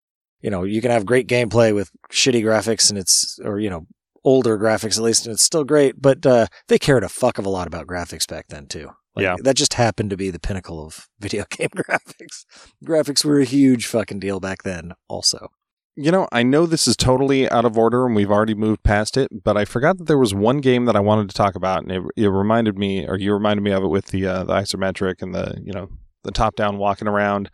you 0.46 0.52
know, 0.52 0.64
you 0.64 0.80
can 0.80 0.92
have 0.92 1.08
great 1.08 1.28
gameplay 1.28 1.74
with 1.74 1.90
shitty 2.12 2.44
graphics 2.44 2.92
and 2.92 3.00
it's, 3.00 3.40
or, 3.44 3.60
you 3.60 3.68
know, 3.68 3.88
older 4.24 4.60
graphics 4.60 4.96
at 4.96 5.04
least, 5.04 5.26
and 5.26 5.34
it's 5.34 5.42
still 5.42 5.64
great, 5.64 6.00
but 6.00 6.24
uh, 6.24 6.46
they 6.68 6.78
cared 6.78 7.04
a 7.04 7.10
fuck 7.10 7.40
of 7.40 7.48
a 7.48 7.50
lot 7.50 7.66
about 7.66 7.88
graphics 7.88 8.28
back 8.28 8.46
then 8.50 8.68
too. 8.68 8.92
Like, 9.16 9.24
yeah. 9.24 9.38
That 9.42 9.56
just 9.56 9.74
happened 9.74 10.12
to 10.12 10.18
be 10.18 10.30
the 10.30 10.40
pinnacle 10.40 10.86
of 10.86 11.08
video 11.20 11.46
game 11.50 11.70
graphics. 11.70 12.46
graphics 12.86 13.26
were 13.26 13.40
a 13.40 13.46
huge 13.46 13.88
fucking 13.88 14.20
deal 14.20 14.40
back 14.40 14.62
then 14.62 14.94
also. 15.08 15.48
You 15.96 16.12
know, 16.12 16.28
I 16.32 16.44
know 16.44 16.68
this 16.68 16.88
is 16.88 16.96
totally 16.96 17.50
out 17.50 17.66
of 17.66 17.76
order 17.76 18.06
and 18.06 18.16
we've 18.16 18.30
already 18.30 18.54
moved 18.54 18.84
past 18.84 19.18
it, 19.18 19.30
but 19.44 19.58
I 19.58 19.66
forgot 19.66 19.98
that 19.98 20.06
there 20.06 20.20
was 20.20 20.36
one 20.36 20.60
game 20.60 20.86
that 20.86 20.96
I 20.96 21.00
wanted 21.00 21.28
to 21.30 21.36
talk 21.36 21.56
about, 21.56 21.82
and 21.82 21.92
it, 21.92 22.04
it 22.16 22.28
reminded 22.28 22.78
me, 22.78 23.08
or 23.08 23.18
you 23.18 23.34
reminded 23.34 23.64
me 23.64 23.72
of 23.72 23.84
it 23.84 23.88
with 23.88 24.08
the 24.08 24.28
uh, 24.28 24.44
the 24.44 24.54
isometric 24.54 25.24
and 25.24 25.34
the 25.34 25.60
you 25.64 25.74
know 25.74 25.90
the 26.24 26.32
top 26.32 26.56
down 26.56 26.78
walking 26.78 27.08
around. 27.08 27.50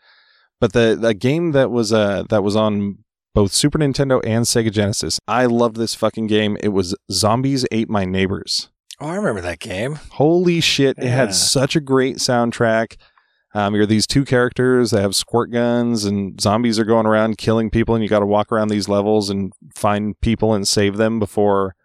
But 0.62 0.72
the 0.72 0.98
the 0.98 1.14
game 1.14 1.52
that 1.52 1.72
was 1.72 1.92
uh 1.92 2.24
that 2.30 2.44
was 2.44 2.56
on 2.56 3.00
both 3.34 3.52
Super 3.52 3.80
Nintendo 3.80 4.22
and 4.26 4.46
Sega 4.46 4.72
Genesis. 4.72 5.20
I 5.28 5.46
love 5.46 5.74
this 5.74 5.96
fucking 5.96 6.28
game. 6.28 6.58
It 6.62 6.70
was 6.70 6.96
Zombies 7.12 7.66
Ate 7.72 7.90
My 7.90 8.06
Neighbors. 8.06 8.70
Oh, 9.00 9.08
I 9.08 9.16
remember 9.16 9.42
that 9.42 9.60
game. 9.60 9.96
Holy 10.12 10.62
shit. 10.62 10.98
Yeah. 10.98 11.06
It 11.06 11.10
had 11.10 11.34
such 11.34 11.76
a 11.76 11.82
great 11.82 12.18
soundtrack. 12.18 12.98
Um, 13.54 13.74
you're 13.76 13.86
these 13.86 14.08
two 14.08 14.24
characters 14.24 14.92
that 14.92 15.02
have 15.02 15.16
squirt 15.16 15.52
guns, 15.52 16.06
and 16.06 16.40
zombies 16.40 16.80
are 16.80 16.86
going 16.86 17.06
around 17.06 17.38
killing 17.38 17.70
people, 17.70 17.96
and 17.96 18.04
you 18.04 18.10
got 18.10 18.20
to 18.20 18.26
walk 18.26 18.52
around 18.52 18.70
these 18.70 18.88
levels 18.88 19.30
and 19.30 19.52
find 19.76 20.20
people 20.22 20.54
and 20.54 20.68
save 20.68 20.98
them 20.98 21.20
before 21.20 21.76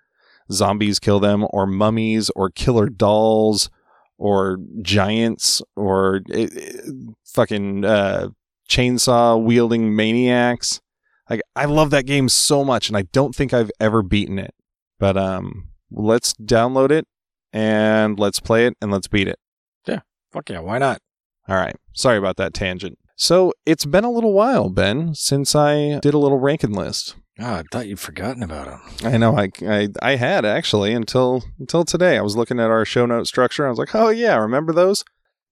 zombies 0.52 1.00
kill 1.00 1.18
them, 1.18 1.46
or 1.50 1.66
mummies, 1.66 2.30
or 2.36 2.50
killer 2.50 2.88
dolls, 2.88 3.70
or 4.18 4.58
giants, 4.82 5.60
or 5.74 6.20
it, 6.28 6.54
it, 6.54 6.84
fucking 7.24 7.84
uh, 7.84 8.28
chainsaw 8.68 9.42
wielding 9.42 9.94
maniacs. 9.94 10.80
Like 11.28 11.42
I 11.54 11.64
love 11.64 11.90
that 11.90 12.06
game 12.06 12.28
so 12.28 12.64
much, 12.64 12.88
and 12.88 12.96
I 12.96 13.02
don't 13.12 13.34
think 13.34 13.52
I've 13.52 13.70
ever 13.80 14.02
beaten 14.02 14.38
it. 14.38 14.54
But 14.98 15.16
um, 15.16 15.68
let's 15.90 16.34
download 16.34 16.90
it 16.90 17.06
and 17.52 18.18
let's 18.18 18.40
play 18.40 18.66
it 18.66 18.74
and 18.80 18.90
let's 18.90 19.08
beat 19.08 19.28
it. 19.28 19.38
Yeah, 19.86 20.00
fuck 20.32 20.48
yeah, 20.48 20.60
why 20.60 20.78
not? 20.78 21.00
All 21.48 21.56
right, 21.56 21.76
sorry 21.92 22.18
about 22.18 22.36
that 22.36 22.54
tangent. 22.54 22.98
So 23.16 23.52
it's 23.64 23.86
been 23.86 24.04
a 24.04 24.10
little 24.10 24.32
while, 24.32 24.68
Ben, 24.68 25.14
since 25.14 25.54
I 25.54 25.98
did 26.00 26.14
a 26.14 26.18
little 26.18 26.38
ranking 26.38 26.72
list. 26.72 27.16
Oh, 27.38 27.54
I 27.56 27.62
thought 27.70 27.86
you'd 27.86 28.00
forgotten 28.00 28.42
about 28.42 28.66
them. 28.66 29.12
I 29.12 29.16
know, 29.18 29.36
I, 29.36 29.50
I 29.62 29.88
I 30.00 30.16
had 30.16 30.44
actually 30.44 30.92
until 30.92 31.44
until 31.58 31.84
today. 31.84 32.16
I 32.16 32.22
was 32.22 32.36
looking 32.36 32.58
at 32.60 32.70
our 32.70 32.84
show 32.84 33.04
note 33.04 33.26
structure. 33.26 33.66
I 33.66 33.70
was 33.70 33.78
like, 33.78 33.94
oh 33.94 34.08
yeah, 34.08 34.36
remember 34.36 34.72
those? 34.72 35.04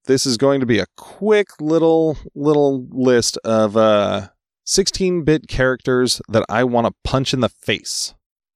This 0.06 0.26
is 0.26 0.36
going 0.36 0.60
to 0.60 0.66
be 0.66 0.78
a 0.78 0.86
quick 0.96 1.48
little 1.60 2.18
little 2.34 2.86
list 2.90 3.38
of 3.38 3.76
uh 3.76 4.28
16 4.64 5.24
bit 5.24 5.48
characters 5.48 6.20
that 6.28 6.44
I 6.48 6.64
want 6.64 6.86
to 6.86 6.94
punch 7.04 7.34
in 7.34 7.40
the 7.40 7.48
face. 7.48 8.14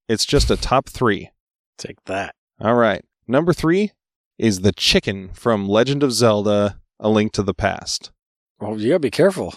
It's 0.09 0.24
just 0.24 0.51
a 0.51 0.57
top 0.57 0.88
three. 0.88 1.30
Take 1.76 2.03
that. 2.05 2.34
All 2.61 2.74
right. 2.74 3.05
Number 3.26 3.53
three 3.53 3.92
is 4.38 4.61
the 4.61 4.72
chicken 4.72 5.30
from 5.34 5.68
Legend 5.68 6.03
of 6.03 6.12
Zelda 6.12 6.80
A 6.99 7.09
Link 7.09 7.32
to 7.32 7.42
the 7.42 7.55
Past. 7.55 8.11
Well, 8.61 8.80
you 8.80 8.88
gotta 8.88 9.01
be 9.01 9.11
careful. 9.11 9.55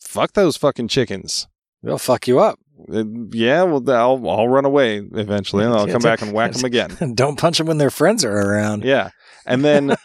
Fuck 0.00 0.32
those 0.32 0.56
fucking 0.56 0.88
chickens. 0.88 1.46
They'll 1.82 1.98
fuck 1.98 2.28
you 2.28 2.38
up. 2.40 2.58
Uh, 2.92 3.04
yeah, 3.32 3.62
well, 3.62 3.82
I'll, 3.90 4.28
I'll 4.28 4.48
run 4.48 4.64
away 4.64 4.98
eventually 4.98 5.64
and 5.64 5.72
I'll 5.72 5.86
come 5.86 6.02
back 6.02 6.22
and 6.22 6.32
whack 6.32 6.52
them 6.52 6.64
again. 6.64 6.96
Don't 7.14 7.38
punch 7.38 7.58
them 7.58 7.66
when 7.66 7.78
their 7.78 7.90
friends 7.90 8.24
are 8.24 8.32
around. 8.32 8.84
Yeah. 8.84 9.10
And 9.46 9.64
then 9.64 9.96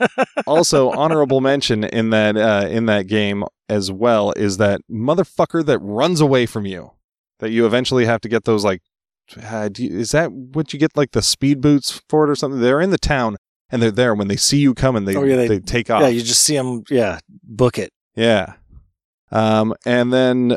also 0.46 0.90
honorable 0.92 1.42
mention 1.42 1.84
in 1.84 2.10
that 2.12 2.36
uh, 2.38 2.68
in 2.70 2.86
that 2.88 3.08
game 3.08 3.44
as 3.70 3.92
well 3.92 4.32
is 4.34 4.58
that 4.58 4.82
motherfucker 4.90 5.66
that 5.66 5.80
runs 5.80 6.22
away 6.22 6.46
from 6.46 6.66
you. 6.66 6.92
That 7.40 7.52
you 7.52 7.66
eventually 7.66 8.06
have 8.06 8.22
to 8.22 8.30
get 8.30 8.46
those 8.46 8.64
like 8.66 8.82
uh, 9.44 9.70
you, 9.78 10.00
is 10.00 10.12
that 10.12 10.32
what 10.32 10.74
you 10.74 10.80
get 10.80 10.96
like 10.98 11.12
the 11.12 11.22
speed 11.22 11.62
boots 11.62 12.02
for 12.10 12.24
it 12.26 12.30
or 12.32 12.36
something? 12.36 12.60
They're 12.62 12.82
in 12.82 12.90
the 12.90 12.98
town 12.98 13.38
and 13.70 13.82
they're 13.82 13.92
there 13.92 14.16
when 14.16 14.28
they 14.28 14.38
see 14.38 14.58
you 14.58 14.74
coming. 14.74 15.06
They 15.06 15.16
Oh, 15.16 15.24
yeah, 15.24 15.36
they, 15.36 15.48
they- 15.48 15.60
take 15.60 15.90
off. 15.90 16.02
Yeah, 16.02 16.08
you 16.08 16.22
just 16.22 16.42
see 16.42 16.56
them. 16.56 16.84
Yeah, 16.90 17.20
book 17.44 17.78
it. 17.78 17.92
Yeah. 18.16 18.54
Um, 19.32 19.74
and 19.86 20.12
then 20.14 20.56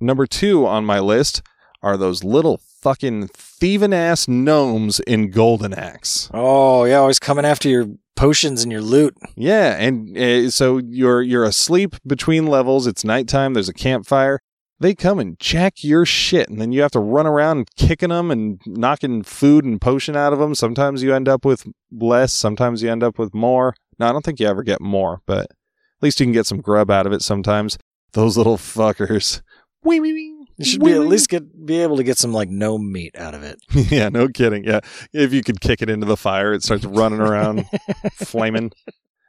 number 0.00 0.26
two 0.26 0.66
on 0.66 0.84
my 0.84 0.98
list 1.00 1.40
are 1.82 1.96
those 1.96 2.24
little 2.24 2.60
fucking 2.80 3.28
thieving 3.34 3.92
ass 3.92 4.28
gnomes 4.28 5.00
in 5.00 5.30
Golden 5.30 5.74
Axe. 5.74 6.30
Oh 6.32 6.84
yeah, 6.84 6.96
always 6.96 7.18
coming 7.18 7.44
after 7.44 7.68
your 7.68 7.86
potions 8.16 8.62
and 8.62 8.72
your 8.72 8.80
loot. 8.82 9.16
Yeah, 9.36 9.76
and 9.78 10.16
uh, 10.16 10.50
so 10.50 10.78
you're 10.78 11.22
you're 11.22 11.44
asleep 11.44 11.96
between 12.06 12.46
levels. 12.46 12.86
It's 12.86 13.04
nighttime. 13.04 13.54
There's 13.54 13.68
a 13.68 13.74
campfire. 13.74 14.40
They 14.80 14.94
come 14.94 15.18
and 15.18 15.38
jack 15.40 15.82
your 15.82 16.06
shit, 16.06 16.48
and 16.48 16.60
then 16.60 16.70
you 16.70 16.82
have 16.82 16.92
to 16.92 17.00
run 17.00 17.26
around 17.26 17.68
kicking 17.76 18.10
them 18.10 18.30
and 18.30 18.60
knocking 18.64 19.24
food 19.24 19.64
and 19.64 19.80
potion 19.80 20.14
out 20.16 20.32
of 20.32 20.38
them. 20.38 20.54
Sometimes 20.54 21.02
you 21.02 21.12
end 21.12 21.28
up 21.28 21.44
with 21.44 21.66
less. 21.90 22.32
Sometimes 22.32 22.82
you 22.82 22.90
end 22.90 23.02
up 23.02 23.18
with 23.18 23.34
more. 23.34 23.74
No, 23.98 24.08
I 24.08 24.12
don't 24.12 24.24
think 24.24 24.38
you 24.38 24.46
ever 24.46 24.62
get 24.62 24.80
more, 24.80 25.20
but 25.26 25.46
at 25.46 26.02
least 26.02 26.20
you 26.20 26.26
can 26.26 26.32
get 26.32 26.46
some 26.46 26.60
grub 26.60 26.90
out 26.92 27.06
of 27.06 27.12
it. 27.12 27.22
Sometimes 27.22 27.76
those 28.12 28.36
little 28.36 28.56
fuckers. 28.56 29.42
Wee 29.82 29.98
wee 30.00 30.12
wee. 30.12 30.37
You 30.58 30.64
should 30.64 30.82
be 30.82 30.92
at 30.92 31.00
least 31.00 31.28
get 31.28 31.64
be 31.64 31.80
able 31.82 31.96
to 31.98 32.02
get 32.02 32.18
some 32.18 32.32
like 32.32 32.50
gnome 32.50 32.90
meat 32.90 33.16
out 33.16 33.32
of 33.32 33.44
it. 33.44 33.60
yeah, 33.70 34.08
no 34.08 34.26
kidding. 34.26 34.64
Yeah, 34.64 34.80
if 35.12 35.32
you 35.32 35.42
could 35.44 35.60
kick 35.60 35.82
it 35.82 35.88
into 35.88 36.06
the 36.06 36.16
fire, 36.16 36.52
it 36.52 36.64
starts 36.64 36.84
running 36.84 37.20
around, 37.20 37.64
flaming. 38.14 38.72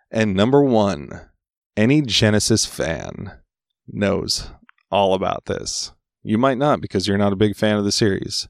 And 0.10 0.34
number 0.34 0.64
one, 0.64 1.30
any 1.78 2.02
Genesis 2.02 2.66
fan 2.66 3.40
knows 3.88 4.50
all 4.90 5.14
about 5.14 5.46
this. 5.46 5.94
You 6.24 6.40
might 6.40 6.58
not 6.58 6.82
because 6.82 7.08
you're 7.08 7.18
not 7.18 7.32
a 7.32 7.38
big 7.38 7.56
fan 7.56 7.78
of 7.78 7.86
the 7.86 7.92
series. 7.92 8.48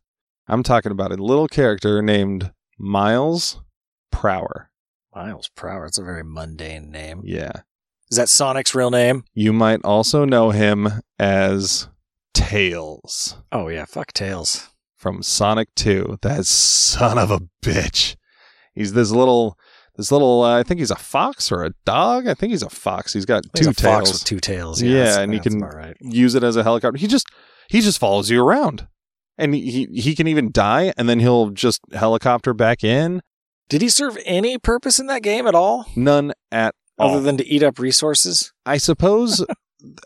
I'm 0.47 0.63
talking 0.63 0.91
about 0.91 1.11
a 1.11 1.21
little 1.21 1.47
character 1.49 2.01
named 2.01 2.51
Miles 2.77 3.61
Prower. 4.09 4.71
Miles 5.13 5.49
Prower. 5.53 5.85
It's 5.85 5.97
a 5.97 6.03
very 6.03 6.23
mundane 6.23 6.91
name. 6.91 7.21
Yeah. 7.25 7.51
Is 8.09 8.17
that 8.17 8.29
Sonic's 8.29 8.73
real 8.73 8.89
name? 8.89 9.25
You 9.33 9.53
might 9.53 9.81
also 9.83 10.25
know 10.25 10.49
him 10.49 11.01
as 11.19 11.89
Tails 12.39 13.35
Oh 13.51 13.67
yeah, 13.67 13.85
fuck 13.85 14.13
Tails. 14.13 14.69
from 14.97 15.21
Sonic 15.23 15.67
2. 15.75 16.19
That 16.21 16.45
son 16.45 17.17
of 17.17 17.31
a 17.31 17.39
bitch. 17.63 18.15
He's 18.73 18.93
this 18.93 19.11
little 19.11 19.57
this 19.97 20.11
little 20.11 20.43
uh, 20.43 20.59
I 20.59 20.63
think 20.63 20.79
he's 20.79 20.91
a 20.91 20.95
fox 20.95 21.51
or 21.51 21.63
a 21.65 21.71
dog. 21.85 22.27
I 22.27 22.33
think 22.33 22.51
he's 22.51 22.63
a 22.63 22.69
fox. 22.69 23.13
He's 23.13 23.25
got 23.25 23.43
He's 23.55 23.65
two 23.65 23.71
a 23.71 23.73
fox 23.73 24.09
tails. 24.09 24.13
with 24.13 24.23
two 24.25 24.39
tails. 24.39 24.81
Yeah, 24.81 25.03
Yeah, 25.03 25.19
and 25.19 25.33
he 25.33 25.39
can- 25.39 25.59
right. 25.59 25.95
use 25.99 26.35
it 26.35 26.43
as 26.43 26.55
a 26.55 26.63
helicopter. 26.63 26.97
He 26.97 27.07
just 27.07 27.27
he 27.69 27.81
just 27.81 27.99
follows 27.99 28.29
you 28.29 28.41
around. 28.43 28.87
And 29.37 29.53
he 29.53 29.87
he 29.93 30.15
can 30.15 30.27
even 30.27 30.51
die 30.51 30.93
and 30.97 31.07
then 31.09 31.19
he'll 31.19 31.49
just 31.49 31.81
helicopter 31.93 32.53
back 32.53 32.83
in. 32.83 33.21
Did 33.69 33.81
he 33.81 33.89
serve 33.89 34.17
any 34.25 34.57
purpose 34.57 34.97
in 34.99 35.05
that 35.07 35.21
game 35.23 35.45
at 35.45 35.53
all, 35.55 35.85
None 35.95 36.33
at 36.51 36.73
all. 36.97 37.11
other 37.11 37.21
than 37.21 37.37
to 37.37 37.45
eat 37.45 37.61
up 37.63 37.77
resources? 37.79 38.51
I 38.65 38.77
suppose. 38.77 39.45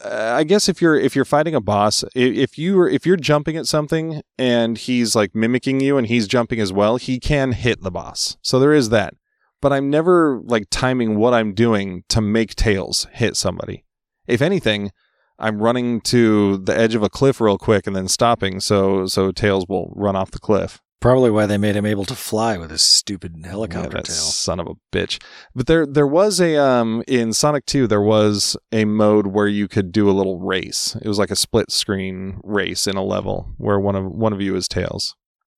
uh, 0.03 0.33
I 0.37 0.43
guess 0.43 0.69
if 0.69 0.81
you're 0.81 0.95
if 0.95 1.15
you're 1.15 1.25
fighting 1.25 1.55
a 1.55 1.61
boss, 1.61 2.03
if 2.15 2.57
you 2.57 2.79
are 2.79 2.89
if 2.89 3.05
you're 3.05 3.17
jumping 3.17 3.57
at 3.57 3.67
something 3.67 4.21
and 4.37 4.77
he's 4.77 5.15
like 5.15 5.33
mimicking 5.33 5.79
you 5.79 5.97
and 5.97 6.07
he's 6.07 6.27
jumping 6.27 6.59
as 6.59 6.71
well, 6.71 6.97
he 6.97 7.19
can 7.19 7.53
hit 7.53 7.81
the 7.81 7.91
boss. 7.91 8.37
So 8.41 8.59
there 8.59 8.73
is 8.73 8.89
that. 8.89 9.15
But 9.61 9.73
I'm 9.73 9.89
never 9.89 10.41
like 10.43 10.65
timing 10.69 11.17
what 11.17 11.33
I'm 11.33 11.53
doing 11.53 12.03
to 12.09 12.21
make 12.21 12.55
Tails 12.55 13.07
hit 13.13 13.35
somebody. 13.35 13.85
If 14.27 14.41
anything, 14.41 14.91
I'm 15.39 15.61
running 15.61 16.01
to 16.01 16.57
the 16.57 16.77
edge 16.77 16.95
of 16.95 17.03
a 17.03 17.09
cliff 17.09 17.41
real 17.41 17.57
quick 17.57 17.87
and 17.87 17.95
then 17.95 18.07
stopping 18.07 18.59
so 18.59 19.07
so 19.07 19.31
Tails 19.31 19.65
will 19.67 19.91
run 19.95 20.15
off 20.15 20.31
the 20.31 20.39
cliff. 20.39 20.81
Probably 21.03 21.31
why 21.31 21.45
they 21.47 21.57
made 21.57 21.75
him 21.75 21.85
able 21.85 22.05
to 22.05 22.15
fly 22.15 22.57
with 22.57 22.71
his 22.71 22.81
stupid 22.81 23.35
helicopter 23.43 23.97
Yeah, 23.97 24.03
tail. 24.03 24.15
son 24.15 24.59
of 24.61 24.67
a 24.67 24.75
bitch. 24.95 25.21
But 25.53 25.67
there 25.67 25.85
there 25.85 26.07
was 26.07 26.39
a 26.39 26.55
um 26.55 27.03
in 27.09 27.33
Sonic 27.33 27.65
2 27.65 27.87
there 27.87 28.01
was 28.01 28.55
a 28.71 28.85
mode 28.85 29.27
where 29.27 29.47
you 29.49 29.67
could 29.67 29.91
do 29.91 30.09
a 30.09 30.15
little 30.15 30.39
race. 30.39 30.95
It 31.01 31.07
was 31.09 31.19
like 31.19 31.29
a 31.29 31.35
split 31.35 31.71
screen 31.71 32.39
race 32.41 32.87
in 32.87 32.95
a 32.95 33.03
level 33.03 33.49
where 33.57 33.81
one 33.81 33.97
of 33.97 34.05
one 34.05 34.31
of 34.31 34.39
you 34.39 34.55
is 34.55 34.69
Tails. 34.69 35.13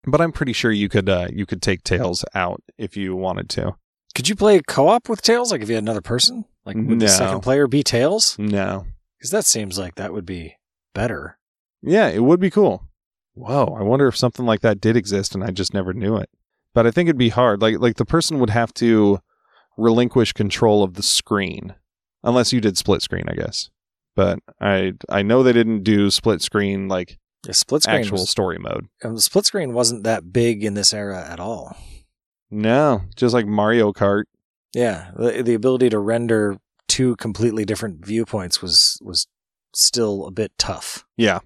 But 0.07 0.19
I'm 0.19 0.31
pretty 0.31 0.53
sure 0.53 0.71
you 0.71 0.89
could 0.89 1.07
uh 1.07 1.27
you 1.31 1.45
could 1.45 1.61
take 1.61 1.83
Tails 1.83 2.25
out 2.33 2.63
if 2.79 2.97
you 2.97 3.15
wanted 3.15 3.47
to. 3.49 3.75
Could 4.15 4.27
you 4.27 4.35
play 4.35 4.59
co-op 4.67 5.07
with 5.09 5.21
Tails? 5.21 5.51
Like 5.51 5.61
if 5.61 5.69
you 5.69 5.75
had 5.75 5.83
another 5.83 6.01
person, 6.01 6.45
like 6.65 6.75
would 6.75 6.87
No. 6.87 7.05
the 7.05 7.07
second 7.07 7.41
player 7.41 7.67
be 7.67 7.83
Tails? 7.83 8.35
No. 8.39 8.87
Because 9.19 9.29
that 9.29 9.45
seems 9.45 9.77
like 9.77 9.93
that 9.93 10.11
would 10.11 10.25
be 10.25 10.55
better. 10.95 11.37
Yeah, 11.83 12.07
it 12.07 12.23
would 12.23 12.39
be 12.39 12.49
cool. 12.49 12.84
Whoa, 13.35 13.75
I 13.77 13.83
wonder 13.83 14.07
if 14.07 14.15
something 14.17 14.45
like 14.45 14.61
that 14.61 14.81
did 14.81 14.95
exist 14.97 15.35
and 15.35 15.43
I 15.43 15.51
just 15.51 15.73
never 15.73 15.93
knew 15.93 16.15
it. 16.17 16.29
But 16.73 16.87
I 16.87 16.91
think 16.91 17.07
it'd 17.07 17.17
be 17.17 17.29
hard. 17.29 17.61
Like 17.61 17.79
like 17.79 17.95
the 17.97 18.05
person 18.05 18.39
would 18.39 18.49
have 18.49 18.73
to 18.75 19.19
relinquish 19.77 20.33
control 20.33 20.83
of 20.83 20.93
the 20.95 21.03
screen 21.03 21.75
unless 22.23 22.51
you 22.53 22.61
did 22.61 22.77
split 22.77 23.01
screen, 23.01 23.25
I 23.27 23.35
guess. 23.35 23.69
But 24.15 24.39
I 24.61 24.93
I 25.09 25.21
know 25.21 25.43
they 25.43 25.53
didn't 25.53 25.83
do 25.83 26.09
split 26.09 26.41
screen 26.41 26.87
like 26.87 27.17
split 27.51 27.83
screen 27.83 27.97
actual 27.97 28.19
was, 28.19 28.29
story 28.29 28.57
mode. 28.57 28.87
and 29.03 29.15
the 29.17 29.21
split 29.21 29.45
screen 29.45 29.73
wasn't 29.73 30.03
that 30.03 30.33
big 30.33 30.63
in 30.63 30.73
this 30.73 30.93
era 30.93 31.25
at 31.29 31.39
all. 31.39 31.77
No, 32.49 33.01
just 33.15 33.33
like 33.33 33.45
Mario 33.45 33.91
Kart. 33.91 34.23
Yeah, 34.73 35.11
the, 35.15 35.41
the 35.43 35.53
ability 35.53 35.89
to 35.89 35.99
render 35.99 36.57
two 36.87 37.15
completely 37.17 37.65
different 37.65 38.05
viewpoints 38.05 38.61
was 38.61 38.97
was 39.01 39.27
still 39.73 40.25
a 40.25 40.31
bit 40.31 40.51
tough 40.57 41.05
Yeah. 41.17 41.39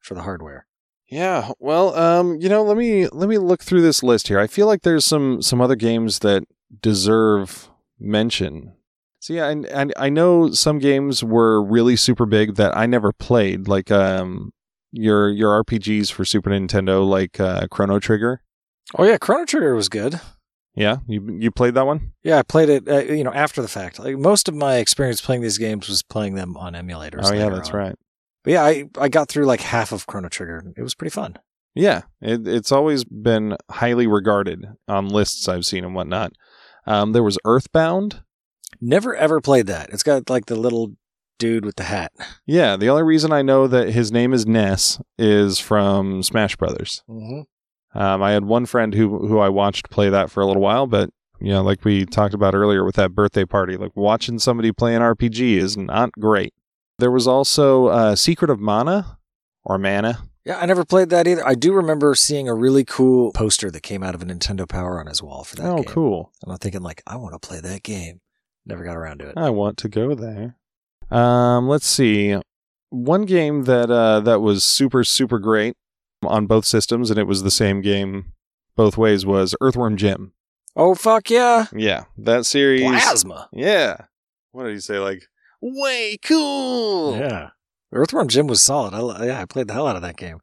for 0.00 0.14
the 0.14 0.22
hardware. 0.22 0.65
Yeah, 1.08 1.52
well, 1.60 1.94
um, 1.94 2.36
you 2.40 2.48
know, 2.48 2.62
let 2.62 2.76
me 2.76 3.06
let 3.08 3.28
me 3.28 3.38
look 3.38 3.62
through 3.62 3.82
this 3.82 4.02
list 4.02 4.28
here. 4.28 4.40
I 4.40 4.46
feel 4.46 4.66
like 4.66 4.82
there's 4.82 5.04
some 5.04 5.40
some 5.40 5.60
other 5.60 5.76
games 5.76 6.20
that 6.20 6.44
deserve 6.82 7.70
mention. 7.98 8.72
So 9.20 9.32
yeah, 9.32 9.48
and, 9.48 9.66
and 9.66 9.92
I 9.96 10.08
know 10.08 10.50
some 10.50 10.78
games 10.78 11.22
were 11.22 11.62
really 11.62 11.96
super 11.96 12.26
big 12.26 12.56
that 12.56 12.76
I 12.76 12.86
never 12.86 13.12
played, 13.12 13.68
like 13.68 13.90
um 13.90 14.52
your 14.92 15.28
your 15.28 15.62
RPGs 15.64 16.10
for 16.10 16.24
Super 16.24 16.50
Nintendo, 16.50 17.06
like 17.06 17.38
uh, 17.38 17.66
Chrono 17.70 17.98
Trigger. 17.98 18.42
Oh 18.96 19.04
yeah, 19.04 19.18
Chrono 19.18 19.44
Trigger 19.44 19.74
was 19.74 19.88
good. 19.88 20.20
Yeah, 20.74 20.98
you 21.06 21.36
you 21.38 21.50
played 21.50 21.74
that 21.74 21.86
one? 21.86 22.12
Yeah, 22.22 22.38
I 22.38 22.42
played 22.42 22.68
it. 22.68 22.88
Uh, 22.88 23.02
you 23.02 23.24
know, 23.24 23.32
after 23.32 23.62
the 23.62 23.68
fact. 23.68 23.98
Like 23.98 24.16
most 24.16 24.48
of 24.48 24.54
my 24.54 24.76
experience 24.76 25.20
playing 25.20 25.42
these 25.42 25.58
games 25.58 25.88
was 25.88 26.02
playing 26.02 26.34
them 26.34 26.56
on 26.56 26.74
emulators. 26.74 27.30
oh 27.30 27.32
yeah, 27.32 27.48
that's 27.48 27.70
on. 27.70 27.76
right. 27.76 27.96
But 28.46 28.52
yeah, 28.52 28.64
I 28.64 28.84
I 28.96 29.08
got 29.08 29.28
through 29.28 29.44
like 29.44 29.60
half 29.60 29.90
of 29.90 30.06
Chrono 30.06 30.28
Trigger. 30.28 30.72
It 30.76 30.82
was 30.82 30.94
pretty 30.94 31.10
fun. 31.10 31.34
Yeah, 31.74 32.02
it, 32.22 32.46
it's 32.46 32.70
always 32.70 33.02
been 33.02 33.56
highly 33.68 34.06
regarded 34.06 34.64
on 34.86 35.08
lists 35.08 35.48
I've 35.48 35.66
seen 35.66 35.84
and 35.84 35.96
whatnot. 35.96 36.32
Um, 36.86 37.12
there 37.12 37.24
was 37.24 37.38
Earthbound. 37.44 38.22
Never 38.80 39.16
ever 39.16 39.40
played 39.40 39.66
that. 39.66 39.90
It's 39.90 40.04
got 40.04 40.30
like 40.30 40.46
the 40.46 40.54
little 40.54 40.92
dude 41.40 41.64
with 41.64 41.74
the 41.74 41.82
hat. 41.82 42.12
Yeah, 42.46 42.76
the 42.76 42.88
only 42.88 43.02
reason 43.02 43.32
I 43.32 43.42
know 43.42 43.66
that 43.66 43.88
his 43.88 44.12
name 44.12 44.32
is 44.32 44.46
Ness 44.46 45.00
is 45.18 45.58
from 45.58 46.22
Smash 46.22 46.54
Brothers. 46.54 47.02
Mm-hmm. 47.10 47.98
Um, 47.98 48.22
I 48.22 48.30
had 48.30 48.44
one 48.44 48.66
friend 48.66 48.94
who 48.94 49.26
who 49.26 49.40
I 49.40 49.48
watched 49.48 49.90
play 49.90 50.08
that 50.08 50.30
for 50.30 50.40
a 50.40 50.46
little 50.46 50.62
while, 50.62 50.86
but 50.86 51.10
you 51.40 51.50
know, 51.50 51.64
like 51.64 51.84
we 51.84 52.06
talked 52.06 52.32
about 52.32 52.54
earlier 52.54 52.84
with 52.84 52.94
that 52.94 53.12
birthday 53.12 53.44
party, 53.44 53.76
like 53.76 53.96
watching 53.96 54.38
somebody 54.38 54.70
play 54.70 54.94
an 54.94 55.02
RPG 55.02 55.56
is 55.56 55.76
not 55.76 56.12
great. 56.12 56.54
There 56.98 57.10
was 57.10 57.26
also 57.26 57.86
uh, 57.86 58.16
Secret 58.16 58.50
of 58.50 58.58
Mana 58.58 59.18
or 59.64 59.78
Mana. 59.78 60.22
Yeah, 60.44 60.58
I 60.58 60.66
never 60.66 60.84
played 60.84 61.10
that 61.10 61.26
either. 61.26 61.46
I 61.46 61.54
do 61.54 61.72
remember 61.72 62.14
seeing 62.14 62.48
a 62.48 62.54
really 62.54 62.84
cool 62.84 63.32
poster 63.32 63.70
that 63.70 63.82
came 63.82 64.02
out 64.02 64.14
of 64.14 64.22
a 64.22 64.24
Nintendo 64.24 64.68
Power 64.68 65.00
on 65.00 65.08
his 65.08 65.22
wall 65.22 65.42
for 65.42 65.56
that 65.56 65.62
game. 65.62 65.72
oh, 65.72 65.76
game. 65.76 65.84
cool! 65.86 66.32
And 66.42 66.52
I'm 66.52 66.58
thinking 66.58 66.82
like, 66.82 67.02
I 67.06 67.16
want 67.16 67.32
to 67.34 67.46
play 67.46 67.60
that 67.60 67.82
game. 67.82 68.20
Never 68.64 68.84
got 68.84 68.96
around 68.96 69.18
to 69.18 69.28
it. 69.30 69.34
I 69.36 69.50
want 69.50 69.76
to 69.78 69.88
go 69.88 70.14
there. 70.14 70.56
Um, 71.10 71.68
let's 71.68 71.86
see. 71.86 72.38
One 72.90 73.24
game 73.24 73.64
that 73.64 73.90
uh, 73.90 74.20
that 74.20 74.40
was 74.40 74.62
super 74.62 75.02
super 75.04 75.38
great 75.38 75.74
on 76.24 76.46
both 76.46 76.64
systems, 76.64 77.10
and 77.10 77.18
it 77.18 77.26
was 77.26 77.42
the 77.42 77.50
same 77.50 77.80
game 77.80 78.32
both 78.76 78.96
ways 78.96 79.26
was 79.26 79.54
Earthworm 79.60 79.96
Jim. 79.96 80.32
Oh 80.76 80.94
fuck 80.94 81.28
yeah! 81.28 81.66
Yeah, 81.74 82.04
that 82.18 82.46
series. 82.46 82.82
Plasma. 82.82 83.48
Yeah. 83.52 83.96
What 84.52 84.64
did 84.64 84.74
he 84.74 84.80
say? 84.80 84.98
Like, 84.98 85.24
way 85.60 86.18
cool. 86.22 87.16
Yeah. 87.16 87.50
Earthworm 87.92 88.28
Jim 88.28 88.46
was 88.46 88.62
solid. 88.62 88.94
I, 88.94 89.26
yeah, 89.26 89.40
I 89.40 89.44
played 89.44 89.68
the 89.68 89.72
hell 89.74 89.86
out 89.86 89.96
of 89.96 90.02
that 90.02 90.16
game. 90.16 90.38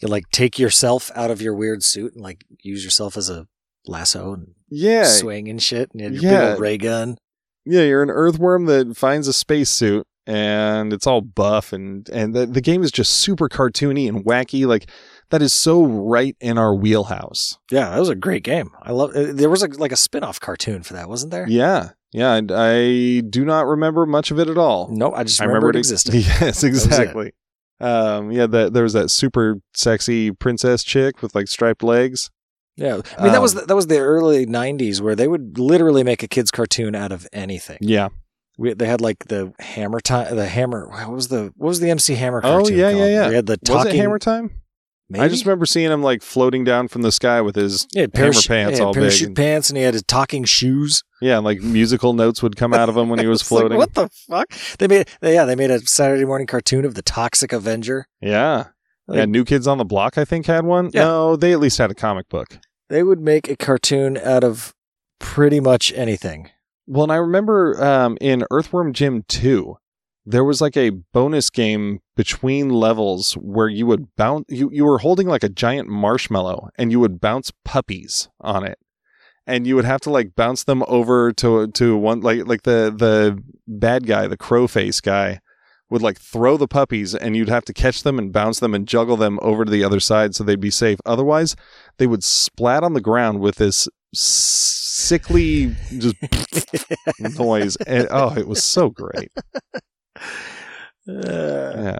You 0.00 0.08
like 0.08 0.24
take 0.30 0.58
yourself 0.58 1.10
out 1.14 1.30
of 1.30 1.40
your 1.42 1.54
weird 1.54 1.82
suit 1.82 2.14
and 2.14 2.22
like 2.22 2.44
use 2.62 2.84
yourself 2.84 3.16
as 3.16 3.28
a 3.30 3.46
lasso 3.86 4.34
and 4.34 4.48
Yeah. 4.68 5.04
swing 5.04 5.48
and 5.48 5.62
shit. 5.62 5.90
And 5.94 6.14
you 6.14 6.20
Yeah. 6.28 6.52
big 6.52 6.60
ray 6.60 6.78
gun. 6.78 7.16
Yeah, 7.64 7.82
you're 7.82 8.02
an 8.02 8.10
earthworm 8.10 8.66
that 8.66 8.96
finds 8.96 9.26
a 9.28 9.32
spacesuit 9.32 10.06
and 10.26 10.92
it's 10.92 11.06
all 11.06 11.20
buff 11.22 11.72
and 11.72 12.08
and 12.10 12.34
the, 12.34 12.46
the 12.46 12.60
game 12.60 12.82
is 12.82 12.90
just 12.92 13.12
super 13.14 13.48
cartoony 13.48 14.06
and 14.08 14.24
wacky 14.24 14.66
like 14.66 14.88
that 15.30 15.42
is 15.42 15.52
so 15.52 15.84
right 15.84 16.36
in 16.40 16.56
our 16.58 16.74
wheelhouse. 16.74 17.58
Yeah, 17.70 17.90
that 17.90 17.98
was 17.98 18.08
a 18.08 18.14
great 18.14 18.42
game. 18.44 18.70
I 18.82 18.92
love. 18.92 19.14
uh, 19.14 19.32
There 19.32 19.50
was 19.50 19.62
a, 19.62 19.68
like 19.68 19.92
a 19.92 19.96
spin-off 19.96 20.40
cartoon 20.40 20.82
for 20.82 20.94
that, 20.94 21.08
wasn't 21.08 21.32
there? 21.32 21.46
Yeah. 21.48 21.90
Yeah, 22.12 22.34
and 22.34 22.50
I 22.50 23.20
do 23.20 23.44
not 23.44 23.66
remember 23.66 24.06
much 24.06 24.30
of 24.30 24.38
it 24.38 24.48
at 24.48 24.56
all. 24.56 24.88
No, 24.90 25.12
I 25.12 25.24
just 25.24 25.40
I 25.42 25.44
remember, 25.44 25.70
it 25.70 25.76
ex- 25.76 25.90
existed. 25.90 26.14
Yes, 26.40 26.64
exactly. 26.64 27.32
Um, 27.80 28.32
yeah, 28.32 28.46
that 28.46 28.72
there 28.72 28.82
was 28.82 28.94
that 28.94 29.10
super 29.10 29.60
sexy 29.74 30.30
princess 30.32 30.82
chick 30.82 31.22
with 31.22 31.34
like 31.34 31.48
striped 31.48 31.82
legs. 31.82 32.30
Yeah, 32.76 33.00
I 33.18 33.24
mean 33.24 33.32
that 33.32 33.42
was 33.42 33.54
Um, 33.54 33.60
the, 33.60 33.66
that 33.66 33.74
was 33.76 33.86
the 33.88 33.98
early 33.98 34.46
'90s 34.46 35.00
where 35.00 35.14
they 35.14 35.28
would 35.28 35.58
literally 35.58 36.02
make 36.02 36.22
a 36.22 36.28
kids 36.28 36.50
cartoon 36.50 36.94
out 36.94 37.12
of 37.12 37.26
anything. 37.32 37.78
Yeah. 37.80 38.08
We, 38.56 38.72
they 38.74 38.86
had 38.86 39.00
like 39.00 39.26
the 39.26 39.52
Hammer 39.60 40.00
time, 40.00 40.34
the 40.34 40.46
Hammer. 40.48 40.88
What 40.88 41.10
was 41.10 41.28
the 41.28 41.52
what 41.56 41.68
was 41.68 41.80
the 41.80 41.90
MC 41.90 42.14
Hammer? 42.14 42.38
Oh, 42.42 42.58
Cartoon 42.62 42.76
yeah, 42.78 42.88
yeah, 42.90 42.96
called? 42.96 43.10
yeah. 43.10 43.28
We 43.28 43.34
had 43.34 43.46
the 43.46 43.58
Was 43.62 43.68
talking 43.68 43.94
it 43.94 43.96
Hammer 44.00 44.18
Time? 44.18 44.50
Maybe? 45.10 45.24
I 45.24 45.28
just 45.28 45.44
remember 45.46 45.64
seeing 45.66 45.90
him 45.90 46.02
like 46.02 46.22
floating 46.22 46.64
down 46.64 46.88
from 46.88 47.02
the 47.02 47.10
sky 47.12 47.40
with 47.40 47.56
his 47.56 47.86
hammer 47.94 48.08
parachute, 48.08 48.46
pants 48.48 48.80
all 48.80 48.92
parachute 48.92 49.28
and- 49.28 49.36
pants, 49.36 49.70
and 49.70 49.76
he 49.78 49.82
had 49.82 49.94
his 49.94 50.02
talking 50.02 50.44
shoes. 50.44 51.02
yeah, 51.22 51.36
and, 51.36 51.44
like 51.46 51.60
musical 51.62 52.12
notes 52.12 52.42
would 52.42 52.56
come 52.56 52.74
out 52.74 52.88
of 52.90 52.96
him 52.96 53.08
when 53.08 53.18
he 53.18 53.26
was 53.26 53.40
It's 53.42 53.50
like, 53.50 53.60
floating. 53.60 53.78
what 53.78 53.94
the 53.94 54.08
fuck? 54.28 54.48
They 54.78 54.86
made 54.86 55.08
they, 55.20 55.34
yeah, 55.34 55.44
they 55.46 55.54
made 55.56 55.70
a 55.70 55.80
Saturday 55.86 56.24
morning 56.26 56.46
cartoon 56.46 56.84
of 56.84 56.94
the 56.94 57.02
Toxic 57.02 57.52
Avenger. 57.52 58.06
Yeah. 58.20 58.66
Like- 59.06 59.16
yeah, 59.16 59.24
New 59.24 59.44
Kids 59.46 59.66
on 59.66 59.78
the 59.78 59.86
Block, 59.86 60.18
I 60.18 60.24
think, 60.26 60.44
had 60.46 60.66
one. 60.66 60.90
Yeah. 60.92 61.04
No, 61.04 61.36
they 61.36 61.52
at 61.52 61.60
least 61.60 61.78
had 61.78 61.90
a 61.90 61.94
comic 61.94 62.28
book. 62.28 62.58
They 62.90 63.02
would 63.02 63.20
make 63.20 63.48
a 63.48 63.56
cartoon 63.56 64.18
out 64.18 64.44
of 64.44 64.74
pretty 65.18 65.60
much 65.60 65.92
anything. 65.94 66.50
Well, 66.86 67.04
and 67.04 67.12
I 67.12 67.16
remember 67.16 67.82
um, 67.82 68.16
in 68.20 68.44
Earthworm 68.50 68.92
Jim 68.92 69.24
2, 69.28 69.76
there 70.30 70.44
was 70.44 70.60
like 70.60 70.76
a 70.76 70.90
bonus 70.90 71.48
game 71.48 72.00
between 72.14 72.68
levels 72.68 73.32
where 73.32 73.68
you 73.68 73.86
would 73.86 74.14
bounce, 74.14 74.44
you, 74.48 74.68
you 74.70 74.84
were 74.84 74.98
holding 74.98 75.26
like 75.26 75.42
a 75.42 75.48
giant 75.48 75.88
marshmallow 75.88 76.68
and 76.76 76.92
you 76.92 77.00
would 77.00 77.18
bounce 77.18 77.50
puppies 77.64 78.28
on 78.38 78.62
it. 78.62 78.78
And 79.46 79.66
you 79.66 79.74
would 79.76 79.86
have 79.86 80.02
to 80.02 80.10
like 80.10 80.34
bounce 80.36 80.64
them 80.64 80.84
over 80.86 81.32
to 81.32 81.68
to 81.68 81.96
one 81.96 82.20
like 82.20 82.46
like 82.46 82.64
the 82.64 82.92
the 82.94 83.42
bad 83.66 84.06
guy, 84.06 84.26
the 84.26 84.36
crow 84.36 84.68
face 84.68 85.00
guy, 85.00 85.40
would 85.88 86.02
like 86.02 86.20
throw 86.20 86.58
the 86.58 86.68
puppies 86.68 87.14
and 87.14 87.34
you'd 87.34 87.48
have 87.48 87.64
to 87.64 87.72
catch 87.72 88.02
them 88.02 88.18
and 88.18 88.30
bounce 88.30 88.60
them 88.60 88.74
and 88.74 88.86
juggle 88.86 89.16
them 89.16 89.38
over 89.40 89.64
to 89.64 89.70
the 89.70 89.82
other 89.82 90.00
side 90.00 90.34
so 90.34 90.44
they'd 90.44 90.60
be 90.60 90.70
safe. 90.70 90.98
Otherwise, 91.06 91.56
they 91.96 92.06
would 92.06 92.22
splat 92.22 92.84
on 92.84 92.92
the 92.92 93.00
ground 93.00 93.40
with 93.40 93.56
this 93.56 93.88
sickly 94.12 95.74
just 95.96 96.16
noise. 97.38 97.76
And, 97.76 98.06
oh, 98.10 98.34
it 98.36 98.46
was 98.46 98.62
so 98.62 98.90
great. 98.90 99.30
Uh, 101.08 101.12
Yeah. 101.76 101.98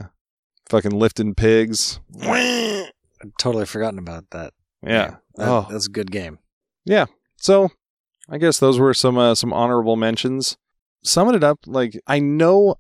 Fucking 0.69 0.93
lifting 0.93 1.35
pigs. 1.35 1.99
I'd 2.23 2.91
totally 3.39 3.65
forgotten 3.67 3.99
about 3.99 4.27
that. 4.31 4.53
Yeah. 4.83 5.17
That- 5.37 5.49
Oh. 5.49 5.67
that's 5.71 5.87
a 5.87 5.91
good 5.91 6.11
game. 6.11 6.39
Yeah. 6.85 7.07
So, 7.37 7.71
I 8.29 8.37
guess 8.39 8.59
those 8.59 8.79
were 8.79 8.93
some 8.95 9.17
uh, 9.17 9.35
some 9.35 9.53
honorable 9.53 9.97
mentions. 9.97 10.57
Summing 11.03 11.35
it 11.37 11.45
up, 11.45 11.61
like 11.67 11.99
I 12.07 12.19
know 12.19 12.75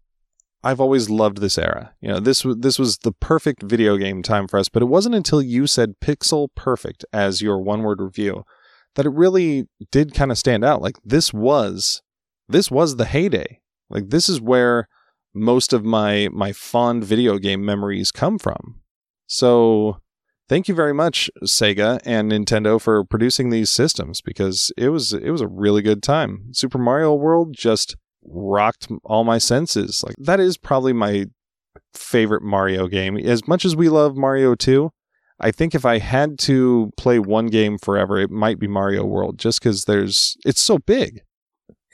I've 0.62 0.80
always 0.80 1.09
loved 1.09 1.39
this 1.39 1.57
era. 1.57 1.95
You 2.01 2.09
know, 2.09 2.20
this 2.20 2.45
was 2.45 2.57
this 2.59 2.78
was 2.78 2.99
the 2.99 3.12
perfect 3.12 3.62
video 3.62 3.97
game 3.97 4.22
time 4.22 4.49
for 4.49 4.59
us, 4.59 4.68
but 4.68 4.82
it 4.82 4.86
wasn't 4.86 5.14
until 5.14 5.41
you 5.41 5.66
said 5.66 5.95
Pixel 6.01 6.49
Perfect 6.55 7.05
as 7.12 7.41
your 7.41 7.61
one 7.62 7.82
word 7.82 8.01
review 8.01 8.45
that 8.97 9.07
it 9.07 9.12
really 9.12 9.68
did 9.93 10.12
kind 10.14 10.30
of 10.30 10.36
stand 10.39 10.64
out. 10.64 10.82
Like 10.82 10.97
this 11.05 11.32
was 11.32 12.03
this 12.49 12.70
was 12.70 12.97
the 12.97 13.05
heyday. 13.07 13.61
Like 13.89 14.11
this 14.11 14.28
is 14.28 14.41
where 14.41 14.89
most 15.41 15.72
of 15.72 15.84
my 15.84 16.28
my 16.32 16.53
fond 16.53 17.05
video 17.05 17.39
game 17.39 17.64
memories 17.64 18.11
come 18.11 18.39
from. 18.39 18.80
So 19.26 19.99
thank 20.49 20.68
you 20.68 20.74
very 20.74 20.95
much 20.95 21.30
Sega 21.45 22.01
and 22.05 22.32
Nintendo 22.32 22.80
for 22.80 23.05
producing 23.05 23.51
these 23.51 23.70
systems 23.70 24.20
because 24.20 24.72
it 24.76 24.89
was 24.89 25.12
it 25.12 25.30
was 25.30 25.41
a 25.41 25.49
really 25.49 25.82
good 25.82 26.03
time. 26.03 26.49
Super 26.53 26.78
Mario 26.78 27.14
World 27.14 27.55
just 27.55 27.97
rocked 28.24 28.89
all 29.05 29.24
my 29.24 29.39
senses. 29.39 30.03
Like 30.05 30.16
that 30.18 30.41
is 30.41 30.57
probably 30.57 30.93
my 30.93 31.26
favorite 31.95 32.43
Mario 32.43 32.89
game. 32.89 33.16
As 33.16 33.47
much 33.47 33.64
as 33.64 33.76
we 33.76 33.89
love 33.89 34.16
Mario 34.16 34.55
2, 34.55 34.91
I 35.41 35.51
think 35.51 35.74
if 35.74 35.84
I 35.84 35.99
had 35.99 36.39
to 36.41 36.91
play 36.97 37.18
one 37.18 37.47
game 37.47 37.78
forever, 37.78 38.18
it 38.18 38.30
might 38.30 38.59
be 38.59 38.66
Mario 38.66 39.05
World 39.05 39.39
just 39.39 39.61
cuz 39.61 39.84
there's 39.84 40.36
it's 40.45 40.62
so 40.62 40.78
big. 40.78 41.22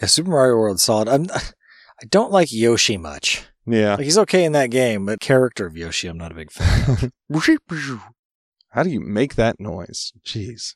Yeah, 0.01 0.07
Super 0.07 0.31
Mario 0.31 0.57
World 0.57 0.81
solid. 0.81 1.09
I'm 1.09 1.27
I 2.03 2.07
don't 2.11 2.33
like 2.33 2.53
Yoshi 2.53 2.97
much. 2.97 3.45
Yeah. 3.67 3.95
Like 3.95 4.05
he's 4.05 4.19
okay 4.19 4.45
in 4.45 4.53
that 4.53 4.71
game, 4.71 5.07
but 5.07 5.21
character 5.21 5.67
of 5.67 5.77
Yoshi, 5.77 6.09
I'm 6.09 6.19
not 6.19 6.33
a 6.33 6.35
big 6.35 6.51
fan. 6.53 7.11
How 8.71 8.83
do 8.83 8.91
you 8.91 9.01
make 9.01 9.37
that 9.37 9.61
noise? 9.61 10.13
Jeez. 10.27 10.75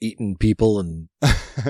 Eating 0.00 0.36
people 0.36 0.78
and 0.78 1.08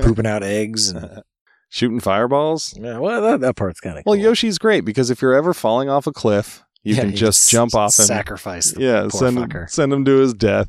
pooping 0.03 0.27
out 0.27 0.43
eggs 0.43 0.91
and 0.91 1.23
Shooting 1.71 1.99
fireballs? 2.01 2.73
yeah, 2.81 2.99
well, 2.99 3.21
that, 3.21 3.41
that 3.41 3.57
part's 3.57 3.81
kind 3.81 3.99
of 3.99 4.05
Well, 4.07 4.15
cool. 4.17 4.25
Yoshi's 4.25 4.59
great 4.59 4.85
because 4.85 5.11
if 5.11 5.21
you're 5.21 5.35
ever 5.35 5.53
falling 5.53 5.89
off 5.89 6.07
a 6.07 6.13
cliff, 6.13 6.63
you 6.85 6.95
Yeah, 6.95 7.01
can 7.03 7.11
you 7.11 7.17
just 7.17 7.47
s- 7.49 7.51
jump 7.51 7.75
off 7.75 7.99
and 7.99 8.07
sacrifice. 8.07 8.71
The 8.73 8.81
yeah, 8.81 9.01
poor 9.11 9.11
send 9.11 9.39
fucker. 9.39 9.69
send 9.71 9.93
him 9.93 10.05
to 10.05 10.19
his 10.19 10.35
death. 10.35 10.69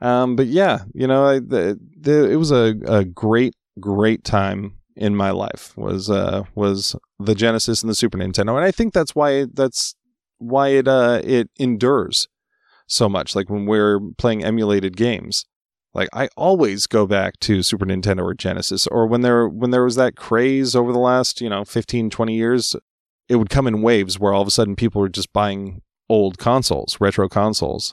Um, 0.00 0.36
but 0.36 0.46
yeah, 0.46 0.80
you 0.94 1.06
know, 1.08 1.24
I, 1.24 1.38
the, 1.40 1.80
the, 2.00 2.30
it 2.30 2.36
was 2.36 2.52
a, 2.52 2.76
a 2.86 3.04
great 3.04 3.54
great 3.80 4.22
time 4.24 4.74
in 4.96 5.14
my 5.14 5.30
life 5.30 5.76
was 5.76 6.10
uh 6.10 6.44
was 6.54 6.96
the 7.18 7.34
Genesis 7.34 7.82
and 7.82 7.90
the 7.90 7.94
Super 7.94 8.18
Nintendo, 8.18 8.56
and 8.56 8.64
I 8.64 8.70
think 8.70 8.92
that's 8.92 9.14
why 9.14 9.46
that's 9.52 9.94
why 10.38 10.68
it 10.68 10.88
uh 10.88 11.20
it 11.22 11.50
endures 11.58 12.28
so 12.86 13.08
much. 13.08 13.34
Like 13.34 13.50
when 13.50 13.66
we're 13.66 14.00
playing 14.16 14.44
emulated 14.44 14.96
games, 14.96 15.44
like 15.94 16.08
I 16.12 16.28
always 16.36 16.86
go 16.86 17.06
back 17.06 17.38
to 17.40 17.62
Super 17.62 17.86
Nintendo 17.86 18.22
or 18.22 18.34
Genesis, 18.34 18.86
or 18.86 19.06
when 19.06 19.22
there 19.22 19.48
when 19.48 19.70
there 19.70 19.84
was 19.84 19.96
that 19.96 20.16
craze 20.16 20.74
over 20.74 20.92
the 20.92 20.98
last 20.98 21.40
you 21.40 21.48
know 21.48 21.64
15, 21.64 22.10
20 22.10 22.34
years, 22.34 22.76
it 23.28 23.36
would 23.36 23.50
come 23.50 23.66
in 23.66 23.82
waves 23.82 24.18
where 24.18 24.32
all 24.32 24.42
of 24.42 24.48
a 24.48 24.52
sudden 24.52 24.76
people 24.76 25.00
were 25.00 25.08
just 25.08 25.32
buying 25.32 25.82
old 26.08 26.38
consoles, 26.38 26.98
retro 27.00 27.28
consoles. 27.28 27.92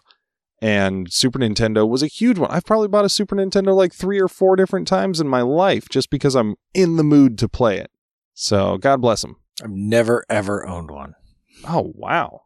And 0.64 1.12
Super 1.12 1.40
Nintendo 1.40 1.86
was 1.88 2.02
a 2.02 2.08
huge 2.08 2.40
one. 2.40 2.50
I've 2.50 2.64
probably 2.64 2.88
bought 2.88 3.04
a 3.04 3.10
Super 3.10 3.36
Nintendo 3.36 3.76
like 3.76 3.94
three 3.94 4.18
or 4.18 4.30
four 4.30 4.56
different 4.56 4.88
times 4.88 5.20
in 5.20 5.28
my 5.28 5.42
life 5.42 5.90
just 5.90 6.10
because 6.10 6.36
I'm 6.36 6.56
in 6.74 6.96
the 6.96 7.04
mood 7.04 7.38
to 7.40 7.50
play 7.50 7.80
it. 7.80 7.92
So 8.34 8.78
God 8.78 9.02
bless 9.02 9.24
them. 9.24 9.36
I've 9.62 9.72
never 9.72 10.24
ever 10.30 10.66
owned 10.66 10.90
one. 10.90 11.16
Oh 11.68 11.92
wow. 11.96 12.44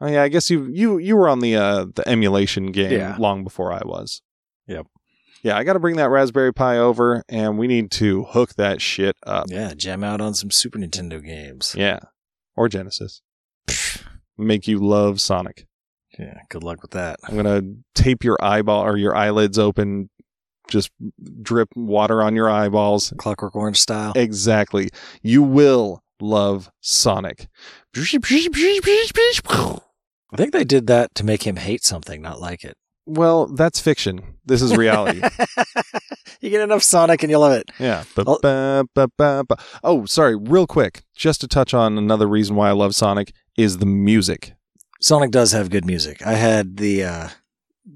Oh 0.00 0.06
yeah, 0.06 0.22
I 0.22 0.28
guess 0.28 0.48
you 0.48 0.66
you 0.72 0.98
you 0.98 1.16
were 1.16 1.28
on 1.28 1.40
the 1.40 1.56
uh 1.56 1.86
the 1.92 2.08
emulation 2.08 2.70
game 2.70 2.92
Yeah. 2.92 3.16
long 3.18 3.42
before 3.42 3.72
I 3.72 3.82
was. 3.84 4.22
Yep. 4.68 4.86
Yeah, 5.42 5.56
I 5.56 5.64
got 5.64 5.72
to 5.72 5.80
bring 5.80 5.96
that 5.96 6.10
Raspberry 6.10 6.52
Pi 6.54 6.78
over, 6.78 7.22
and 7.28 7.58
we 7.58 7.66
need 7.66 7.90
to 7.92 8.24
hook 8.24 8.54
that 8.54 8.80
shit 8.80 9.16
up. 9.24 9.46
Yeah, 9.48 9.74
jam 9.74 10.02
out 10.04 10.20
on 10.20 10.34
some 10.34 10.50
Super 10.50 10.78
Nintendo 10.78 11.24
games. 11.24 11.74
Yeah, 11.76 11.98
or 12.56 12.68
Genesis. 12.68 13.22
Make 14.38 14.66
you 14.68 14.78
love 14.78 15.20
Sonic. 15.20 15.66
Yeah, 16.18 16.40
good 16.48 16.62
luck 16.62 16.82
with 16.82 16.92
that. 16.92 17.18
I'm 17.24 17.36
gonna 17.36 17.62
tape 17.94 18.24
your 18.24 18.36
eyeball 18.42 18.84
or 18.84 18.96
your 18.96 19.14
eyelids 19.14 19.58
open, 19.58 20.08
just 20.68 20.90
drip 21.42 21.68
water 21.74 22.22
on 22.22 22.34
your 22.34 22.50
eyeballs. 22.50 23.12
Clockwork 23.18 23.54
Orange 23.54 23.78
style. 23.78 24.12
Exactly. 24.16 24.88
You 25.22 25.42
will 25.42 26.02
love 26.20 26.70
Sonic. 26.80 27.48
I 30.32 30.36
think 30.36 30.52
they 30.52 30.64
did 30.64 30.86
that 30.88 31.14
to 31.14 31.24
make 31.24 31.46
him 31.46 31.56
hate 31.56 31.84
something, 31.84 32.20
not 32.20 32.40
like 32.40 32.64
it. 32.64 32.76
Well, 33.06 33.46
that's 33.46 33.78
fiction. 33.80 34.20
This 34.44 34.60
is 34.60 34.76
reality. 34.76 35.20
you 36.40 36.50
get 36.50 36.60
enough 36.60 36.82
Sonic 36.82 37.22
and 37.22 37.30
you'll 37.30 37.40
love 37.40 37.52
it. 37.52 37.70
Yeah. 37.78 38.02
Oh. 38.18 38.38
Oh, 39.84 40.04
sorry. 40.06 40.34
Real 40.34 40.66
quick, 40.66 41.04
just 41.14 41.40
to 41.42 41.48
touch 41.48 41.72
on 41.72 41.96
another 41.96 42.26
reason 42.26 42.56
why 42.56 42.68
I 42.68 42.72
love 42.72 42.96
Sonic 42.96 43.32
is 43.56 43.78
the 43.78 43.86
music. 43.86 44.55
Sonic 45.06 45.30
does 45.30 45.52
have 45.52 45.70
good 45.70 45.84
music. 45.84 46.26
I 46.26 46.32
had 46.32 46.78
the 46.78 47.04
uh, 47.04 47.28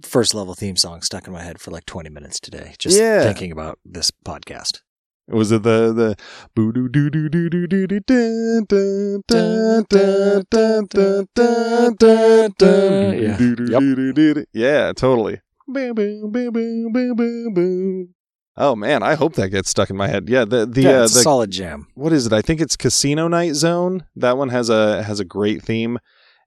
first 0.04 0.32
level 0.32 0.54
theme 0.54 0.76
song 0.76 1.02
stuck 1.02 1.26
in 1.26 1.32
my 1.32 1.42
head 1.42 1.60
for 1.60 1.72
like 1.72 1.84
20 1.84 2.08
minutes 2.08 2.38
today, 2.38 2.76
just 2.78 2.96
Yeah. 2.96 3.24
thinking 3.24 3.50
about 3.50 3.80
this 3.84 4.12
podcast. 4.12 4.82
Was 5.26 5.50
it 5.50 5.64
the 5.64 5.92
the 5.92 6.16
boo 6.54 6.70
doo 6.70 6.88
doo 6.88 7.10
doo 7.10 7.28
doo 7.28 7.48
doo 7.48 7.66
doo 7.66 7.88
doo 7.88 7.98
dun 8.06 8.64
dun 8.68 9.22
dun 9.26 9.84
dun 9.90 10.44
dun 10.48 10.86
dun 10.88 11.26
dun 11.34 11.96
dun 11.98 12.52
dun 12.56 13.18
Yeah. 13.20 13.36
doo 13.36 13.56
doo 13.56 13.66
Yep. 13.72 13.80
doo 13.80 13.94
doo 13.96 14.12
doo 14.12 14.34
doo. 14.34 14.44
Yeah, 14.52 14.92
totally. 14.94 15.40
Boom 15.66 15.96
boom 15.96 16.30
boom 16.30 16.52
boom 16.52 16.92
boom 16.92 17.16
boom 17.16 17.54
boom. 17.54 18.14
Oh 18.56 18.76
man, 18.76 19.02
I 19.02 19.14
hope 19.16 19.34
that 19.34 19.48
gets 19.48 19.68
stuck 19.70 19.90
in 19.90 19.96
my 19.96 20.06
head. 20.06 20.28
Yeah, 20.28 20.44
the 20.44 20.64
the 20.64 20.82
yeah, 20.82 21.00
uh, 21.00 21.04
it's 21.06 21.14
a 21.14 21.18
the 21.18 21.22
solid 21.24 21.50
jam. 21.50 21.88
what 21.96 22.12
is 22.12 22.26
it? 22.28 22.32
I 22.32 22.40
think 22.40 22.60
it's 22.60 22.76
Casino 22.76 23.26
Night 23.26 23.54
Zone. 23.56 24.04
That 24.14 24.36
one 24.38 24.50
has 24.50 24.70
a 24.70 25.02
has 25.02 25.18
a 25.18 25.24
great 25.24 25.60
theme. 25.64 25.98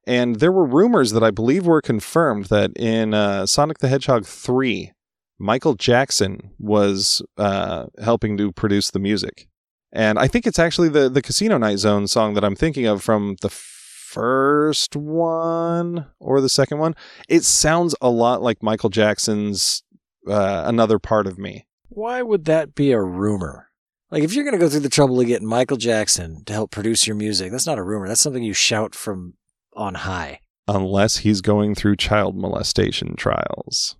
And 0.05 0.37
there 0.37 0.51
were 0.51 0.65
rumors 0.65 1.11
that 1.11 1.23
I 1.23 1.31
believe 1.31 1.65
were 1.65 1.81
confirmed 1.81 2.45
that 2.45 2.71
in 2.75 3.13
uh, 3.13 3.45
Sonic 3.45 3.79
the 3.79 3.87
Hedgehog 3.87 4.25
3, 4.25 4.91
Michael 5.39 5.75
Jackson 5.75 6.51
was 6.59 7.21
uh, 7.37 7.85
helping 8.01 8.37
to 8.37 8.51
produce 8.51 8.91
the 8.91 8.99
music. 8.99 9.47
And 9.91 10.17
I 10.17 10.27
think 10.27 10.47
it's 10.47 10.59
actually 10.59 10.89
the, 10.89 11.09
the 11.09 11.21
Casino 11.21 11.57
Night 11.57 11.77
Zone 11.77 12.07
song 12.07 12.33
that 12.33 12.43
I'm 12.43 12.55
thinking 12.55 12.85
of 12.85 13.03
from 13.03 13.35
the 13.41 13.49
first 13.49 14.95
one 14.95 16.07
or 16.19 16.41
the 16.41 16.49
second 16.49 16.79
one. 16.79 16.95
It 17.29 17.43
sounds 17.43 17.95
a 18.01 18.09
lot 18.09 18.41
like 18.41 18.61
Michael 18.61 18.89
Jackson's 18.89 19.83
uh, 20.27 20.63
Another 20.65 20.99
Part 20.99 21.27
of 21.27 21.37
Me. 21.37 21.65
Why 21.89 22.21
would 22.21 22.45
that 22.45 22.75
be 22.75 22.91
a 22.91 23.01
rumor? 23.01 23.69
Like, 24.09 24.23
if 24.23 24.33
you're 24.33 24.43
going 24.43 24.53
to 24.53 24.59
go 24.59 24.69
through 24.69 24.81
the 24.81 24.89
trouble 24.89 25.19
of 25.19 25.27
getting 25.27 25.47
Michael 25.47 25.77
Jackson 25.77 26.43
to 26.45 26.53
help 26.53 26.69
produce 26.71 27.07
your 27.07 27.15
music, 27.15 27.51
that's 27.51 27.65
not 27.65 27.79
a 27.79 27.83
rumor. 27.83 28.07
That's 28.07 28.21
something 28.21 28.43
you 28.43 28.53
shout 28.53 28.93
from 28.93 29.33
on 29.75 29.95
high. 29.95 30.39
Unless 30.67 31.17
he's 31.17 31.41
going 31.41 31.75
through 31.75 31.97
child 31.97 32.35
molestation 32.37 33.15
trials. 33.15 33.95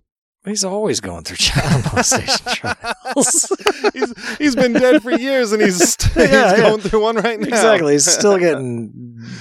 He's 0.46 0.64
always 0.64 1.00
going 1.00 1.24
through 1.24 1.38
child 1.38 1.84
molestation 1.92 2.46
trials. 2.46 3.52
he's, 3.94 4.36
he's 4.38 4.56
been 4.56 4.72
dead 4.74 5.02
for 5.02 5.10
years 5.12 5.52
and 5.52 5.62
he's, 5.62 5.76
st- 5.94 6.12
he's 6.14 6.30
Yeah, 6.32 6.56
yeah. 6.56 6.60
going 6.62 6.80
through 6.80 7.02
one 7.02 7.16
right 7.16 7.38
now. 7.40 7.46
exactly. 7.48 7.92
He's 7.94 8.10
still 8.10 8.38
getting 8.38 8.92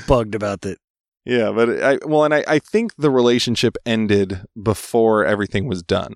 bugged 0.08 0.36
about 0.36 0.66
it. 0.66 0.78
Yeah, 1.26 1.52
but 1.52 1.82
I 1.82 2.00
well, 2.06 2.26
and 2.26 2.34
I, 2.34 2.44
I 2.48 2.60
think 2.60 2.94
the 2.98 3.10
relationship 3.10 3.78
ended 3.86 4.42
before 4.62 5.24
everything 5.24 5.68
was 5.68 5.82
done. 5.82 6.16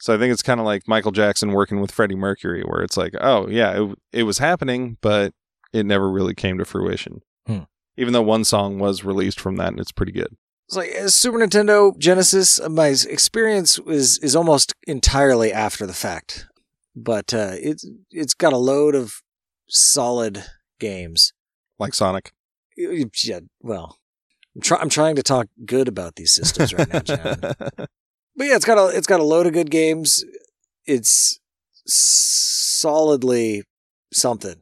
So 0.00 0.14
I 0.14 0.18
think 0.18 0.34
it's 0.34 0.42
kind 0.42 0.60
of 0.60 0.66
like 0.66 0.86
Michael 0.86 1.12
Jackson 1.12 1.52
working 1.52 1.80
with 1.80 1.90
Freddie 1.90 2.14
Mercury, 2.14 2.62
where 2.62 2.82
it's 2.82 2.98
like, 2.98 3.14
oh 3.22 3.48
yeah, 3.48 3.82
it, 3.82 3.98
it 4.12 4.22
was 4.24 4.36
happening, 4.36 4.98
but 5.00 5.32
it 5.72 5.86
never 5.86 6.10
really 6.10 6.34
came 6.34 6.58
to 6.58 6.66
fruition. 6.66 7.22
Hmm. 7.46 7.60
Even 7.96 8.12
though 8.12 8.22
one 8.22 8.44
song 8.44 8.78
was 8.78 9.04
released 9.04 9.38
from 9.40 9.56
that, 9.56 9.68
and 9.68 9.80
it's 9.80 9.92
pretty 9.92 10.12
good. 10.12 10.36
It's 10.66 10.76
like 10.76 10.90
uh, 10.98 11.08
Super 11.08 11.38
Nintendo, 11.38 11.96
Genesis. 11.98 12.58
uh, 12.58 12.68
My 12.68 12.88
experience 12.88 13.78
is 13.86 14.18
is 14.18 14.34
almost 14.34 14.72
entirely 14.86 15.52
after 15.52 15.86
the 15.86 15.92
fact, 15.92 16.46
but 16.96 17.32
uh, 17.34 17.52
it's 17.54 17.86
it's 18.10 18.34
got 18.34 18.52
a 18.52 18.58
load 18.58 18.94
of 18.94 19.22
solid 19.68 20.44
games. 20.80 21.32
Like 21.78 21.94
Sonic. 21.94 22.32
Yeah, 22.76 23.40
well, 23.60 23.98
I'm, 24.56 24.60
try- 24.62 24.78
I'm 24.78 24.88
trying 24.88 25.14
to 25.16 25.22
talk 25.22 25.46
good 25.64 25.86
about 25.86 26.16
these 26.16 26.32
systems 26.32 26.74
right 26.74 26.92
now, 26.92 27.00
John. 27.00 27.38
but 27.40 27.88
yeah, 28.38 28.56
it's 28.56 28.64
got 28.64 28.78
a 28.78 28.96
it's 28.96 29.06
got 29.06 29.20
a 29.20 29.24
load 29.24 29.46
of 29.46 29.52
good 29.52 29.70
games. 29.70 30.24
It's 30.86 31.38
solidly 31.86 33.62
something. 34.12 34.56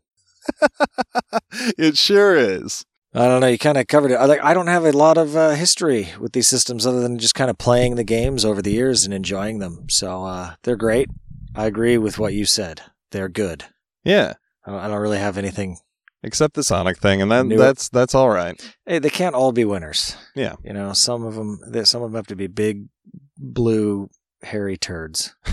it 1.79 1.97
sure 1.97 2.37
is. 2.37 2.85
I 3.15 3.27
don't 3.29 3.41
know. 3.41 3.47
You 3.47 3.59
kind 3.59 3.77
of 3.77 3.87
covered 3.89 4.11
it. 4.11 4.15
I 4.17 4.25
like. 4.25 4.43
I 4.43 4.55
don't 4.55 4.69
have 4.69 4.85
a 4.87 4.93
lot 4.93 5.19
of 5.19 5.37
uh, 5.37 5.51
history 5.51 6.09
with 6.19 6.33
these 6.33 6.49
systems 6.49 6.87
other 6.87 7.01
than 7.01 7.19
just 7.19 7.35
kind 7.35 7.51
of 7.51 7.59
playing 7.59 7.97
the 7.97 8.05
games 8.05 8.45
over 8.45 8.63
the 8.63 8.73
years 8.73 9.05
and 9.05 9.13
enjoying 9.13 9.59
them. 9.59 9.87
So 9.91 10.25
uh, 10.25 10.55
they're 10.63 10.77
great. 10.77 11.09
I 11.55 11.67
agree 11.67 11.99
with 11.99 12.19
what 12.19 12.33
you 12.33 12.47
said. 12.47 12.81
They're 13.11 13.29
good. 13.29 13.65
Yeah, 14.05 14.35
I 14.67 14.71
don't, 14.71 14.81
I 14.81 14.89
don't 14.89 15.01
really 15.01 15.19
have 15.19 15.37
anything. 15.37 15.77
except 16.23 16.55
the 16.55 16.65
Sonic 16.65 16.97
thing, 16.99 17.21
and 17.21 17.31
that 17.31 17.49
that's 17.59 17.91
that's 17.91 18.15
all 18.15 18.31
right. 18.31 18.59
Hey, 18.87 18.99
they 18.99 19.11
can't 19.11 19.35
all 19.35 19.53
be 19.53 19.67
winners. 19.67 20.17
Yeah. 20.35 20.55
You 20.65 20.73
know, 20.73 20.95
some 20.95 21.25
of 21.27 21.35
them. 21.35 21.59
there- 21.69 21.85
Some 21.85 22.03
of 22.03 22.11
them 22.13 22.17
have 22.17 22.29
to 22.29 22.37
be 22.37 22.47
big, 22.47 22.87
blue, 23.37 24.09
hairy 24.43 24.79
turds. 24.79 25.35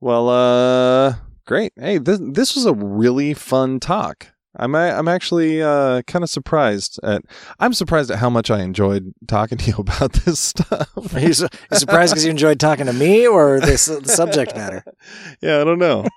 Well, 0.00 0.28
uh, 0.28 1.14
great. 1.46 1.72
Hey, 1.76 1.98
this 1.98 2.20
this 2.22 2.54
was 2.54 2.66
a 2.66 2.72
really 2.74 3.34
fun 3.34 3.80
talk. 3.80 4.28
I'm 4.58 4.74
I'm 4.74 5.08
actually 5.08 5.62
uh, 5.62 6.02
kind 6.02 6.22
of 6.22 6.30
surprised 6.30 6.98
at 7.02 7.22
I'm 7.60 7.72
surprised 7.72 8.10
at 8.10 8.18
how 8.18 8.28
much 8.30 8.50
I 8.50 8.60
enjoyed 8.60 9.12
talking 9.26 9.56
to 9.58 9.70
you 9.70 9.74
about 9.78 10.12
this 10.12 10.40
stuff. 10.40 11.14
Are 11.14 11.20
you, 11.20 11.32
su- 11.32 11.48
you 11.70 11.78
surprised 11.78 12.12
because 12.12 12.24
you 12.24 12.30
enjoyed 12.30 12.58
talking 12.58 12.86
to 12.86 12.92
me 12.92 13.26
or 13.26 13.60
the, 13.60 14.00
the 14.04 14.08
subject 14.12 14.54
matter? 14.56 14.82
yeah, 15.40 15.60
I 15.60 15.64
don't 15.64 15.78
know. 15.78 16.04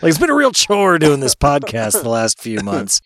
Like 0.00 0.10
it's 0.10 0.18
been 0.18 0.30
a 0.30 0.34
real 0.34 0.52
chore 0.52 0.98
doing 0.98 1.20
this 1.20 1.34
podcast 1.34 2.02
the 2.02 2.08
last 2.08 2.40
few 2.40 2.60
months. 2.60 3.00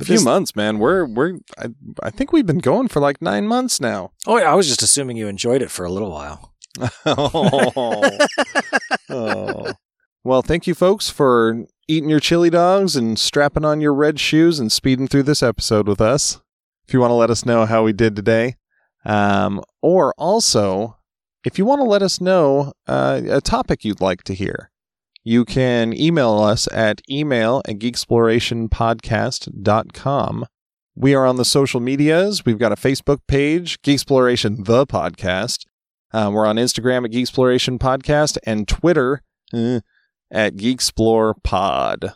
A 0.00 0.04
few 0.04 0.16
Just- 0.16 0.24
months, 0.24 0.56
man. 0.56 0.78
We're 0.78 1.06
we're 1.06 1.38
I, 1.58 1.66
I 2.02 2.10
think 2.10 2.32
we've 2.32 2.46
been 2.46 2.58
going 2.58 2.88
for 2.88 3.00
like 3.00 3.22
nine 3.22 3.46
months 3.46 3.80
now. 3.80 4.10
Oh, 4.26 4.36
yeah, 4.38 4.50
I 4.50 4.54
was 4.54 4.66
just 4.68 4.82
assuming 4.82 5.16
you 5.16 5.28
enjoyed 5.28 5.62
it 5.62 5.70
for 5.70 5.84
a 5.84 5.90
little 5.90 6.10
while. 6.10 6.52
oh. 7.06 8.18
Oh. 9.08 9.72
Well, 10.24 10.42
thank 10.42 10.66
you, 10.66 10.74
folks, 10.74 11.08
for 11.08 11.64
eating 11.88 12.10
your 12.10 12.20
chili 12.20 12.50
dogs 12.50 12.94
and 12.96 13.18
strapping 13.18 13.64
on 13.64 13.80
your 13.80 13.94
red 13.94 14.20
shoes 14.20 14.58
and 14.58 14.70
speeding 14.72 15.08
through 15.08 15.22
this 15.24 15.42
episode 15.42 15.86
with 15.86 16.00
us. 16.00 16.40
If 16.86 16.94
you 16.94 17.00
want 17.00 17.10
to 17.10 17.16
let 17.16 17.30
us 17.30 17.46
know 17.46 17.66
how 17.66 17.84
we 17.84 17.92
did 17.92 18.16
today, 18.16 18.56
um, 19.04 19.62
or 19.82 20.14
also 20.18 20.96
if 21.44 21.58
you 21.58 21.64
want 21.64 21.80
to 21.80 21.84
let 21.84 22.02
us 22.02 22.20
know 22.20 22.72
uh, 22.88 23.20
a 23.28 23.40
topic 23.40 23.84
you'd 23.84 24.00
like 24.00 24.24
to 24.24 24.34
hear, 24.34 24.72
you 25.22 25.44
can 25.44 25.92
email 25.92 26.38
us 26.38 26.66
at 26.72 27.00
email 27.10 27.62
at 27.66 27.78
geeksplorationpodcast.com. 27.78 30.46
We 30.96 31.14
are 31.14 31.24
on 31.26 31.36
the 31.36 31.44
social 31.44 31.78
medias. 31.78 32.44
We've 32.44 32.58
got 32.58 32.72
a 32.72 32.76
Facebook 32.76 33.20
page, 33.28 33.80
Geeksploration 33.82 34.64
the 34.64 34.84
Podcast. 34.86 35.66
Um, 36.12 36.32
we're 36.32 36.46
on 36.46 36.56
Instagram 36.56 37.04
at 37.04 37.12
Geeksploration 37.12 37.78
Podcast 37.78 38.38
and 38.44 38.66
Twitter 38.66 39.22
eh, 39.52 39.80
at 40.30 40.56
Geeksplore 40.56 41.34
Pod. 41.42 42.12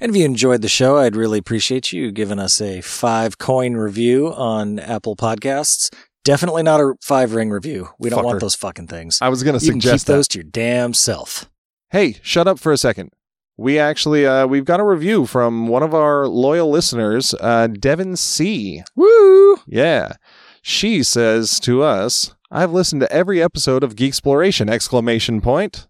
And 0.00 0.10
if 0.10 0.16
you 0.16 0.24
enjoyed 0.24 0.60
the 0.62 0.68
show, 0.68 0.98
I'd 0.98 1.16
really 1.16 1.38
appreciate 1.38 1.90
you 1.92 2.12
giving 2.12 2.38
us 2.38 2.60
a 2.60 2.80
five 2.82 3.38
coin 3.38 3.74
review 3.74 4.28
on 4.32 4.78
Apple 4.78 5.16
Podcasts. 5.16 5.90
Definitely 6.24 6.64
not 6.64 6.80
a 6.80 6.94
five 7.00 7.34
ring 7.34 7.50
review. 7.50 7.88
We 7.98 8.10
don't 8.10 8.20
Fucker. 8.20 8.24
want 8.24 8.40
those 8.40 8.54
fucking 8.56 8.88
things. 8.88 9.18
I 9.22 9.28
was 9.28 9.42
going 9.42 9.58
to 9.58 9.64
You 9.64 9.70
can 9.72 9.80
keep 9.80 9.84
suggest 9.88 10.06
that. 10.06 10.12
those 10.14 10.28
to 10.28 10.38
your 10.38 10.44
damn 10.50 10.92
self. 10.92 11.48
Hey, 11.90 12.16
shut 12.22 12.46
up 12.48 12.58
for 12.58 12.72
a 12.72 12.76
second. 12.76 13.10
We 13.56 13.78
actually 13.78 14.26
uh, 14.26 14.46
we've 14.46 14.66
got 14.66 14.80
a 14.80 14.84
review 14.84 15.24
from 15.24 15.66
one 15.68 15.82
of 15.82 15.94
our 15.94 16.26
loyal 16.28 16.68
listeners, 16.68 17.34
uh, 17.40 17.68
Devin 17.68 18.16
C. 18.16 18.82
Woo! 18.96 19.56
Yeah, 19.66 20.14
she 20.60 21.02
says 21.02 21.58
to 21.60 21.82
us, 21.82 22.34
"I've 22.50 22.72
listened 22.72 23.00
to 23.00 23.10
every 23.10 23.42
episode 23.42 23.82
of 23.82 23.94
Geeksploration!" 23.96 24.68
Exclamation 24.68 25.40
point. 25.40 25.86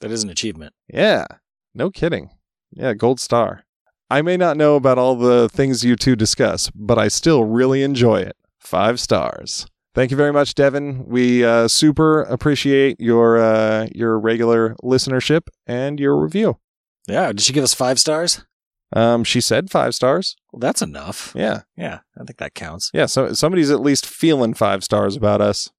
That 0.00 0.10
is 0.10 0.22
an 0.24 0.30
achievement. 0.30 0.72
Yeah, 0.92 1.26
no 1.74 1.90
kidding. 1.90 2.30
Yeah, 2.72 2.94
gold 2.94 3.20
star. 3.20 3.64
I 4.10 4.22
may 4.22 4.36
not 4.36 4.56
know 4.56 4.74
about 4.76 4.98
all 4.98 5.14
the 5.16 5.48
things 5.48 5.84
you 5.84 5.94
two 5.96 6.16
discuss, 6.16 6.70
but 6.74 6.98
I 6.98 7.08
still 7.08 7.44
really 7.44 7.82
enjoy 7.82 8.20
it. 8.20 8.36
Five 8.58 8.98
stars. 9.00 9.66
Thank 9.94 10.10
you 10.10 10.16
very 10.16 10.32
much, 10.32 10.54
Devin. 10.54 11.04
We 11.06 11.44
uh, 11.44 11.66
super 11.68 12.22
appreciate 12.22 13.00
your 13.00 13.38
uh, 13.38 13.88
your 13.94 14.18
regular 14.18 14.76
listenership 14.82 15.42
and 15.66 15.98
your 16.00 16.16
review. 16.16 16.58
Yeah. 17.08 17.28
Did 17.28 17.40
she 17.40 17.52
give 17.52 17.64
us 17.64 17.74
five 17.74 17.98
stars? 17.98 18.44
Um, 18.92 19.22
she 19.24 19.40
said 19.40 19.70
five 19.70 19.94
stars. 19.94 20.36
Well, 20.52 20.58
that's 20.60 20.82
enough. 20.82 21.32
Yeah, 21.36 21.62
Yeah, 21.76 22.00
I 22.20 22.24
think 22.24 22.38
that 22.38 22.54
counts. 22.54 22.90
yeah. 22.92 23.06
So 23.06 23.32
somebody's 23.34 23.70
at 23.70 23.80
least 23.80 24.04
feeling 24.06 24.52
five 24.54 24.82
stars 24.82 25.14
about 25.16 25.40
us. 25.40 25.70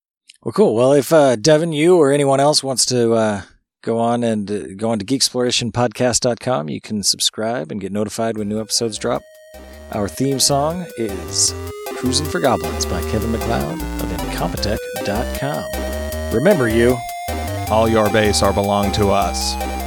Well, 0.44 0.54
cool. 0.54 0.76
Well, 0.76 0.94
if 0.94 1.12
uh, 1.12 1.36
Devin, 1.36 1.74
you 1.74 1.98
or 1.98 2.12
anyone 2.14 2.40
else 2.40 2.64
wants 2.64 2.86
to 2.88 3.14
uh, 3.14 3.42
go 3.82 4.00
on 4.00 4.24
and 4.24 4.50
uh, 4.50 4.68
go 4.76 4.92
on 4.92 5.00
to 5.00 5.06
geeksplorationpodcast.com, 5.06 6.70
you 6.70 6.80
can 6.82 7.04
subscribe 7.04 7.72
and 7.72 7.82
get 7.82 7.92
notified 7.92 8.38
when 8.38 8.48
new 8.50 8.62
episodes 8.62 8.98
drop. 8.98 9.22
Our 9.92 10.08
theme 10.08 10.40
song 10.40 10.86
is 10.98 11.54
Cruising 11.98 12.28
for 12.28 12.40
Goblins 12.40 12.86
by 12.86 13.02
Kevin 13.12 13.32
MacLeod 13.32 13.82
of 13.82 14.22
Incompetech.com. 14.22 16.34
Remember, 16.34 16.70
you. 16.70 16.98
All 17.70 17.90
your 17.90 18.10
base 18.12 18.42
are 18.42 18.54
belong 18.54 18.92
to 18.94 19.10
us. 19.10 19.81